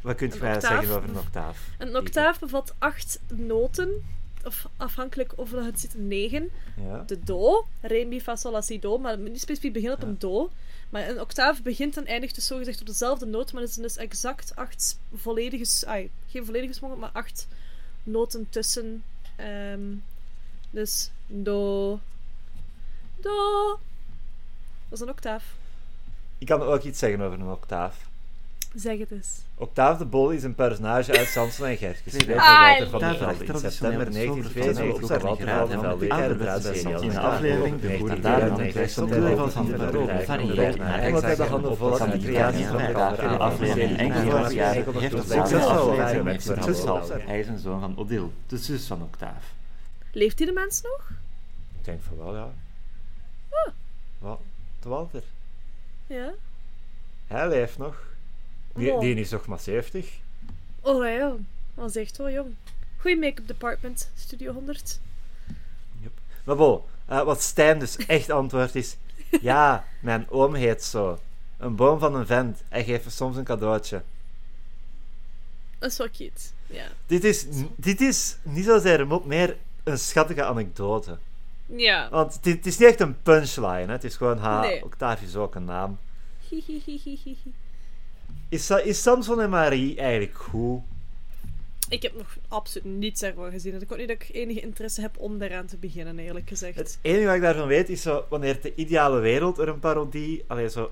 Wat 0.00 0.16
kunt 0.16 0.34
je 0.34 0.40
Een 0.40 0.46
mij 0.46 0.60
zeggen 0.60 0.96
over 0.96 1.08
een 1.08 1.18
octaaf? 1.18 1.68
Een 1.78 1.96
octaaf 1.96 2.38
bevat 2.38 2.74
acht 2.78 3.20
noten. 3.28 4.04
Of 4.44 4.68
afhankelijk 4.76 5.32
of 5.36 5.50
dat 5.50 5.64
het 5.64 5.80
zit 5.80 5.94
negen. 5.94 6.50
Ja. 6.76 7.02
De 7.06 7.20
do, 7.24 7.66
re, 7.80 8.04
mi, 8.04 8.20
fa, 8.20 8.36
sol, 8.36 8.52
la, 8.52 8.60
si, 8.60 8.78
do. 8.78 8.98
Maar 8.98 9.18
niet 9.18 9.40
specifiek 9.40 9.72
beginnen 9.72 9.98
op 9.98 10.04
een 10.04 10.18
do. 10.18 10.50
Maar 10.90 11.08
een 11.08 11.20
octaaf 11.20 11.62
begint 11.62 11.96
en 11.96 12.06
eindigt 12.06 12.34
dus 12.34 12.46
zogezegd 12.46 12.80
op 12.80 12.86
dezelfde 12.86 13.26
noot. 13.26 13.52
Maar 13.52 13.62
er 13.62 13.68
zijn 13.68 13.86
dus 13.86 13.96
exact 13.96 14.56
acht 14.56 14.98
volledige... 15.14 15.86
ai, 15.86 16.10
geen 16.28 16.44
volledige 16.44 16.72
smokken, 16.72 17.00
maar 17.00 17.10
acht 17.12 17.48
noten 18.02 18.46
tussen. 18.50 19.04
Ehm, 19.36 19.94
dus 20.70 21.10
do... 21.26 22.00
Do... 23.16 23.78
Dat 24.88 24.98
is 24.98 25.00
een 25.00 25.08
octaaf. 25.08 25.44
Ik 26.38 26.46
kan 26.46 26.62
ook 26.62 26.82
iets 26.82 26.98
zeggen 26.98 27.20
over 27.20 27.40
een 27.40 27.50
octaaf. 27.50 28.09
Zeg 28.74 28.98
het 28.98 29.10
eens. 29.10 29.42
Octaaf 29.54 29.98
de 29.98 30.04
Bol 30.04 30.30
is 30.30 30.42
een 30.42 30.54
personage 30.54 31.18
uit 31.18 31.28
Samson 31.28 31.66
en 31.66 31.76
Gert, 31.76 31.98
geschreven 31.98 32.28
door 32.28 32.36
Walter 32.36 32.88
van 32.88 33.00
der 33.00 33.12
ja. 33.12 33.16
Velde 33.18 33.44
in 33.44 33.70
september 33.70 34.12
1992 34.12 35.02
Octaaf 35.02 35.24
op 35.24 35.40
Walter 35.40 35.74
van 35.74 35.82
der 35.82 35.98
Velde 35.98 36.04
Octaaf 36.04 36.20
Kerkraadserie. 36.20 37.02
In 37.02 37.10
de 37.10 37.20
aflevering 37.20 37.80
De 37.80 37.98
Goede 37.98 38.20
Daden 38.20 38.60
en 38.60 38.70
Christendeel 38.70 39.36
van 39.36 39.50
van 39.50 39.66
de 39.66 39.76
Verloop 39.76 40.22
varieert 40.24 40.76
naar 40.76 40.98
Eigenlijk 40.98 41.26
hebben 41.26 41.46
de 41.46 41.52
handen 41.52 41.76
vol 41.76 42.00
aan 42.00 42.10
de 42.10 42.18
creaties 42.18 42.66
van 42.66 42.76
de 42.76 43.22
In 43.22 43.28
de 43.28 43.38
aflevering 43.38 43.98
Engelvoort 43.98 44.52
heeft 45.00 45.12
het 45.12 45.52
aflevering 45.54 46.24
met 46.24 46.86
al. 46.86 47.08
Hij 47.10 47.40
is 47.40 47.48
een 47.48 47.58
zoon 47.58 47.80
van 47.80 47.98
Odile, 47.98 48.28
de 48.46 48.56
zus 48.56 48.86
van 48.86 49.02
Octaaf. 49.02 49.52
Leeft 50.12 50.36
die 50.36 50.46
de 50.46 50.52
mens 50.52 50.82
nog? 50.82 51.10
Ik 51.78 51.84
denk 51.84 52.00
van 52.02 52.16
wel, 52.16 52.34
ja. 52.34 52.48
Ah. 53.48 53.72
Wat? 54.18 54.40
De 54.80 54.88
Walter? 54.88 55.22
Ja. 56.06 56.32
Hij 57.26 57.48
leeft 57.48 57.78
nog. 57.78 58.08
Die, 58.74 58.98
die 58.98 59.14
is 59.14 59.30
nog 59.30 59.46
maar 59.46 59.60
70. 59.60 60.06
Oh 60.80 61.04
ja, 61.04 61.32
dat 61.74 61.88
is 61.88 61.96
echt 61.96 62.16
wel 62.16 62.30
jong. 62.30 62.54
Goeie 62.96 63.18
make-up 63.18 63.46
department, 63.46 64.10
Studio 64.16 64.52
100. 64.52 65.00
Maar 66.44 66.56
bon, 66.56 66.80
eh, 67.06 67.22
wat 67.22 67.42
Stijn 67.42 67.78
dus 67.78 67.96
echt 67.96 68.30
antwoordt 68.30 68.74
is... 68.74 68.96
Ja, 69.40 69.84
mijn 70.00 70.30
oom 70.30 70.54
heet 70.54 70.84
zo. 70.84 71.18
Een 71.56 71.76
boom 71.76 71.98
van 71.98 72.14
een 72.14 72.26
vent. 72.26 72.62
Hij 72.68 72.84
geeft 72.84 73.04
me 73.04 73.10
soms 73.10 73.36
een 73.36 73.44
cadeautje. 73.44 74.02
Dat 75.78 75.90
is 75.90 75.98
wel 75.98 76.08
cute. 76.10 76.40
Ja. 76.66 76.84
Dit 77.06 77.24
is, 77.24 77.46
dit 77.76 78.00
is 78.00 78.36
niet 78.42 78.64
zozeer 78.64 79.00
een 79.00 79.08
mop, 79.08 79.24
meer 79.24 79.56
een 79.84 79.98
schattige 79.98 80.44
anekdote. 80.44 81.18
Ja. 81.66 82.08
Want 82.10 82.42
dit, 82.42 82.56
het 82.56 82.66
is 82.66 82.78
niet 82.78 82.88
echt 82.88 83.00
een 83.00 83.22
punchline, 83.22 83.86
hè. 83.86 83.92
het 83.92 84.04
is 84.04 84.16
gewoon, 84.16 84.38
ha, 84.38 84.60
Nee. 84.60 84.84
Octavie 84.84 85.26
is 85.26 85.36
ook 85.36 85.54
een 85.54 85.64
naam. 85.64 85.98
Hihihihihi. 86.48 87.36
Is, 88.50 88.66
Sa- 88.66 88.78
is 88.82 89.02
Samson 89.02 89.40
en 89.40 89.50
Marie 89.50 89.96
eigenlijk 89.96 90.38
goed? 90.38 90.80
Ik 91.88 92.02
heb 92.02 92.16
nog 92.16 92.36
absoluut 92.48 92.84
niets 92.98 93.22
ervan 93.22 93.50
gezien. 93.50 93.74
En 93.74 93.80
ik 93.82 93.92
ook 93.92 93.98
niet 93.98 94.08
dat 94.08 94.22
ik 94.22 94.28
enige 94.34 94.60
interesse 94.60 95.00
heb 95.00 95.18
om 95.18 95.38
daaraan 95.38 95.66
te 95.66 95.76
beginnen, 95.76 96.18
eerlijk 96.18 96.48
gezegd. 96.48 96.76
Het 96.76 96.98
enige 97.02 97.26
wat 97.26 97.34
ik 97.34 97.40
daarvan 97.40 97.66
weet 97.66 97.88
is 97.88 98.02
zo, 98.02 98.24
wanneer 98.28 98.60
de 98.60 98.74
ideale 98.74 99.18
wereld 99.20 99.58
er 99.58 99.68
een 99.68 99.78
parodie, 99.78 100.44
alleen 100.46 100.70
zo 100.70 100.90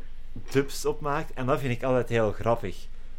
dubs 0.50 0.84
op 0.84 1.00
maakt. 1.00 1.32
En 1.34 1.46
dat 1.46 1.60
vind 1.60 1.72
ik 1.72 1.82
altijd 1.82 2.08
heel 2.08 2.32
grappig. 2.32 2.76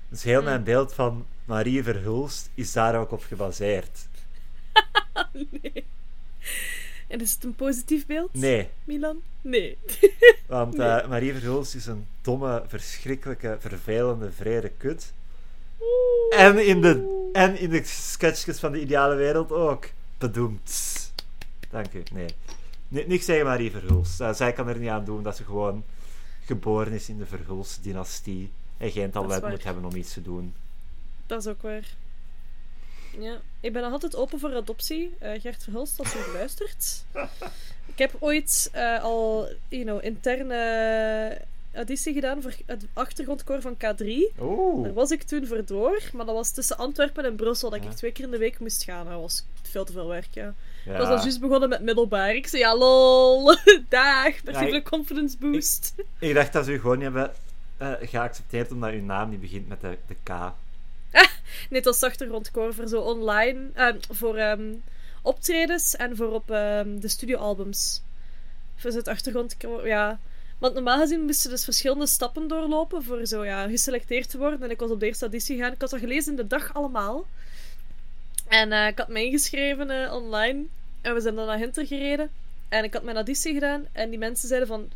Dus 0.09 0.23
heel 0.23 0.35
Hmm. 0.35 0.45
mijn 0.45 0.63
beeld 0.63 0.93
van 0.93 1.25
Marie 1.45 1.83
Verhulst 1.83 2.49
is 2.55 2.71
daar 2.71 2.99
ook 2.99 3.11
op 3.11 3.23
gebaseerd. 3.23 4.07
nee. 5.61 5.85
En 7.09 7.21
is 7.21 7.33
het 7.33 7.43
een 7.43 7.55
positief 7.55 8.05
beeld, 8.05 8.29
Nee, 8.33 8.69
Milan? 8.83 9.21
Nee. 9.41 9.77
want 10.47 10.79
eh, 10.79 11.07
Marie 11.07 11.33
Verhulst 11.33 11.75
is 11.75 11.85
een 11.85 12.07
domme, 12.21 12.63
verschrikkelijke, 12.67 13.57
vervelende, 13.59 14.31
vrede 14.31 14.69
kut. 14.77 15.13
En 16.29 16.67
in 16.67 16.81
de, 16.81 17.29
en 17.33 17.59
in 17.59 17.69
de 17.69 17.83
sketchjes 17.83 18.59
van 18.59 18.71
de 18.71 18.81
ideale 18.81 19.15
wereld 19.15 19.51
ook. 19.51 19.89
Bedoemd. 20.17 21.11
Dank 21.69 21.93
u. 21.93 22.03
Nee. 22.13 22.27
Ni- 22.87 23.03
niks 23.07 23.25
tegen 23.25 23.45
Marie 23.45 23.71
Verhulst. 23.71 24.21
Eh, 24.21 24.33
zij 24.33 24.53
kan 24.53 24.67
er 24.67 24.77
niet 24.79 24.89
aan 24.89 25.05
doen 25.05 25.23
dat 25.23 25.35
ze 25.37 25.43
gewoon 25.43 25.83
geboren 26.45 26.93
is 26.93 27.09
in 27.09 27.17
de 27.17 27.25
Verhulst-dynastie. 27.25 28.51
En 28.77 28.91
geen 28.91 29.11
talent 29.11 29.49
moet 29.49 29.63
hebben 29.63 29.85
om 29.85 29.95
iets 29.95 30.13
te 30.13 30.21
doen. 30.21 30.53
Dat 31.25 31.39
is 31.39 31.47
ook 31.47 31.61
waar. 31.61 31.95
Ja, 33.19 33.37
ik 33.59 33.73
ben 33.73 33.83
altijd 33.83 34.15
open 34.15 34.39
voor 34.39 34.55
adoptie. 34.55 35.15
Eh, 35.19 35.41
Gert 35.41 35.63
Verhulst, 35.63 35.99
als 35.99 36.11
je 36.13 36.31
luistert. 36.33 37.03
Ik 37.85 37.97
heb 37.97 38.15
ooit 38.19 38.69
eh, 38.73 39.03
al, 39.03 39.47
you 39.69 39.83
know, 39.83 40.03
interne 40.03 41.41
auditie 41.73 42.13
gedaan 42.13 42.41
voor 42.41 42.53
het 42.65 42.85
achtergrondkoor 42.93 43.61
van 43.61 43.75
K3. 43.75 44.05
Oeh. 44.39 44.83
Daar 44.83 44.93
was 44.93 45.11
ik 45.11 45.23
toen 45.23 45.47
voor 45.47 45.65
door, 45.65 46.01
maar 46.13 46.25
dat 46.25 46.35
was 46.35 46.51
tussen 46.51 46.77
Antwerpen 46.77 47.25
en 47.25 47.35
Brussel 47.35 47.69
dat 47.69 47.83
Ja. 47.83 47.89
ik 47.89 47.95
twee 47.95 48.11
keer 48.11 48.25
in 48.25 48.31
de 48.31 48.37
week 48.37 48.59
moest 48.59 48.83
gaan. 48.83 49.05
Dat 49.05 49.21
was 49.21 49.43
veel 49.61 49.85
te 49.85 49.91
veel 49.91 50.07
werk, 50.07 50.27
ja. 50.31 50.53
Ja. 50.85 50.91
Ik 50.91 50.97
was 50.97 51.07
al 51.07 51.17
juist 51.17 51.39
begonnen 51.39 51.69
met 51.69 51.81
middelbaar. 51.81 52.35
Ik 52.35 52.47
zei, 52.47 52.61
ja, 52.61 52.77
lol, 52.77 53.45
dag, 53.89 54.33
Ja, 54.43 54.59
ik- 54.61 54.83
confidence 54.85 55.37
boost. 55.37 55.93
Ik 56.19 56.33
dacht 56.33 56.53
dat 56.53 56.65
ze 56.65 56.71
u 56.71 56.79
gewoon 56.79 56.95
niet 56.97 57.03
hebben 57.13 57.33
eh, 57.77 57.91
geaccepteerd 58.01 58.71
omdat 58.71 58.91
uw 58.91 59.03
naam 59.03 59.29
niet 59.29 59.41
begint 59.41 59.67
met 59.67 59.81
de, 59.81 59.97
de 60.07 60.15
K. 60.23 60.29
Was 61.83 62.03
achtergrondkoor 62.03 62.73
voor 62.73 62.87
zo 62.87 63.01
online, 63.01 63.69
eh, 63.73 63.95
voor 64.09 64.35
ehm, 64.35 64.73
optredens 65.21 65.95
en 65.95 66.15
voor 66.15 66.31
op 66.31 66.51
ehm, 66.51 66.99
de 66.99 67.07
studioalbums. 67.07 68.01
Voor 68.75 68.91
het 68.91 69.07
achtergrondkoor, 69.07 69.87
ja. 69.87 70.19
Want 70.57 70.73
normaal 70.73 70.99
gezien 70.99 71.21
moesten 71.21 71.49
dus 71.49 71.63
verschillende 71.63 72.07
stappen 72.07 72.47
doorlopen 72.47 73.03
voor 73.03 73.25
zo, 73.25 73.45
ja, 73.45 73.67
geselecteerd 73.67 74.29
te 74.29 74.37
worden. 74.37 74.63
En 74.63 74.69
ik 74.69 74.79
was 74.79 74.89
op 74.89 74.99
de 74.99 75.05
eerste 75.05 75.23
auditie 75.23 75.55
gegaan. 75.55 75.73
Ik 75.73 75.81
had 75.81 75.89
dat 75.89 75.99
gelezen 75.99 76.31
in 76.31 76.37
de 76.37 76.47
dag 76.47 76.73
allemaal. 76.73 77.25
En 78.47 78.71
eh, 78.71 78.87
ik 78.87 78.97
had 78.97 79.07
me 79.07 79.25
ingeschreven 79.25 79.89
eh, 79.89 80.13
online. 80.13 80.65
En 81.01 81.13
we 81.13 81.21
zijn 81.21 81.35
dan 81.35 81.45
naar 81.45 81.57
Hinter 81.57 81.87
gereden. 81.87 82.29
En 82.69 82.83
ik 82.83 82.93
had 82.93 83.03
mijn 83.03 83.15
auditie 83.15 83.53
gedaan 83.53 83.87
en 83.91 84.09
die 84.09 84.19
mensen 84.19 84.47
zeiden 84.47 84.67
van... 84.67 84.91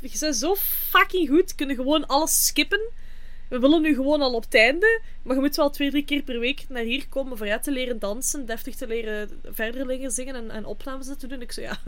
Je 0.00 0.16
bent 0.20 0.36
zo 0.36 0.54
fucking 0.90 1.28
goed, 1.28 1.54
kunnen 1.54 1.76
gewoon 1.76 2.06
alles 2.06 2.46
skippen. 2.46 2.80
We 3.48 3.58
willen 3.58 3.82
nu 3.82 3.94
gewoon 3.94 4.20
al 4.22 4.34
op 4.34 4.42
het 4.42 4.54
einde, 4.54 5.00
maar 5.22 5.34
je 5.34 5.40
moet 5.42 5.56
wel 5.56 5.70
twee, 5.70 5.90
drie 5.90 6.04
keer 6.04 6.22
per 6.22 6.38
week 6.40 6.64
naar 6.68 6.82
hier 6.82 7.08
komen 7.08 7.36
voor 7.36 7.46
ja, 7.46 7.58
te 7.58 7.70
leren 7.70 7.98
dansen, 7.98 8.46
deftig 8.46 8.74
te 8.74 8.86
leren 8.86 9.40
verder 9.44 9.86
leren 9.86 10.10
zingen 10.10 10.34
en, 10.34 10.50
en 10.50 10.64
opnames 10.64 11.08
te 11.18 11.26
doen. 11.26 11.42
Ik 11.42 11.52
zo, 11.52 11.60
ja... 11.60 11.78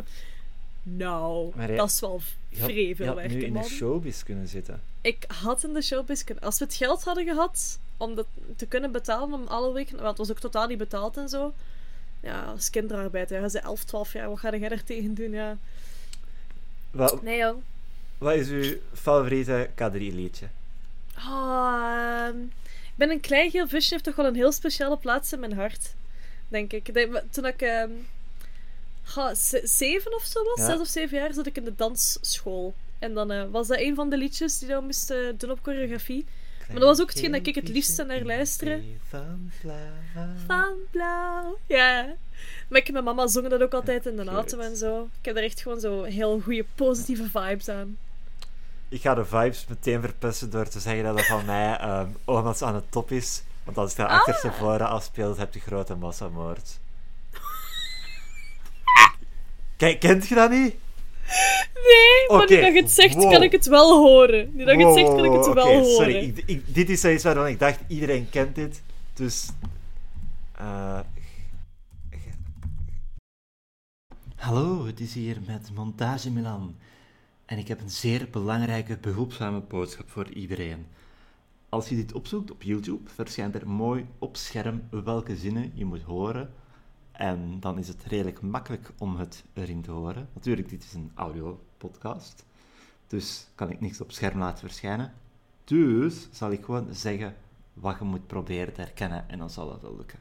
Nou, 0.83 1.53
jij- 1.57 1.77
dat 1.77 1.89
is 1.91 2.01
wel 2.01 2.21
vrij 2.53 2.75
je 2.87 2.97
veel 2.97 3.15
werk, 3.15 3.31
nu 3.31 3.43
in 3.45 3.53
man. 3.53 3.63
de 3.63 3.69
showbiz 3.69 4.23
kunnen 4.23 4.49
zitten. 4.49 4.83
Ik 5.01 5.25
had 5.41 5.65
in 5.65 5.73
de 5.73 5.83
showbiz 5.83 6.25
kunnen... 6.25 6.45
Als 6.45 6.59
we 6.59 6.65
het 6.65 6.75
geld 6.75 7.05
hadden 7.05 7.25
gehad 7.25 7.79
om 7.97 8.15
dat 8.15 8.27
te 8.57 8.67
kunnen 8.67 8.93
betalen 8.93 9.33
om 9.41 9.47
alle 9.47 9.73
weken... 9.73 9.97
Want 9.97 10.09
het 10.09 10.19
was 10.19 10.31
ook 10.31 10.39
totaal 10.41 10.67
niet 10.67 10.79
betaald 10.79 11.17
en 11.17 11.29
zo. 11.29 11.55
Ja, 12.21 12.43
als 12.45 12.71
kinderarbeid. 12.71 13.31
Ja, 13.31 13.49
ze 13.49 13.59
11, 13.59 13.85
12 13.85 14.13
jaar. 14.13 14.29
Wat 14.29 14.39
ga 14.39 14.57
jij 14.57 14.69
daar 14.69 14.85
tegen 14.85 15.15
doen? 15.15 15.31
Ja. 15.31 15.59
Wat, 16.91 17.23
Nee, 17.23 17.39
joh. 17.39 17.57
wat 18.19 18.35
is 18.35 18.49
uw 18.49 18.75
favoriete 18.93 19.69
K3-liedje? 19.75 20.47
Ehm, 21.25 22.41
ik 22.83 22.97
ben 22.97 23.11
een 23.11 23.21
klein 23.21 23.51
geel 23.51 23.69
visje. 23.69 23.93
Heeft 23.93 24.05
toch 24.05 24.17
wel 24.17 24.27
een 24.27 24.35
heel 24.35 24.53
speciale 24.53 24.97
plaats 24.97 25.33
in 25.33 25.41
mijn 25.41 25.53
hart. 25.55 25.95
Denk 26.49 26.73
ik. 26.73 27.09
Toen 27.31 27.47
ik... 27.47 27.63
ehm, 27.63 27.91
zeven 29.63 30.15
of 30.15 30.23
zo 30.25 30.45
was, 30.45 30.59
Ja. 30.59 30.65
zes 30.67 30.81
of 30.81 30.87
zeven 30.87 31.19
jaar, 31.19 31.33
zat 31.33 31.47
ik 31.47 31.57
in 31.57 31.65
de 31.65 31.75
dansschool. 31.77 32.75
En 32.99 33.15
dan 33.15 33.31
eh, 33.31 33.45
was 33.51 33.67
dat 33.67 33.79
een 33.79 33.95
van 33.95 34.11
de 34.11 34.17
liedjes 34.17 34.59
die 34.59 34.69
we 34.69 34.81
moesten 34.81 35.39
doen 35.39 35.51
op 35.51 35.59
choreografie. 35.63 36.27
Maar 36.69 36.79
dat 36.79 36.89
was 36.89 37.01
ook 37.01 37.09
hetgeen 37.11 37.33
dat 37.33 37.47
ik 37.47 37.55
het 37.55 37.69
liefste 37.69 38.05
naar 38.05 38.23
luisterde. 38.25 38.83
Van 39.09 39.51
blauw. 39.61 39.77
Van 40.47 40.73
blauw. 40.91 41.59
Ja. 41.67 42.15
Maar 42.69 42.79
ik 42.81 42.87
en 42.87 42.93
mijn 42.93 43.05
mama 43.05 43.27
zongen 43.27 43.51
dat 43.51 43.63
ook 43.63 43.75
altijd 43.75 44.07
in 44.07 44.17
de 44.17 44.25
auto 44.25 44.59
en 44.59 44.77
zo. 44.77 45.09
Ik 45.19 45.25
heb 45.25 45.37
er 45.37 45.43
echt 45.43 45.63
gewoon 45.63 45.81
zo 45.81 46.03
heel 46.03 46.41
goede 46.41 46.65
positieve 46.75 47.25
vibes 47.25 47.69
aan. 47.69 47.99
Ik 48.91 49.01
ga 49.01 49.15
de 49.15 49.25
vibes 49.25 49.67
meteen 49.69 50.01
verpesten 50.01 50.51
door 50.51 50.69
te 50.69 50.81
zeggen 50.81 51.05
dat 51.05 51.17
dat 51.17 51.27
van 51.27 51.45
mij 51.45 51.77
ehm 51.79 52.09
Omas 52.25 52.63
aan 52.63 52.75
het 52.75 52.91
top 52.93 53.11
is. 53.11 53.43
Want 53.65 53.77
als 53.79 53.91
ik 53.91 53.97
daar 53.97 54.09
achter 54.09 54.35
Ah. 54.35 54.41
Sephora 54.41 54.85
afspeelt, 54.85 55.37
heb 55.37 55.55
je 55.55 55.61
grote 55.61 55.95
massamoord. 55.95 56.79
Kijk, 59.77 60.01
kent 60.01 60.29
je 60.29 60.35
dat 60.35 60.51
niet? 60.51 60.75
Nee, 61.75 62.29
maar 62.29 62.43
Oké, 62.43 62.55
nu 62.55 62.61
dat 62.61 62.73
je 62.75 62.81
het 62.83 62.91
zegt, 62.91 63.15
wow. 63.15 63.31
kan 63.33 63.43
ik 63.43 63.53
het 63.53 63.67
wel 63.67 63.99
horen. 63.99 64.51
Nu 64.55 64.65
dat 64.65 64.79
je 64.79 64.87
het 64.87 64.95
zegt, 64.95 65.09
kan 65.09 65.25
ik 65.25 65.33
het 65.33 65.47
Wow, 65.47 65.55
wel 65.55 65.65
oké, 65.67 65.73
horen. 65.75 65.95
Sorry, 65.95 66.15
ik, 66.17 66.43
ik- 66.47 66.75
dit 66.75 66.89
is 66.91 67.01
zoiets 67.01 67.25
waarvan 67.25 67.47
ik 67.47 67.59
dacht, 67.59 67.79
iedereen 67.89 68.29
kent 68.31 68.55
dit. 68.55 68.83
Dus... 69.15 69.49
eh, 70.57 70.99
Hallo, 74.37 74.87
het 74.87 75.01
is 75.01 75.15
hier 75.15 75.37
met 75.47 75.71
Montage 75.75 76.31
Milan. 76.31 76.75
En 77.51 77.59
ik 77.59 77.69
heb 77.69 77.81
een 77.81 77.91
zeer 77.91 78.29
belangrijke, 78.31 78.99
behulpzame 78.99 79.61
boodschap 79.61 80.11
voor 80.11 80.29
iedereen. 80.29 80.87
Als 81.69 81.89
je 81.89 81.97
dit 81.97 82.13
opzoekt 82.13 82.51
op 82.51 82.63
YouTube, 82.63 83.11
verschijnt 83.11 83.55
er 83.55 83.69
mooi 83.69 84.07
op 84.19 84.37
scherm 84.37 84.83
welke 84.91 85.37
zinnen 85.37 85.73
je 85.75 85.85
moet 85.85 86.03
horen. 86.03 86.53
En 87.13 87.61
dan 87.61 87.79
is 87.79 87.89
het 87.89 88.05
redelijk 88.05 88.41
makkelijk 88.41 88.93
om 88.99 89.17
het 89.17 89.45
erin 89.53 89.83
te 89.83 89.91
horen. 89.91 90.29
Natuurlijk, 90.33 90.69
dit 90.69 90.85
is 90.85 90.93
een 90.93 91.11
audio-podcast. 91.15 92.45
Dus 93.07 93.49
kan 93.55 93.71
ik 93.71 93.81
niks 93.81 94.01
op 94.01 94.13
scherm 94.13 94.39
laten 94.39 94.69
verschijnen. 94.69 95.13
Dus 95.65 96.29
zal 96.31 96.51
ik 96.51 96.65
gewoon 96.65 96.95
zeggen 96.95 97.37
wat 97.73 97.99
je 97.99 98.05
moet 98.05 98.27
proberen 98.27 98.75
te 98.75 98.81
herkennen 98.81 99.29
en 99.29 99.39
dan 99.39 99.51
zal 99.51 99.69
dat 99.69 99.83
wel 99.83 99.97
lukken. 99.97 100.19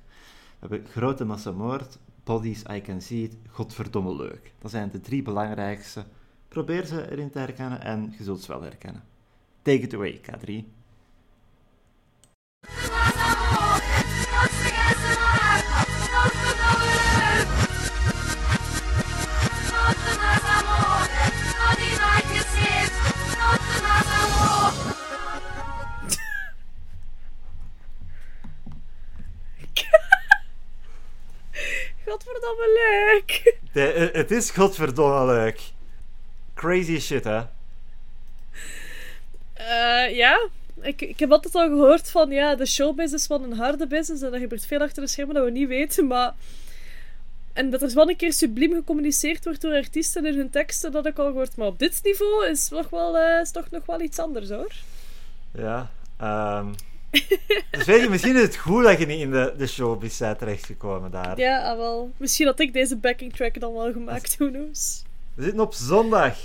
We 0.60 0.68
hebben 0.68 0.88
grote 0.88 1.26
massamoord, 1.26 1.98
bodies, 2.24 2.64
I 2.72 2.82
can 2.82 3.02
see 3.02 3.24
it, 3.24 3.36
godverdomme 3.50 4.16
leuk. 4.16 4.54
Dat 4.60 4.72
zijn 4.72 4.90
de 4.92 5.02
drie 5.02 5.22
belangrijkste. 5.22 6.06
Probeer 6.50 6.86
ze 6.86 7.12
erin 7.12 7.30
te 7.30 7.40
herkennen 7.40 7.82
en 7.82 8.14
je 8.18 8.24
zult 8.24 8.42
ze 8.42 8.52
wel 8.52 8.62
herkennen. 8.62 9.04
Take 9.62 9.80
it 9.80 9.94
away, 9.94 10.22
K3. 10.22 10.64
Godverdomme 32.06 32.74
leuk. 32.74 33.58
De, 33.72 34.10
het 34.14 34.32
is 34.32 34.52
godverdomme 34.52 35.26
leuk. 35.26 35.78
Crazy 36.60 37.00
shit, 37.00 37.24
hè? 37.24 37.42
Eh, 39.54 40.16
ja, 40.16 40.48
ik, 40.82 41.02
ik 41.02 41.20
heb 41.20 41.32
altijd 41.32 41.56
al 41.56 41.68
gehoord 41.68 42.12
van 42.12 42.30
ja, 42.30 42.56
de 42.56 42.66
showbiz 42.66 43.14
is 43.14 43.28
wel 43.28 43.44
een 43.44 43.54
harde 43.54 43.88
business 43.88 44.24
en 44.24 44.34
er 44.34 44.40
gebeurt 44.40 44.66
veel 44.66 44.80
achter 44.80 45.04
de 45.04 45.10
schermen 45.10 45.36
dat 45.36 45.44
we 45.44 45.52
niet 45.52 45.68
weten, 45.68 46.08
maar... 46.08 46.34
En 47.54 47.70
dat 47.70 47.82
er 47.82 47.94
wel 47.94 48.10
een 48.10 48.16
keer 48.16 48.34
subliem 48.34 48.74
gecommuniceerd 48.74 49.44
wordt 49.44 49.62
door 49.62 49.74
artiesten 49.74 50.26
in 50.26 50.36
hun 50.38 50.50
teksten, 50.50 50.92
dat 50.92 51.06
ik 51.06 51.18
al 51.18 51.26
gehoord. 51.26 51.56
Maar 51.56 51.68
op 51.68 51.80
dit 51.80 52.00
niveau 52.04 52.48
is, 52.48 52.68
toch 52.68 52.90
wel, 52.90 53.18
eh, 53.18 53.42
is 53.42 53.52
toch 53.52 53.70
nog 53.72 53.86
wel 53.86 54.02
iets 54.02 54.20
anders, 54.20 54.50
hoor. 54.50 54.74
Ja. 55.52 55.92
ehm 56.18 56.68
dus 57.72 57.86
weet 57.86 58.02
je, 58.02 58.10
misschien 58.10 58.36
is 58.36 58.42
het 58.42 58.56
goed 58.56 58.84
dat 58.84 59.00
je 59.00 59.06
niet 59.06 59.20
in 59.20 59.32
de, 59.32 59.54
de 59.58 59.68
showbiz 59.68 60.20
bent 60.20 60.40
terechtgekomen 60.40 61.12
daar. 61.12 61.40
Ja, 61.40 61.72
ah, 61.72 61.78
wel. 61.78 62.12
Misschien 62.18 62.46
had 62.46 62.60
ik 62.60 62.74
deze 62.74 62.96
backing 62.96 63.34
track 63.34 63.60
dan 63.60 63.74
wel 63.74 63.92
gemaakt, 63.92 64.38
who 64.38 64.50
knows. 64.50 65.04
We 65.40 65.46
zitten 65.46 65.64
op 65.64 65.74
zondag. 65.74 66.38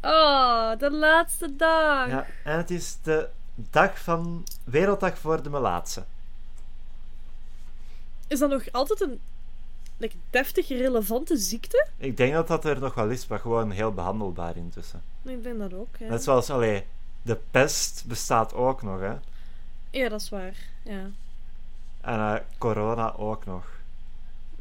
Oh, 0.00 0.78
de 0.78 0.90
laatste 0.90 1.56
dag. 1.56 2.08
Ja, 2.08 2.26
en 2.44 2.56
het 2.56 2.70
is 2.70 2.96
de 3.02 3.28
dag 3.54 3.98
van 4.02 4.46
Werelddag 4.64 5.18
voor 5.18 5.42
de 5.42 5.50
Melaatse. 5.50 6.04
Is 8.26 8.38
dat 8.38 8.50
nog 8.50 8.72
altijd 8.72 9.00
een 9.00 9.20
like, 9.96 10.16
deftig 10.30 10.68
relevante 10.68 11.36
ziekte? 11.36 11.86
Ik 11.96 12.16
denk 12.16 12.32
dat 12.32 12.48
dat 12.48 12.64
er 12.64 12.80
nog 12.80 12.94
wel 12.94 13.10
is, 13.10 13.26
maar 13.26 13.38
gewoon 13.38 13.70
heel 13.70 13.92
behandelbaar 13.92 14.56
intussen. 14.56 15.02
Ik 15.22 15.42
denk 15.42 15.58
dat 15.58 15.74
ook, 15.74 15.96
ja. 15.98 16.08
Net 16.08 16.22
zoals, 16.22 16.50
allee, 16.50 16.84
de 17.22 17.38
pest 17.50 18.04
bestaat 18.06 18.54
ook 18.54 18.82
nog, 18.82 19.00
hè. 19.00 19.14
Ja, 19.90 20.08
dat 20.08 20.20
is 20.20 20.28
waar. 20.28 20.56
Ja. 20.82 21.10
En 22.00 22.18
eh, 22.18 22.36
corona 22.58 23.14
ook 23.14 23.44
nog. 23.44 23.66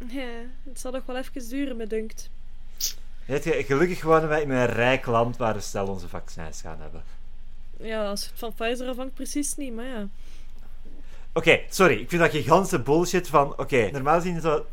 ja. 0.08 0.30
Het 0.64 0.80
zal 0.80 0.92
nog 0.92 1.06
wel 1.06 1.18
even 1.18 1.50
duren, 1.50 1.78
me 1.78 1.88
dunkt. 1.88 2.30
Weet 3.32 3.44
je, 3.44 3.64
gelukkig 3.64 4.02
wonen 4.02 4.30
wij 4.30 4.42
in 4.42 4.50
een 4.50 4.66
rijk 4.66 5.06
land 5.06 5.38
waar 5.38 5.54
we 5.54 5.60
snel 5.60 5.88
onze 5.88 6.10
vaccins 6.10 6.62
gaan 6.62 6.78
hebben. 6.82 7.04
Ja, 7.78 8.08
als 8.10 8.26
het 8.26 8.40
van 8.40 8.54
Pfizer 8.54 8.88
afhangt, 8.88 9.14
precies 9.14 9.56
niet, 9.56 9.76
maar 9.76 9.86
ja. 9.86 10.08
Oké, 11.34 11.60
sorry. 11.70 12.00
Ik 12.00 12.10
vind 12.10 12.22
dat 12.22 12.32
gigantische 12.32 12.80
bullshit 12.80 13.28
van... 13.28 13.58
Oké, 13.58 13.92
normaal 13.92 14.16
gezien 14.16 14.42
zo... 14.42 14.66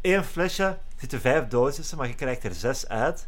één 0.00 0.24
flesje 0.24 0.78
zitten 0.96 1.20
vijf 1.20 1.48
dosissen, 1.48 1.98
maar 1.98 2.08
je 2.08 2.14
krijgt 2.14 2.44
er 2.44 2.54
zes 2.54 2.88
uit. 2.88 3.26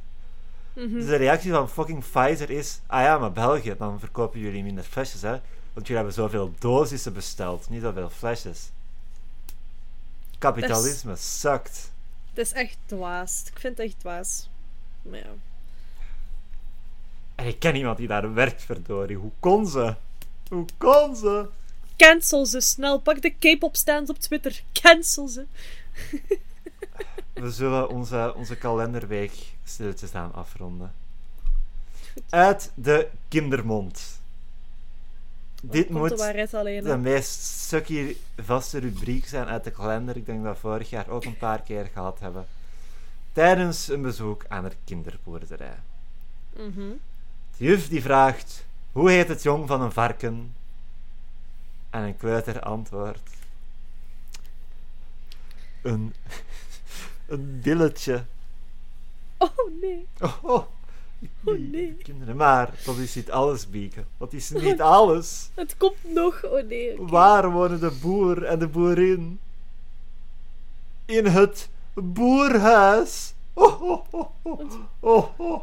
Mhm. 0.73 0.93
Dus 0.93 1.07
de 1.07 1.17
reactie 1.17 1.51
van 1.51 1.71
fucking 1.71 2.05
Pfizer 2.05 2.51
is... 2.51 2.81
Ah 2.87 3.03
ja, 3.03 3.19
maar 3.19 3.33
België, 3.33 3.75
dan 3.79 4.01
verkopen 4.01 4.41
jullie 4.41 4.63
minder 4.63 4.85
flesjes, 4.85 5.23
hè. 5.23 5.41
Want 5.73 5.87
jullie 5.87 5.97
hebben 5.97 6.13
zoveel 6.13 6.55
dosissen 6.59 7.13
besteld, 7.13 7.69
niet 7.69 7.83
zoveel 7.83 8.11
flesjes. 8.11 8.71
Kapitalisme 10.39 11.17
sukt. 11.17 11.93
Het 12.29 12.39
is 12.39 12.53
echt 12.53 12.77
dwaas. 12.87 13.43
Ik 13.53 13.59
vind 13.59 13.79
het 13.79 13.87
echt 13.87 13.99
dwaas. 13.99 14.49
Maar 15.05 15.19
ja. 15.19 15.33
En 17.35 17.47
ik 17.47 17.59
ken 17.59 17.77
iemand 17.77 17.97
die 17.97 18.09
daar 18.09 18.35
werkt, 18.35 18.63
verdorie. 18.63 19.17
Hoe 19.17 19.31
kon 19.41 19.67
ze? 19.67 19.95
Hoe 20.49 20.67
kon 20.79 21.17
ze? 21.17 21.47
Cancel 21.97 22.47
ze 22.47 22.61
snel. 22.61 23.01
Pak 23.01 23.23
de 23.23 23.31
K-pop 23.31 23.77
stands 23.77 24.11
op 24.11 24.19
Twitter. 24.19 24.63
Cancel 24.73 25.29
ze. 25.29 25.45
We 27.35 27.51
zullen 27.51 27.89
onze, 27.89 28.35
onze 28.37 28.57
kalenderweek 28.57 29.33
stilletjes 29.65 30.15
aan 30.15 30.35
afronden. 30.35 30.93
Uit 32.29 32.71
de 32.75 33.09
kindermond. 33.29 34.21
Dit 35.63 35.87
Komt 35.87 35.99
moet 35.99 36.19
de 36.19 36.49
alleen. 36.53 36.85
de 36.85 36.97
meest 36.97 37.41
sucky 37.41 38.17
vaste 38.37 38.79
rubriek 38.79 39.27
zijn 39.27 39.47
uit 39.47 39.65
de 39.65 39.71
kalender. 39.71 40.17
Ik 40.17 40.27
denk 40.27 40.45
dat 40.45 40.55
we 40.55 40.61
vorig 40.61 40.91
jaar 40.91 41.09
ook 41.09 41.25
een 41.25 41.37
paar 41.37 41.63
keer 41.63 41.91
gehad 41.93 42.21
hebben. 42.21 42.47
Tijdens 43.35 43.89
een 43.89 44.03
bezoek 44.03 44.45
aan 44.49 44.65
een 44.65 44.73
kinderboerderij. 44.85 45.79
Mhm. 46.57 46.91
De 47.57 47.65
juf 47.65 47.89
die 47.89 48.03
vraagt, 48.03 48.67
hoe 48.93 49.11
heet 49.11 49.29
het 49.29 49.43
jong 49.43 49.69
van 49.69 49.81
een 49.81 49.93
varken? 49.93 50.55
En 51.91 52.03
een 52.03 52.17
kleuter 52.17 52.61
antwoordt, 52.61 53.31
een, 55.83 56.15
een 57.27 57.61
billetje. 57.61 58.25
Oh 59.39 59.81
nee. 59.81 60.07
Oh, 60.21 60.45
oh, 60.45 60.67
Oh, 61.45 61.59
nee. 61.59 61.97
Kinderen, 62.03 62.37
maar 62.37 62.71
dat 62.85 62.97
is 62.97 63.15
niet 63.15 63.31
alles, 63.31 63.71
Bieke. 63.71 64.05
Dat 64.19 64.33
is 64.33 64.51
niet 64.51 64.81
alles. 64.81 65.51
Het 65.55 65.77
komt 65.77 66.15
nog. 66.15 66.45
Oh 66.45 66.69
nee. 66.69 66.97
Waar 66.99 67.51
wonen 67.51 67.81
de 67.81 67.99
boer 68.01 68.45
en 68.45 68.59
de 68.59 68.69
boerin? 68.69 69.39
In 71.05 71.27
het 71.27 71.69
boerhuis. 71.95 73.35
Oh, 73.53 73.83
oh, 73.83 74.29
oh, 75.01 75.41
oh. 75.41 75.63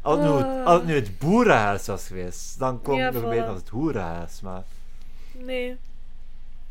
Als 0.00 0.18
het, 0.18 0.26
nu, 0.26 0.32
het- 0.36 0.66
als 0.66 0.78
het 0.78 0.86
nu 0.86 0.94
het 0.94 1.18
boerenhuis 1.18 1.86
was 1.86 2.06
geweest, 2.06 2.58
dan 2.58 2.80
Ja, 2.86 3.08
ik 3.08 3.14
nog 3.14 3.22
weten 3.22 3.46
als 3.46 3.58
het 3.60 3.68
hoerenhuis. 3.68 4.40
Maar 4.40 4.62
Nee. 5.32 5.76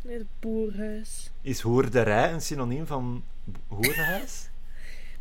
Nee, 0.01 0.17
het 0.17 0.27
boerhuis. 0.39 1.31
is 1.41 1.59
hoerderij 1.61 2.33
een 2.33 2.41
synoniem 2.41 2.87
van 2.87 3.23
hoerenhuis? 3.67 4.49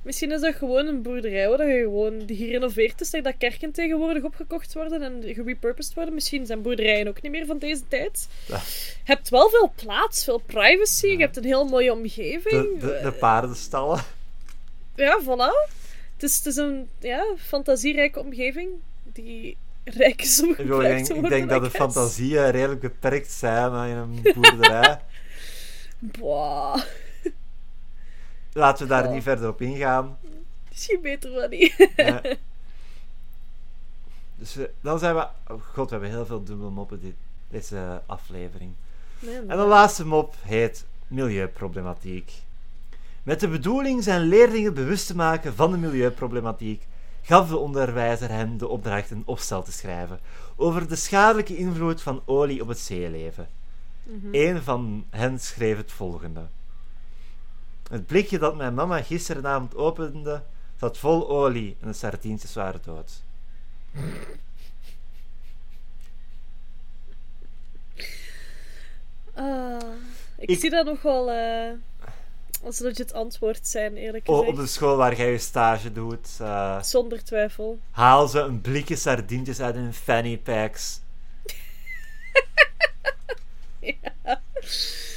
Misschien 0.05 0.33
is 0.33 0.41
dat 0.41 0.55
gewoon 0.55 0.87
een 0.87 1.03
boerderij 1.03 1.49
waar 1.49 1.67
je 1.67 1.83
gewoon 1.83 2.19
die 2.27 2.37
gerenoveerd 2.37 3.01
is, 3.01 3.11
dat 3.11 3.35
kerken 3.39 3.73
tegenwoordig 3.73 4.23
opgekocht 4.23 4.75
worden 4.75 5.03
en 5.03 5.35
gerepurposed 5.35 5.95
worden. 5.95 6.15
Misschien 6.15 6.47
zijn 6.47 6.63
boerderijen 6.63 7.09
ook 7.09 7.23
niet 7.23 7.33
meer 7.33 7.47
van 7.47 7.59
deze 7.59 7.83
tijd. 7.89 8.29
Ja. 8.47 8.57
Je 9.05 9.13
hebt 9.13 9.29
wel 9.29 9.49
veel 9.49 9.73
plaats, 9.75 10.25
veel 10.25 10.43
privacy, 10.47 11.07
je 11.07 11.19
hebt 11.19 11.37
een 11.37 11.45
heel 11.45 11.65
mooie 11.65 11.93
omgeving. 11.93 12.79
De, 12.81 12.87
de, 12.87 13.01
de 13.03 13.13
paardenstallen. 13.13 14.01
Ja, 14.95 15.21
voilà. 15.23 15.73
Het 16.15 16.23
is, 16.23 16.37
het 16.37 16.47
is 16.47 16.57
een 16.57 16.89
ja, 17.01 17.25
fantasierijke 17.37 18.21
omgeving 18.21 18.71
die 19.03 19.57
rijk 19.85 20.23
is 20.23 20.43
om 20.43 20.51
Ik, 20.51 20.57
bedoel, 20.57 20.83
ik 20.83 20.89
denk, 20.89 21.09
ik 21.09 21.13
worden, 21.13 21.31
denk 21.31 21.49
dat 21.49 21.63
de 21.63 21.71
fantasieën 21.71 22.51
redelijk 22.51 22.81
beperkt 22.81 23.31
zijn 23.31 23.89
in 23.89 23.97
een 23.97 24.21
boerderij. 24.35 25.01
Boah, 26.19 26.83
Laten 28.55 28.83
we 28.83 28.89
daar 28.89 29.11
niet 29.11 29.23
verder 29.23 29.49
op 29.49 29.61
ingaan. 29.61 30.19
misschien 30.69 31.01
beter 31.03 31.33
wel 31.33 31.49
niet. 31.49 31.91
Ja. 31.97 32.21
Dus 34.37 34.55
we- 34.55 34.71
dan 34.81 34.99
zijn 34.99 35.15
we... 35.15 35.27
Oh 35.49 35.61
god, 35.73 35.85
we 35.91 35.91
hebben 35.91 36.11
heel 36.11 36.27
veel 36.27 36.45
dubbele 36.45 36.71
moppen 36.71 37.01
dit, 37.01 37.15
deze 37.49 38.03
aflevering. 38.07 38.73
Nee, 39.19 39.37
En 39.39 39.47
de 39.57 39.57
laatste 39.57 40.07
mop 40.07 40.35
heet 40.43 40.85
Milieuproblematiek. 41.07 42.33
Met 43.23 43.41
de 43.41 43.49
bedoeling 43.49 44.03
zijn 44.03 44.21
leerlingen 44.21 44.75
bewust 44.75 45.07
te 45.07 45.17
maken 45.17 45.55
van 45.55 45.71
de 45.71 45.77
milieuproblematiek, 45.77 46.87
gaf 47.23 47.49
de 47.49 47.57
onderwijzer 47.57 48.29
hen 48.31 48.57
de 48.59 48.69
opdracht 48.69 49.11
een 49.11 49.23
opstel 49.27 49.63
te 49.63 49.73
schrijven 49.73 50.19
over 50.57 50.89
de 50.89 50.97
schadelijke 50.97 51.57
invloed 51.57 52.03
van 52.03 52.23
olie 52.25 52.63
op 52.63 52.69
het 52.69 52.79
zeeleven. 52.79 53.49
Mhm. 54.03 54.27
Een 54.33 54.63
van 54.63 55.05
hen 55.11 55.41
schreef 55.41 55.77
het 55.77 55.93
volgende. 55.93 56.41
Het 57.91 58.07
blikje 58.07 58.39
dat 58.39 58.57
mijn 58.57 58.75
mama 58.75 59.03
gisteravond 59.03 59.75
opende, 59.77 60.43
zat 60.81 60.99
vol 60.99 61.29
olie 61.29 61.77
en 61.81 61.87
de 61.89 61.93
sardientjes 61.95 62.55
waren 62.55 62.81
dood. 62.85 63.23
Ah, 69.35 69.79
ik, 70.39 70.49
Ik- 70.51 70.59
zie 70.61 70.71
dat 70.71 70.87
nog 70.87 71.03
wel 71.03 71.31
eh, 71.31 71.71
als 72.63 72.79
legit 72.79 73.13
antwoord 73.13 73.67
zijn, 73.67 73.97
eerlijk 73.97 74.29
Oh, 74.29 74.39
gezegd. 74.39 74.53
op 74.59 74.65
de 74.65 74.67
school 74.71 74.97
waar 74.97 75.17
jij 75.17 75.31
je 75.31 75.39
stage 75.39 75.93
doet, 75.93 76.29
eh, 76.41 76.83
Zonder 76.83 77.25
twijfel. 77.25 77.79
haal 77.91 78.29
ze 78.29 78.39
een 78.41 78.61
blikje 78.61 78.97
sardientjes 78.97 79.61
uit 79.61 79.75
hun 79.75 79.95
fanny 79.95 80.39
packs. 80.39 81.01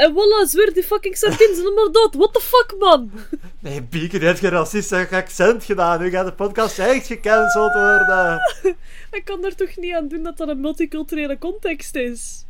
En 0.00 0.12
voilà, 0.12 0.48
zweer 0.48 0.72
die 0.72 0.82
fucking 0.82 1.16
sardines 1.16 1.56
zijn 1.56 1.74
maar 1.74 1.92
dood. 1.92 2.14
What 2.14 2.32
the 2.32 2.40
fuck, 2.40 2.74
man? 2.78 3.10
Nee, 3.58 3.82
Bieke, 3.82 4.18
die 4.18 4.28
heeft 4.28 4.40
geen 4.40 4.50
racistisch 4.50 5.12
accent 5.12 5.64
gedaan. 5.64 6.00
Nu 6.00 6.10
gaat 6.10 6.26
de 6.26 6.32
podcast 6.32 6.78
echt 6.78 7.06
gecanceld 7.06 7.72
worden. 7.72 8.40
Ik 9.18 9.24
kan 9.24 9.44
er 9.44 9.54
toch 9.54 9.76
niet 9.76 9.94
aan 9.94 10.08
doen 10.08 10.22
dat 10.22 10.36
dat 10.36 10.48
een 10.48 10.60
multiculturele 10.60 11.38
context 11.38 11.94
is. 11.94 12.44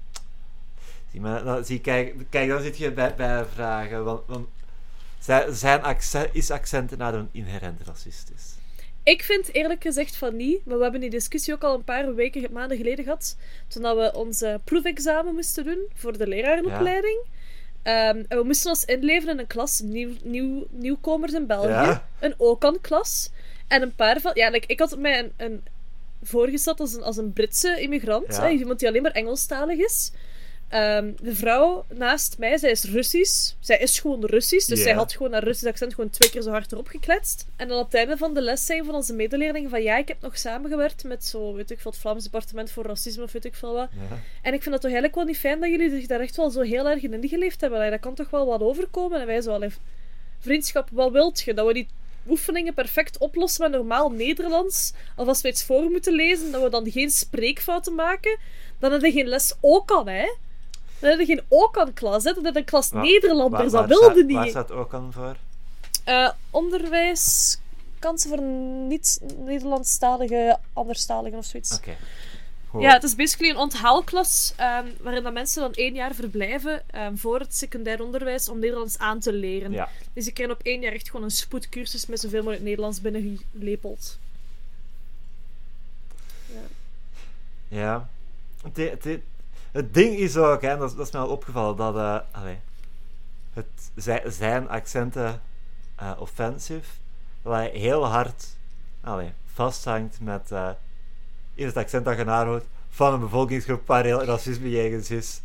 Zie, 1.10 1.20
maar, 1.20 1.44
nou, 1.44 1.64
zie 1.64 1.80
kijk, 1.80 2.14
kijk, 2.28 2.48
dan 2.48 2.62
zit 2.62 2.78
je 2.78 2.92
bij, 2.92 3.14
bij 3.14 3.44
vragen. 3.54 4.04
Want, 4.04 4.22
want 4.26 4.48
zijn, 5.50 5.82
accent, 5.82 6.28
is 6.32 6.50
accenten 6.50 7.28
inherent 7.32 7.80
racistisch? 7.86 8.54
Ik 9.02 9.22
vind 9.22 9.54
eerlijk 9.54 9.82
gezegd 9.82 10.16
van 10.16 10.36
niet, 10.36 10.66
maar 10.66 10.76
we 10.76 10.82
hebben 10.82 11.00
die 11.00 11.10
discussie 11.10 11.54
ook 11.54 11.62
al 11.62 11.74
een 11.74 11.84
paar 11.84 12.14
weken, 12.14 12.52
maanden 12.52 12.76
geleden 12.76 13.04
gehad, 13.04 13.36
toen 13.68 13.82
we 13.82 14.12
onze 14.14 14.60
proefexamen 14.64 15.34
moesten 15.34 15.64
doen 15.64 15.88
voor 15.94 16.18
de 16.18 16.26
lerarenopleiding. 16.26 17.38
Ehm, 17.82 18.24
en 18.28 18.38
we 18.38 18.42
moesten 18.44 18.70
ons 18.70 18.84
inleveren 18.84 19.34
in 19.34 19.40
een 19.40 19.46
klas 19.46 19.80
nieuw, 19.80 20.10
nieuw, 20.22 20.66
nieuwkomers 20.70 21.32
in 21.32 21.46
België. 21.46 21.68
Ja. 21.68 22.06
Een 22.20 22.34
OCAN-klas. 22.36 23.30
En 23.68 23.82
een 23.82 23.94
paar 23.94 24.20
van... 24.20 24.30
Ja, 24.34 24.50
like, 24.50 24.66
ik 24.66 24.78
had 24.78 24.98
mij 24.98 25.18
een, 25.18 25.32
een 25.36 25.64
voorgesteld 26.22 26.80
als 26.80 26.94
een, 26.94 27.02
als 27.02 27.16
een 27.16 27.32
Britse 27.32 27.80
immigrant. 27.80 28.36
Ja. 28.36 28.42
hè, 28.42 28.48
iemand 28.48 28.78
die 28.78 28.88
alleen 28.88 29.02
maar 29.02 29.12
Engelstalig 29.12 29.78
is. 29.78 30.12
Ehm, 30.70 31.12
de 31.22 31.34
vrouw 31.34 31.84
naast 31.94 32.38
mij, 32.38 32.58
zij 32.58 32.70
is 32.70 32.84
Russisch. 32.84 33.52
Zij 33.60 33.78
is 33.78 33.98
gewoon 33.98 34.24
Russisch. 34.24 34.68
Dus 34.68 34.82
zij 34.82 34.92
had 34.92 35.12
gewoon 35.12 35.32
haar 35.32 35.44
Russisch 35.44 35.68
accent 35.68 35.94
gewoon 35.94 36.10
twee 36.10 36.30
keer 36.30 36.42
zo 36.42 36.50
hard 36.50 36.72
erop 36.72 36.86
gekletst. 36.86 37.46
En 37.56 37.68
dan 37.68 37.78
op 37.78 37.84
het 37.84 37.94
einde 37.94 38.16
van 38.16 38.34
de 38.34 38.40
les 38.40 38.66
zijn 38.66 38.84
van 38.84 38.94
onze 38.94 39.14
medeleerlingen 39.14 39.70
van 39.70 39.82
ja, 39.82 39.96
ik 39.96 40.08
heb 40.08 40.20
nog 40.20 40.38
samengewerkt 40.38 41.04
met 41.04 41.24
zo, 41.24 41.54
weet 41.54 41.70
ik 41.70 41.80
veel, 41.80 41.90
het 41.90 42.00
Vlaams 42.00 42.22
Departement 42.22 42.70
voor 42.70 42.84
Racisme 42.84 43.22
of 43.22 43.32
weet 43.32 43.44
ik 43.44 43.54
veel 43.54 43.72
wat. 43.72 43.88
Ja. 43.92 44.18
En 44.42 44.54
ik 44.54 44.62
vind 44.62 44.74
het 44.74 44.82
toch 44.82 44.92
eigenlijk 44.92 45.14
wel 45.14 45.24
niet 45.24 45.38
fijn 45.38 45.60
dat 45.60 45.70
jullie 45.70 45.90
zich 45.90 46.06
daar 46.06 46.20
echt 46.20 46.36
wel 46.36 46.50
zo 46.50 46.60
heel 46.60 46.88
erg 46.88 47.02
in 47.02 47.22
ingeleefd 47.22 47.60
hebben. 47.60 47.90
Dat 47.90 48.00
kan 48.00 48.14
toch 48.14 48.30
wel 48.30 48.46
wat 48.46 48.60
overkomen. 48.60 49.20
En 49.20 49.26
wij 49.26 49.40
zo, 49.40 49.52
allee, 49.52 49.70
vriendschap, 50.38 50.88
wat 50.92 51.12
wilt 51.12 51.40
je? 51.40 51.54
Dat 51.54 51.66
we 51.66 51.72
die 51.72 51.88
oefeningen 52.28 52.74
perfect 52.74 53.18
oplossen 53.18 53.62
met 53.62 53.72
normaal 53.72 54.10
Nederlands. 54.10 54.92
Of 55.16 55.26
als 55.26 55.40
we 55.40 55.48
iets 55.48 55.64
voor 55.64 55.90
moeten 55.90 56.12
lezen, 56.12 56.52
dat 56.52 56.62
we 56.62 56.70
dan 56.70 56.90
geen 56.90 57.10
spreekfouten 57.10 57.94
maken. 57.94 58.38
Dan 58.78 58.92
heb 58.92 59.02
je 59.02 59.12
geen 59.12 59.26
les 59.26 59.54
ook 59.60 59.90
al, 59.90 60.06
hè? 60.06 60.28
Dan 61.00 61.18
je 61.18 61.24
geen 61.24 61.42
ook 61.48 61.78
aan 61.78 61.92
klas, 61.92 62.24
hè? 62.24 62.32
Dan 62.32 62.56
een 62.56 62.64
klas 62.64 62.90
Nederlanders. 62.90 63.72
Waar- 63.72 63.88
dat 63.88 63.98
wilde 63.98 64.14
staat- 64.20 64.32
Waar 64.32 64.42
niet. 64.42 64.50
staat 64.50 64.70
ook 64.70 64.94
aan 64.94 65.12
voor? 65.12 65.36
Eh, 66.04 66.30
onderwijs, 66.50 67.58
kansen 67.98 68.28
voor 68.30 68.42
niet-Nederlandstalige, 68.88 70.58
anderstaligen 70.72 71.38
of 71.38 71.44
zoiets. 71.44 71.76
Oké. 71.76 71.96
Ja, 72.78 72.92
het 72.92 73.02
is 73.02 73.14
basically 73.14 73.50
een 73.50 73.56
onthaalklas 73.58 74.52
ehm, 74.56 74.86
waarin 75.00 75.22
dat 75.22 75.32
mensen 75.32 75.62
dan 75.62 75.72
één 75.72 75.94
jaar 75.94 76.14
verblijven 76.14 76.82
ehm, 76.90 77.16
voor 77.16 77.38
het 77.38 77.54
secundair 77.56 78.02
onderwijs 78.02 78.48
om 78.48 78.58
Nederlands 78.58 78.98
aan 78.98 79.18
te 79.20 79.32
leren. 79.32 79.72
Ja. 79.72 79.88
Dus 80.12 80.26
ik 80.26 80.34
krijg 80.34 80.50
op 80.50 80.60
één 80.62 80.80
jaar 80.80 80.92
echt 80.92 81.06
gewoon 81.10 81.24
een 81.24 81.30
spoedcursus 81.30 82.06
met 82.06 82.20
zoveel 82.20 82.38
mogelijk 82.38 82.62
Nederlands 82.64 83.00
binnengelepeld. 83.00 84.18
Ja. 87.68 88.08
Het, 88.62 88.76
het, 89.04 89.20
het 89.72 89.94
ding 89.94 90.16
is 90.16 90.36
ook, 90.36 90.62
hè, 90.62 90.76
dat, 90.76 90.90
is- 90.90 90.96
dat 90.96 91.06
is 91.06 91.12
mij 91.12 91.20
al 91.22 91.28
opgevallen, 91.28 91.76
dat 91.76 91.96
eh, 91.96 92.18
allee, 92.40 92.58
het, 93.52 93.66
zij- 93.96 94.22
zijn 94.26 94.68
accenten 94.68 95.40
eh 95.96 96.10
offensive, 96.18 96.90
dat 97.42 97.52
hij 97.52 97.70
heel 97.74 98.06
hard 98.06 98.56
allee, 99.00 99.32
vasthangt 99.52 100.20
met 100.20 100.50
eh 100.52 100.70
in 101.54 101.66
het 101.66 101.76
accent 101.76 102.04
dat 102.04 102.16
je 102.18 102.24
nahoudt 102.24 102.64
van 102.88 103.12
een 103.14 103.20
bevolkingsgroep 103.20 103.86
waar 103.86 104.04
heel 104.04 104.24
racisme 104.24 104.70
jegens 104.70 105.10
is. 105.10 105.40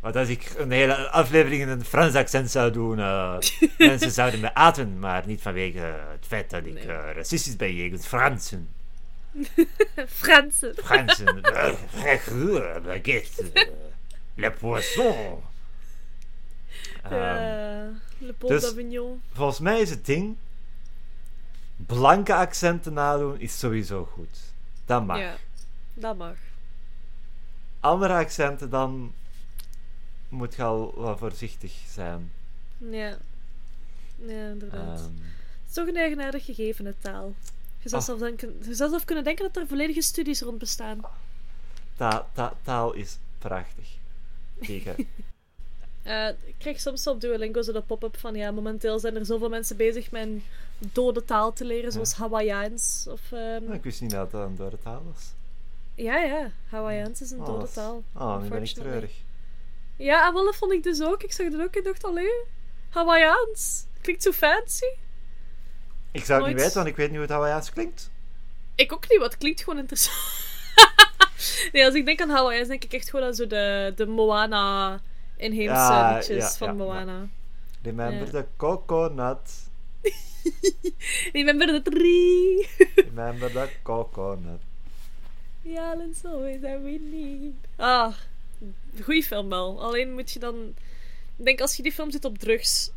Want 0.00 0.16
als 0.16 0.28
ik 0.28 0.54
een 0.56 0.70
hele 0.70 1.08
aflevering 1.10 1.62
in 1.62 1.68
een 1.68 1.84
Frans 1.84 2.14
accent 2.14 2.50
zou 2.50 2.70
doen, 2.70 2.96
mensen 3.78 4.10
zouden 4.10 4.40
me 4.40 4.54
aten, 4.54 4.98
maar 4.98 5.22
niet 5.26 5.42
vanwege 5.42 5.78
het 6.10 6.26
feit 6.26 6.50
dat 6.50 6.64
ik 6.66 6.72
Nee. 6.74 7.12
racistisch 7.12 7.56
ben 7.56 7.74
jegens 7.74 8.06
Fransen. 8.06 8.68
Fransen. 10.06 10.74
Fransen, 10.76 11.44
euh, 11.44 11.74
frère, 11.88 12.80
baguette, 12.82 13.40
euh, 13.56 13.64
le 14.34 14.50
poisson. 14.50 15.42
Ehm, 17.02 17.92
Le 18.18 18.32
Pont 18.32 18.48
dus- 18.50 18.62
d'Avignon. 18.62 19.20
volgens 19.32 19.58
mij 19.58 19.80
is 19.80 19.90
het 19.90 20.06
ding, 20.06 20.36
blanke 21.76 22.34
accenten 22.34 22.92
nadoen 22.92 23.40
is 23.40 23.58
sowieso 23.58 24.04
goed. 24.04 24.38
Dat 24.84 25.06
mag. 25.06 25.18
Ja, 25.18 25.36
dat 25.94 26.16
mag. 26.16 26.36
Andere 27.80 28.14
accenten 28.14 28.70
dan 28.70 29.12
moet 30.28 30.54
je 30.54 30.62
al 30.62 30.92
wat 30.96 31.18
voorzichtig 31.18 31.72
zijn. 31.88 32.32
Ja. 32.78 33.16
Ja, 34.16 34.48
inderdaad. 34.50 34.98
Ehm, 34.98 35.04
Het 35.04 35.68
is 35.68 35.74
toch 35.74 35.86
een 35.88 35.96
eigenaardig 35.96 36.44
gegeven, 36.44 36.94
taal. 36.98 37.34
Je 37.82 37.88
zou, 37.88 38.00
Ah. 38.02 38.08
zelf 38.08 38.18
denken, 38.20 38.56
je 38.68 38.74
zou 38.74 38.90
zelf 38.90 39.04
kunnen 39.04 39.24
denken 39.24 39.44
dat 39.52 39.56
er 39.62 39.66
volledige 39.68 40.02
studies 40.02 40.40
rond 40.40 40.58
bestaan. 40.58 41.00
ta- 41.96 42.26
ta- 42.32 42.54
taal 42.62 42.92
is 42.92 43.18
prachtig. 43.38 43.88
Tegen. 44.60 44.94
Eh, 46.02 46.28
ik 46.28 46.54
krijg 46.58 46.80
soms 46.80 47.06
op 47.06 47.20
Duolingo 47.20 47.62
zo 47.62 47.72
de 47.72 47.80
pop-up 47.80 48.16
van 48.18 48.34
ja, 48.34 48.50
momenteel 48.50 48.98
zijn 48.98 49.16
er 49.16 49.26
zoveel 49.26 49.48
mensen 49.48 49.76
bezig 49.76 50.10
met 50.10 50.22
een 50.22 50.42
dode 50.78 51.24
taal 51.24 51.52
te 51.52 51.64
leren, 51.64 51.92
zoals 51.92 52.12
Hawaiiaans. 52.14 53.06
Of, 53.10 53.32
ehm, 53.32 53.72
ik 53.72 53.82
wist 53.82 54.00
niet 54.00 54.10
dat 54.10 54.30
dat 54.30 54.46
een 54.48 54.56
dode 54.56 54.78
taal 54.78 55.02
was. 55.12 55.32
Ja, 55.94 56.18
ja, 56.18 56.50
Hawaiiaans 56.68 57.20
is 57.20 57.30
een 57.30 57.40
Oh, 57.40 57.46
dode 57.46 57.70
taal. 57.70 58.02
Oh, 58.14 58.42
nu 58.42 58.48
ben 58.48 58.62
ik 58.62 58.68
treurig. 58.68 59.12
Ja, 59.96 60.26
en 60.26 60.34
wel, 60.34 60.44
dat 60.44 60.56
vond 60.56 60.72
ik 60.72 60.82
dus 60.82 61.02
ook. 61.02 61.22
Ik 61.22 61.32
zag 61.32 61.48
dat 61.50 61.60
ook 61.60 61.74
en 61.74 61.82
dacht, 61.82 62.04
allee, 62.04 62.32
Hawaiiaans. 62.88 63.84
Klinkt 64.00 64.22
zo 64.22 64.30
fancy. 64.32 64.84
Ik 66.12 66.24
zou 66.24 66.40
het 66.40 66.48
niet 66.48 66.60
weten, 66.60 66.74
want 66.74 66.86
ik 66.86 66.96
weet 66.96 67.06
niet 67.06 67.14
hoe 67.14 67.24
het 67.24 67.30
Hawaiiaans 67.30 67.70
klinkt. 67.70 68.10
Ik 68.74 68.92
ook 68.92 69.08
niet, 69.08 69.18
wat 69.18 69.38
klinkt 69.38 69.62
gewoon 69.62 69.78
interessant. 69.78 70.18
nee, 71.72 71.84
als 71.84 71.94
ik 71.94 72.04
denk 72.04 72.20
aan 72.20 72.30
Hawaiiaans, 72.30 72.68
denk 72.68 72.84
ik 72.84 72.92
echt 72.92 73.10
gewoon 73.10 73.26
aan 73.26 73.34
zo 73.34 73.46
de, 73.46 73.92
de 73.96 74.06
Moana 74.06 75.00
inheemse 75.36 75.74
Ja, 75.74 76.14
liedjes 76.14 76.36
ja, 76.36 76.50
van 76.50 76.68
ja, 76.68 76.74
Moana. 76.74 77.28
Remember 77.82 78.30
the 78.30 78.46
coconut. 78.56 79.68
Remember 81.32 81.66
the 81.66 81.90
tree. 81.90 82.68
Remember 83.08 83.50
the 83.50 83.68
coconut. 83.82 84.60
Ja, 85.62 85.94
let's 85.94 86.24
always 86.24 86.60
that 86.60 86.80
we 86.82 86.98
need. 87.10 87.54
Ah, 87.76 88.14
goeie 89.02 89.22
film 89.22 89.48
wel. 89.48 89.82
Alleen 89.82 90.14
moet 90.14 90.30
je 90.30 90.38
dan... 90.38 90.74
Ik 91.36 91.44
denk, 91.44 91.60
als 91.60 91.76
je 91.76 91.82
die 91.82 91.92
film 91.92 92.10
zit 92.10 92.24
op 92.24 92.38
drugs... 92.38 92.90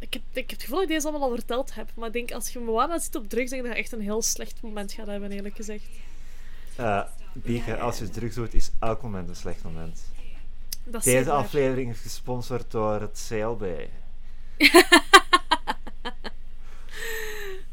Ik 0.00 0.12
heb, 0.12 0.22
ik 0.32 0.50
heb 0.50 0.50
het 0.50 0.62
gevoel 0.62 0.78
dat 0.78 0.88
ik 0.88 0.94
deze 0.94 1.08
allemaal 1.08 1.28
al 1.28 1.34
verteld 1.34 1.74
heb. 1.74 1.90
Maar 1.94 2.06
ik 2.06 2.12
denk, 2.12 2.32
als 2.32 2.52
je 2.52 2.58
Moana 2.58 2.98
zit 2.98 3.14
op 3.14 3.28
drugs, 3.28 3.50
denk 3.50 3.62
ik 3.62 3.68
dat 3.68 3.76
je 3.76 3.82
echt 3.82 3.92
een 3.92 4.00
heel 4.00 4.22
slecht 4.22 4.62
moment 4.62 4.92
gaat 4.92 5.06
hebben, 5.06 5.30
eerlijk 5.30 5.56
gezegd. 5.56 5.84
Uh, 6.80 7.02
Bieke, 7.32 7.78
als 7.78 7.98
je 7.98 8.08
drugs 8.08 8.34
doet, 8.34 8.54
is 8.54 8.70
elk 8.78 9.02
moment 9.02 9.28
een 9.28 9.36
slecht 9.36 9.62
moment. 9.62 10.00
Dat 10.84 11.02
Deze 11.02 11.16
zeker 11.16 11.32
aflevering 11.32 11.90
is 11.90 12.00
gesponsord 12.00 12.70
door 12.70 13.00
het 13.00 13.26
CLB. 13.28 13.64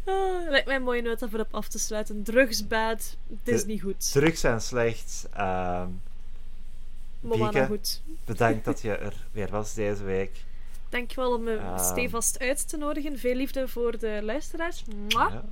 Ah, 0.07 0.49
lijkt 0.49 0.65
mij 0.65 0.75
een 0.75 0.83
mooie 0.83 1.01
noot 1.01 1.19
daarvoor 1.19 1.39
op 1.39 1.53
af 1.53 1.67
te 1.67 1.79
sluiten. 1.79 2.23
Drugs 2.23 2.67
bad, 2.67 3.17
het 3.29 3.47
is 3.55 3.65
niet 3.65 3.81
goed. 3.81 4.11
Drugs 4.11 4.39
zijn 4.39 4.61
slecht. 4.61 5.27
Ehm, 5.33 5.89
Moana 7.19 7.49
Bieke. 7.49 7.65
goed. 7.65 8.01
bedankt 8.25 8.65
dat 8.65 8.81
je 8.81 8.95
er 8.95 9.27
weer 9.31 9.49
was 9.49 9.73
deze 9.73 10.03
week. 10.03 10.45
Dankjewel 10.89 11.33
om 11.33 11.43
me 11.43 11.59
Ah. 11.59 11.79
stevast 11.83 12.39
uit 12.39 12.69
te 12.69 12.77
nodigen. 12.77 13.19
Veel 13.19 13.35
liefde 13.35 13.67
voor 13.67 13.97
de 13.97 14.19
luisteraars. 14.23 14.83
Mwah. 14.85 15.31
Ja. 15.33 15.43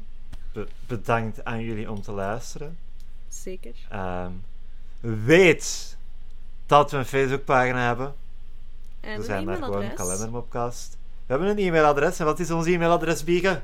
Be- 0.53 0.67
bedankt 0.88 1.45
aan 1.45 1.61
jullie 1.63 1.91
om 1.91 2.01
te 2.01 2.11
luisteren. 2.11 2.77
Zeker. 3.29 3.73
Ehm, 3.89 4.31
weet 4.99 5.97
dat 6.65 6.91
we 6.91 6.97
een 6.97 7.05
Facebookpagina 7.05 7.86
hebben. 7.88 8.15
En 8.99 9.17
we 9.19 9.23
zijn 9.25 9.39
een 9.39 9.45
daar 9.45 9.55
gewoon 9.55 9.69
e-mailadres. 9.81 10.05
Kalendermopcast. 10.07 10.97
We 11.25 11.33
hebben 11.33 11.49
een 11.49 11.57
e-mailadres. 11.57 12.19
En 12.19 12.25
wat 12.25 12.39
is 12.39 12.51
ons 12.51 12.65
e-mailadres, 12.67 13.23
Bieke? 13.23 13.61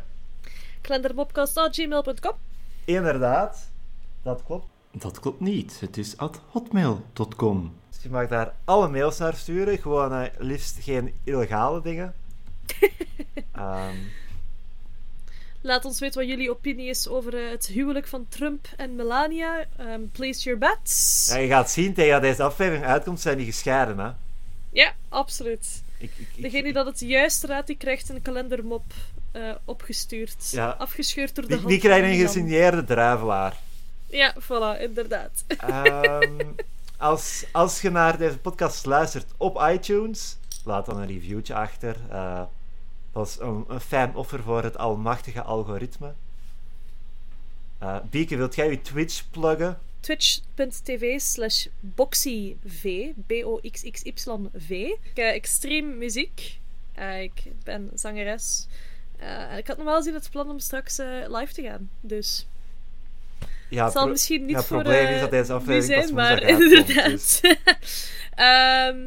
Kalendermopcast.gmail.com 0.82 2.34
Inderdaad, 2.86 3.70
dat 4.22 4.44
klopt. 4.46 4.66
Dat 4.92 5.20
klopt 5.20 5.40
niet. 5.40 5.80
Het 5.80 5.98
is 5.98 6.18
at 6.18 6.42
hotmail.com. 6.50 7.74
Dus 8.02 8.10
je 8.12 8.18
mag 8.18 8.28
daar 8.28 8.54
alle 8.66 8.88
mails 8.88 9.18
naar 9.18 9.36
sturen. 9.36 9.78
Gewoon 9.78 10.14
eh, 10.14 10.28
liefst 10.38 10.78
geen 10.82 11.14
illegale 11.24 11.82
dingen. 11.82 12.14
Ehm, 13.56 13.96
Laat 15.64 15.86
ons 15.86 16.00
weten 16.00 16.20
wat 16.20 16.30
jullie 16.30 16.50
opinie 16.52 16.90
is 16.90 17.08
over 17.08 17.44
eh, 17.46 17.50
het 17.50 17.66
huwelijk 17.66 18.08
van 18.08 18.26
Trump 18.30 18.68
en 18.78 18.96
Melania. 18.96 19.66
Ehm, 19.78 20.02
place 20.12 20.42
your 20.44 20.60
bets. 20.60 21.28
ja, 21.32 21.38
je 21.38 21.48
gaat 21.48 21.72
zien, 21.72 21.94
tegen 21.94 22.12
dat 22.12 22.22
deze 22.22 22.44
aflevering 22.44 22.86
uitkomt, 22.86 23.22
zijn 23.22 23.38
die 23.38 23.46
gescheiden. 23.46 23.98
Hè? 23.98 24.10
Ja, 24.70 24.94
absoluut. 25.10 25.84
Ik, 25.98 26.12
ik, 26.18 26.28
ik- 26.36 26.42
Degene 26.42 26.64
die 26.64 26.74
dat 26.74 26.86
het 26.86 27.00
juist 27.00 27.44
raadt, 27.44 27.68
die 27.68 27.78
krijgt 27.78 28.10
een 28.10 28.22
kalendermop 28.22 28.84
eh, 29.32 29.52
opgestuurd. 29.66 30.50
Ja. 30.52 30.70
Afgescheurd 30.70 31.36
door 31.36 31.48
de 31.48 31.56
hand 31.56 31.68
die 31.68 31.80
krijgen 31.80 32.10
van 32.10 32.20
een 32.20 32.28
gesigneerde 32.28 32.84
druivelaar. 32.84 33.58
Ja, 34.08 34.36
voilà, 34.42 34.82
inderdaad. 34.82 35.44
Ehm, 35.48 36.40
als, 37.02 37.46
als 37.52 37.82
je 37.82 37.90
naar 37.90 38.18
deze 38.18 38.38
podcast 38.38 38.86
luistert 38.86 39.26
op 39.38 39.62
iTunes, 39.72 40.38
laat 40.66 40.86
dan 40.86 40.98
een 40.98 41.08
reviewtje 41.08 41.54
achter. 41.54 41.96
Eh, 42.10 42.44
dat 43.12 43.28
is 43.28 43.40
een, 43.40 43.66
een 43.68 43.80
fijn 43.80 44.16
offer 44.16 44.44
voor 44.44 44.64
het 44.64 44.78
almachtige 44.78 45.42
algoritme. 45.42 46.14
Eh 47.78 47.98
Bieke, 48.10 48.36
wilt 48.36 48.56
jij 48.56 48.70
je 48.70 48.82
Twitch 48.82 49.30
pluggen? 49.30 49.80
Twitch.tv 50.00 51.20
slash 51.20 51.68
boxyv, 51.80 52.56
B-O-X-X-Y-V. 53.28 54.70
Ik, 54.70 55.00
eh, 55.14 55.36
ik 55.36 55.46
stream 55.46 55.98
muziek. 55.98 56.60
Eh, 56.94 57.22
ik 57.22 57.44
ben 57.64 57.90
zangeres. 57.94 58.68
Eh, 59.18 59.58
ik 59.58 59.68
had 59.68 59.78
nog 59.78 59.86
wel 59.86 60.02
zien 60.02 60.14
het 60.14 60.30
plan 60.32 60.50
om 60.50 60.60
straks 60.60 61.00
eh, 61.00 61.08
live 61.28 61.54
te 61.54 61.62
gaan. 61.62 61.90
Dus 62.00 62.48
Ja, 63.72 63.84
het 63.84 63.94
zal 63.94 64.08
misschien 64.08 64.46
niet 64.46 64.56
ja, 64.56 64.64
voor 64.64 64.82
probleem 64.82 65.06
eh, 65.06 65.14
is 65.16 65.20
dat 65.22 65.32
deze 65.32 65.52
nu 65.52 65.58
aflevering 65.58 66.04
zijn, 66.04 66.14
maar 66.14 66.42
inderdaad. 66.44 67.10
dus- 67.10 67.42
Ehm, 68.36 68.98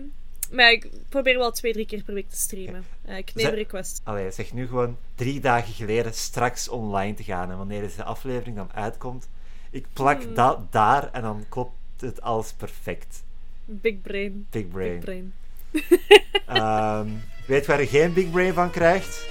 maar 0.50 0.72
ik 0.72 0.88
probeer 1.08 1.38
wel 1.38 1.50
twee, 1.50 1.72
drie 1.72 1.86
keer 1.86 2.02
per 2.02 2.14
week 2.14 2.30
te 2.30 2.36
streamen. 2.36 2.84
Eh, 3.04 3.16
ik 3.18 3.34
neem 3.34 3.50
request. 3.54 4.00
Allee, 4.04 4.30
zeg 4.30 4.52
nu 4.52 4.66
gewoon 4.66 4.96
drie 5.14 5.40
dagen 5.40 5.74
geleden 5.74 6.14
straks 6.14 6.68
online 6.68 7.14
te 7.14 7.22
gaan. 7.22 7.50
En 7.50 7.56
wanneer 7.56 7.80
deze 7.80 8.04
aflevering 8.04 8.56
dan 8.56 8.72
uitkomt, 8.74 9.28
ik 9.70 9.86
plak 9.92 10.22
Hmm. 10.22 10.34
dat 10.34 10.72
daar 10.72 11.08
en 11.12 11.22
dan 11.22 11.44
klopt 11.48 11.72
het 12.00 12.20
alles 12.22 12.52
perfect. 12.52 13.22
Big 13.64 14.00
brain. 14.02 14.46
Big 14.50 14.68
brain. 14.68 14.92
Big 15.00 15.04
brain. 15.04 15.32
Ehm, 16.46 17.08
weet 17.46 17.66
waar 17.66 17.80
je 17.80 17.86
geen 17.86 18.12
big 18.12 18.30
brain 18.30 18.54
van 18.54 18.70
krijgt? 18.70 19.26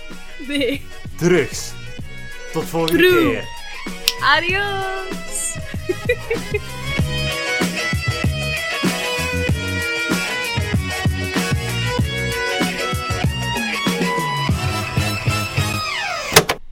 Nee. 0.47 0.81
Drugs. 1.17 1.73
Tot 2.51 2.63
volgende 2.65 2.97
True. 3.07 3.31
keer. 3.31 3.47
Adios! 4.23 5.57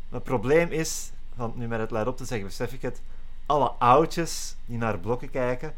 Het 0.09 0.23
probleem 0.23 0.71
is, 0.71 1.11
want 1.35 1.55
nu 1.55 1.67
met 1.67 1.79
het 1.79 1.91
luid 1.91 2.07
op 2.07 2.17
te 2.17 2.25
zeggen, 2.25 2.47
besef 2.47 2.73
ik 2.73 2.81
het, 2.81 3.01
alle 3.45 3.69
oudjes 3.69 4.55
die 4.65 4.77
naar 4.77 4.99
blokken 4.99 5.29
kijken, 5.29 5.73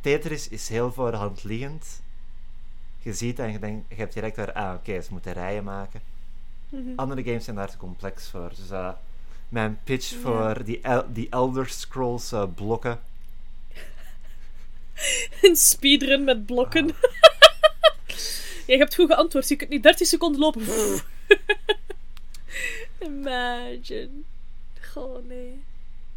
Tetris 0.00 0.48
is 0.48 0.68
heel 0.68 0.92
voor 0.92 1.10
de 1.10 1.16
hand 1.16 1.44
liggend. 1.44 2.00
Je 2.98 3.14
ziet 3.14 3.38
en 3.38 3.52
je, 3.52 3.58
denkt, 3.58 3.88
je 3.88 3.94
hebt 3.94 4.12
direct 4.12 4.36
daar, 4.36 4.52
ah 4.52 4.74
oké, 4.74 5.00
ze 5.00 5.12
moeten 5.12 5.32
rijen 5.32 5.64
maken. 5.64 6.00
Andere 6.96 7.24
games 7.24 7.44
zijn 7.44 7.56
daar 7.56 7.70
te 7.70 7.76
complex 7.76 8.30
voor. 8.30 8.48
Dus 8.48 8.70
eh, 8.70 8.88
mijn 9.48 9.78
pitch 9.84 10.10
Ja. 10.10 10.16
voor 10.18 10.64
die, 10.64 10.80
El- 10.80 11.12
die 11.12 11.28
Elder 11.30 11.68
Scrolls 11.68 12.32
eh, 12.32 12.44
blokken. 12.54 13.00
Een 15.42 15.56
speedrun 15.56 16.24
met 16.24 16.46
blokken. 16.46 16.86
Je 18.66 18.76
hebt 18.76 18.94
goed 18.94 19.06
geantwoord. 19.10 19.48
Je 19.48 19.56
kunt 19.56 19.70
niet 19.70 19.82
30 19.82 20.06
seconden 20.06 20.40
lopen. 20.40 20.62
Imagine. 23.06 24.10
Goh, 24.92 25.26
nee. 25.26 25.62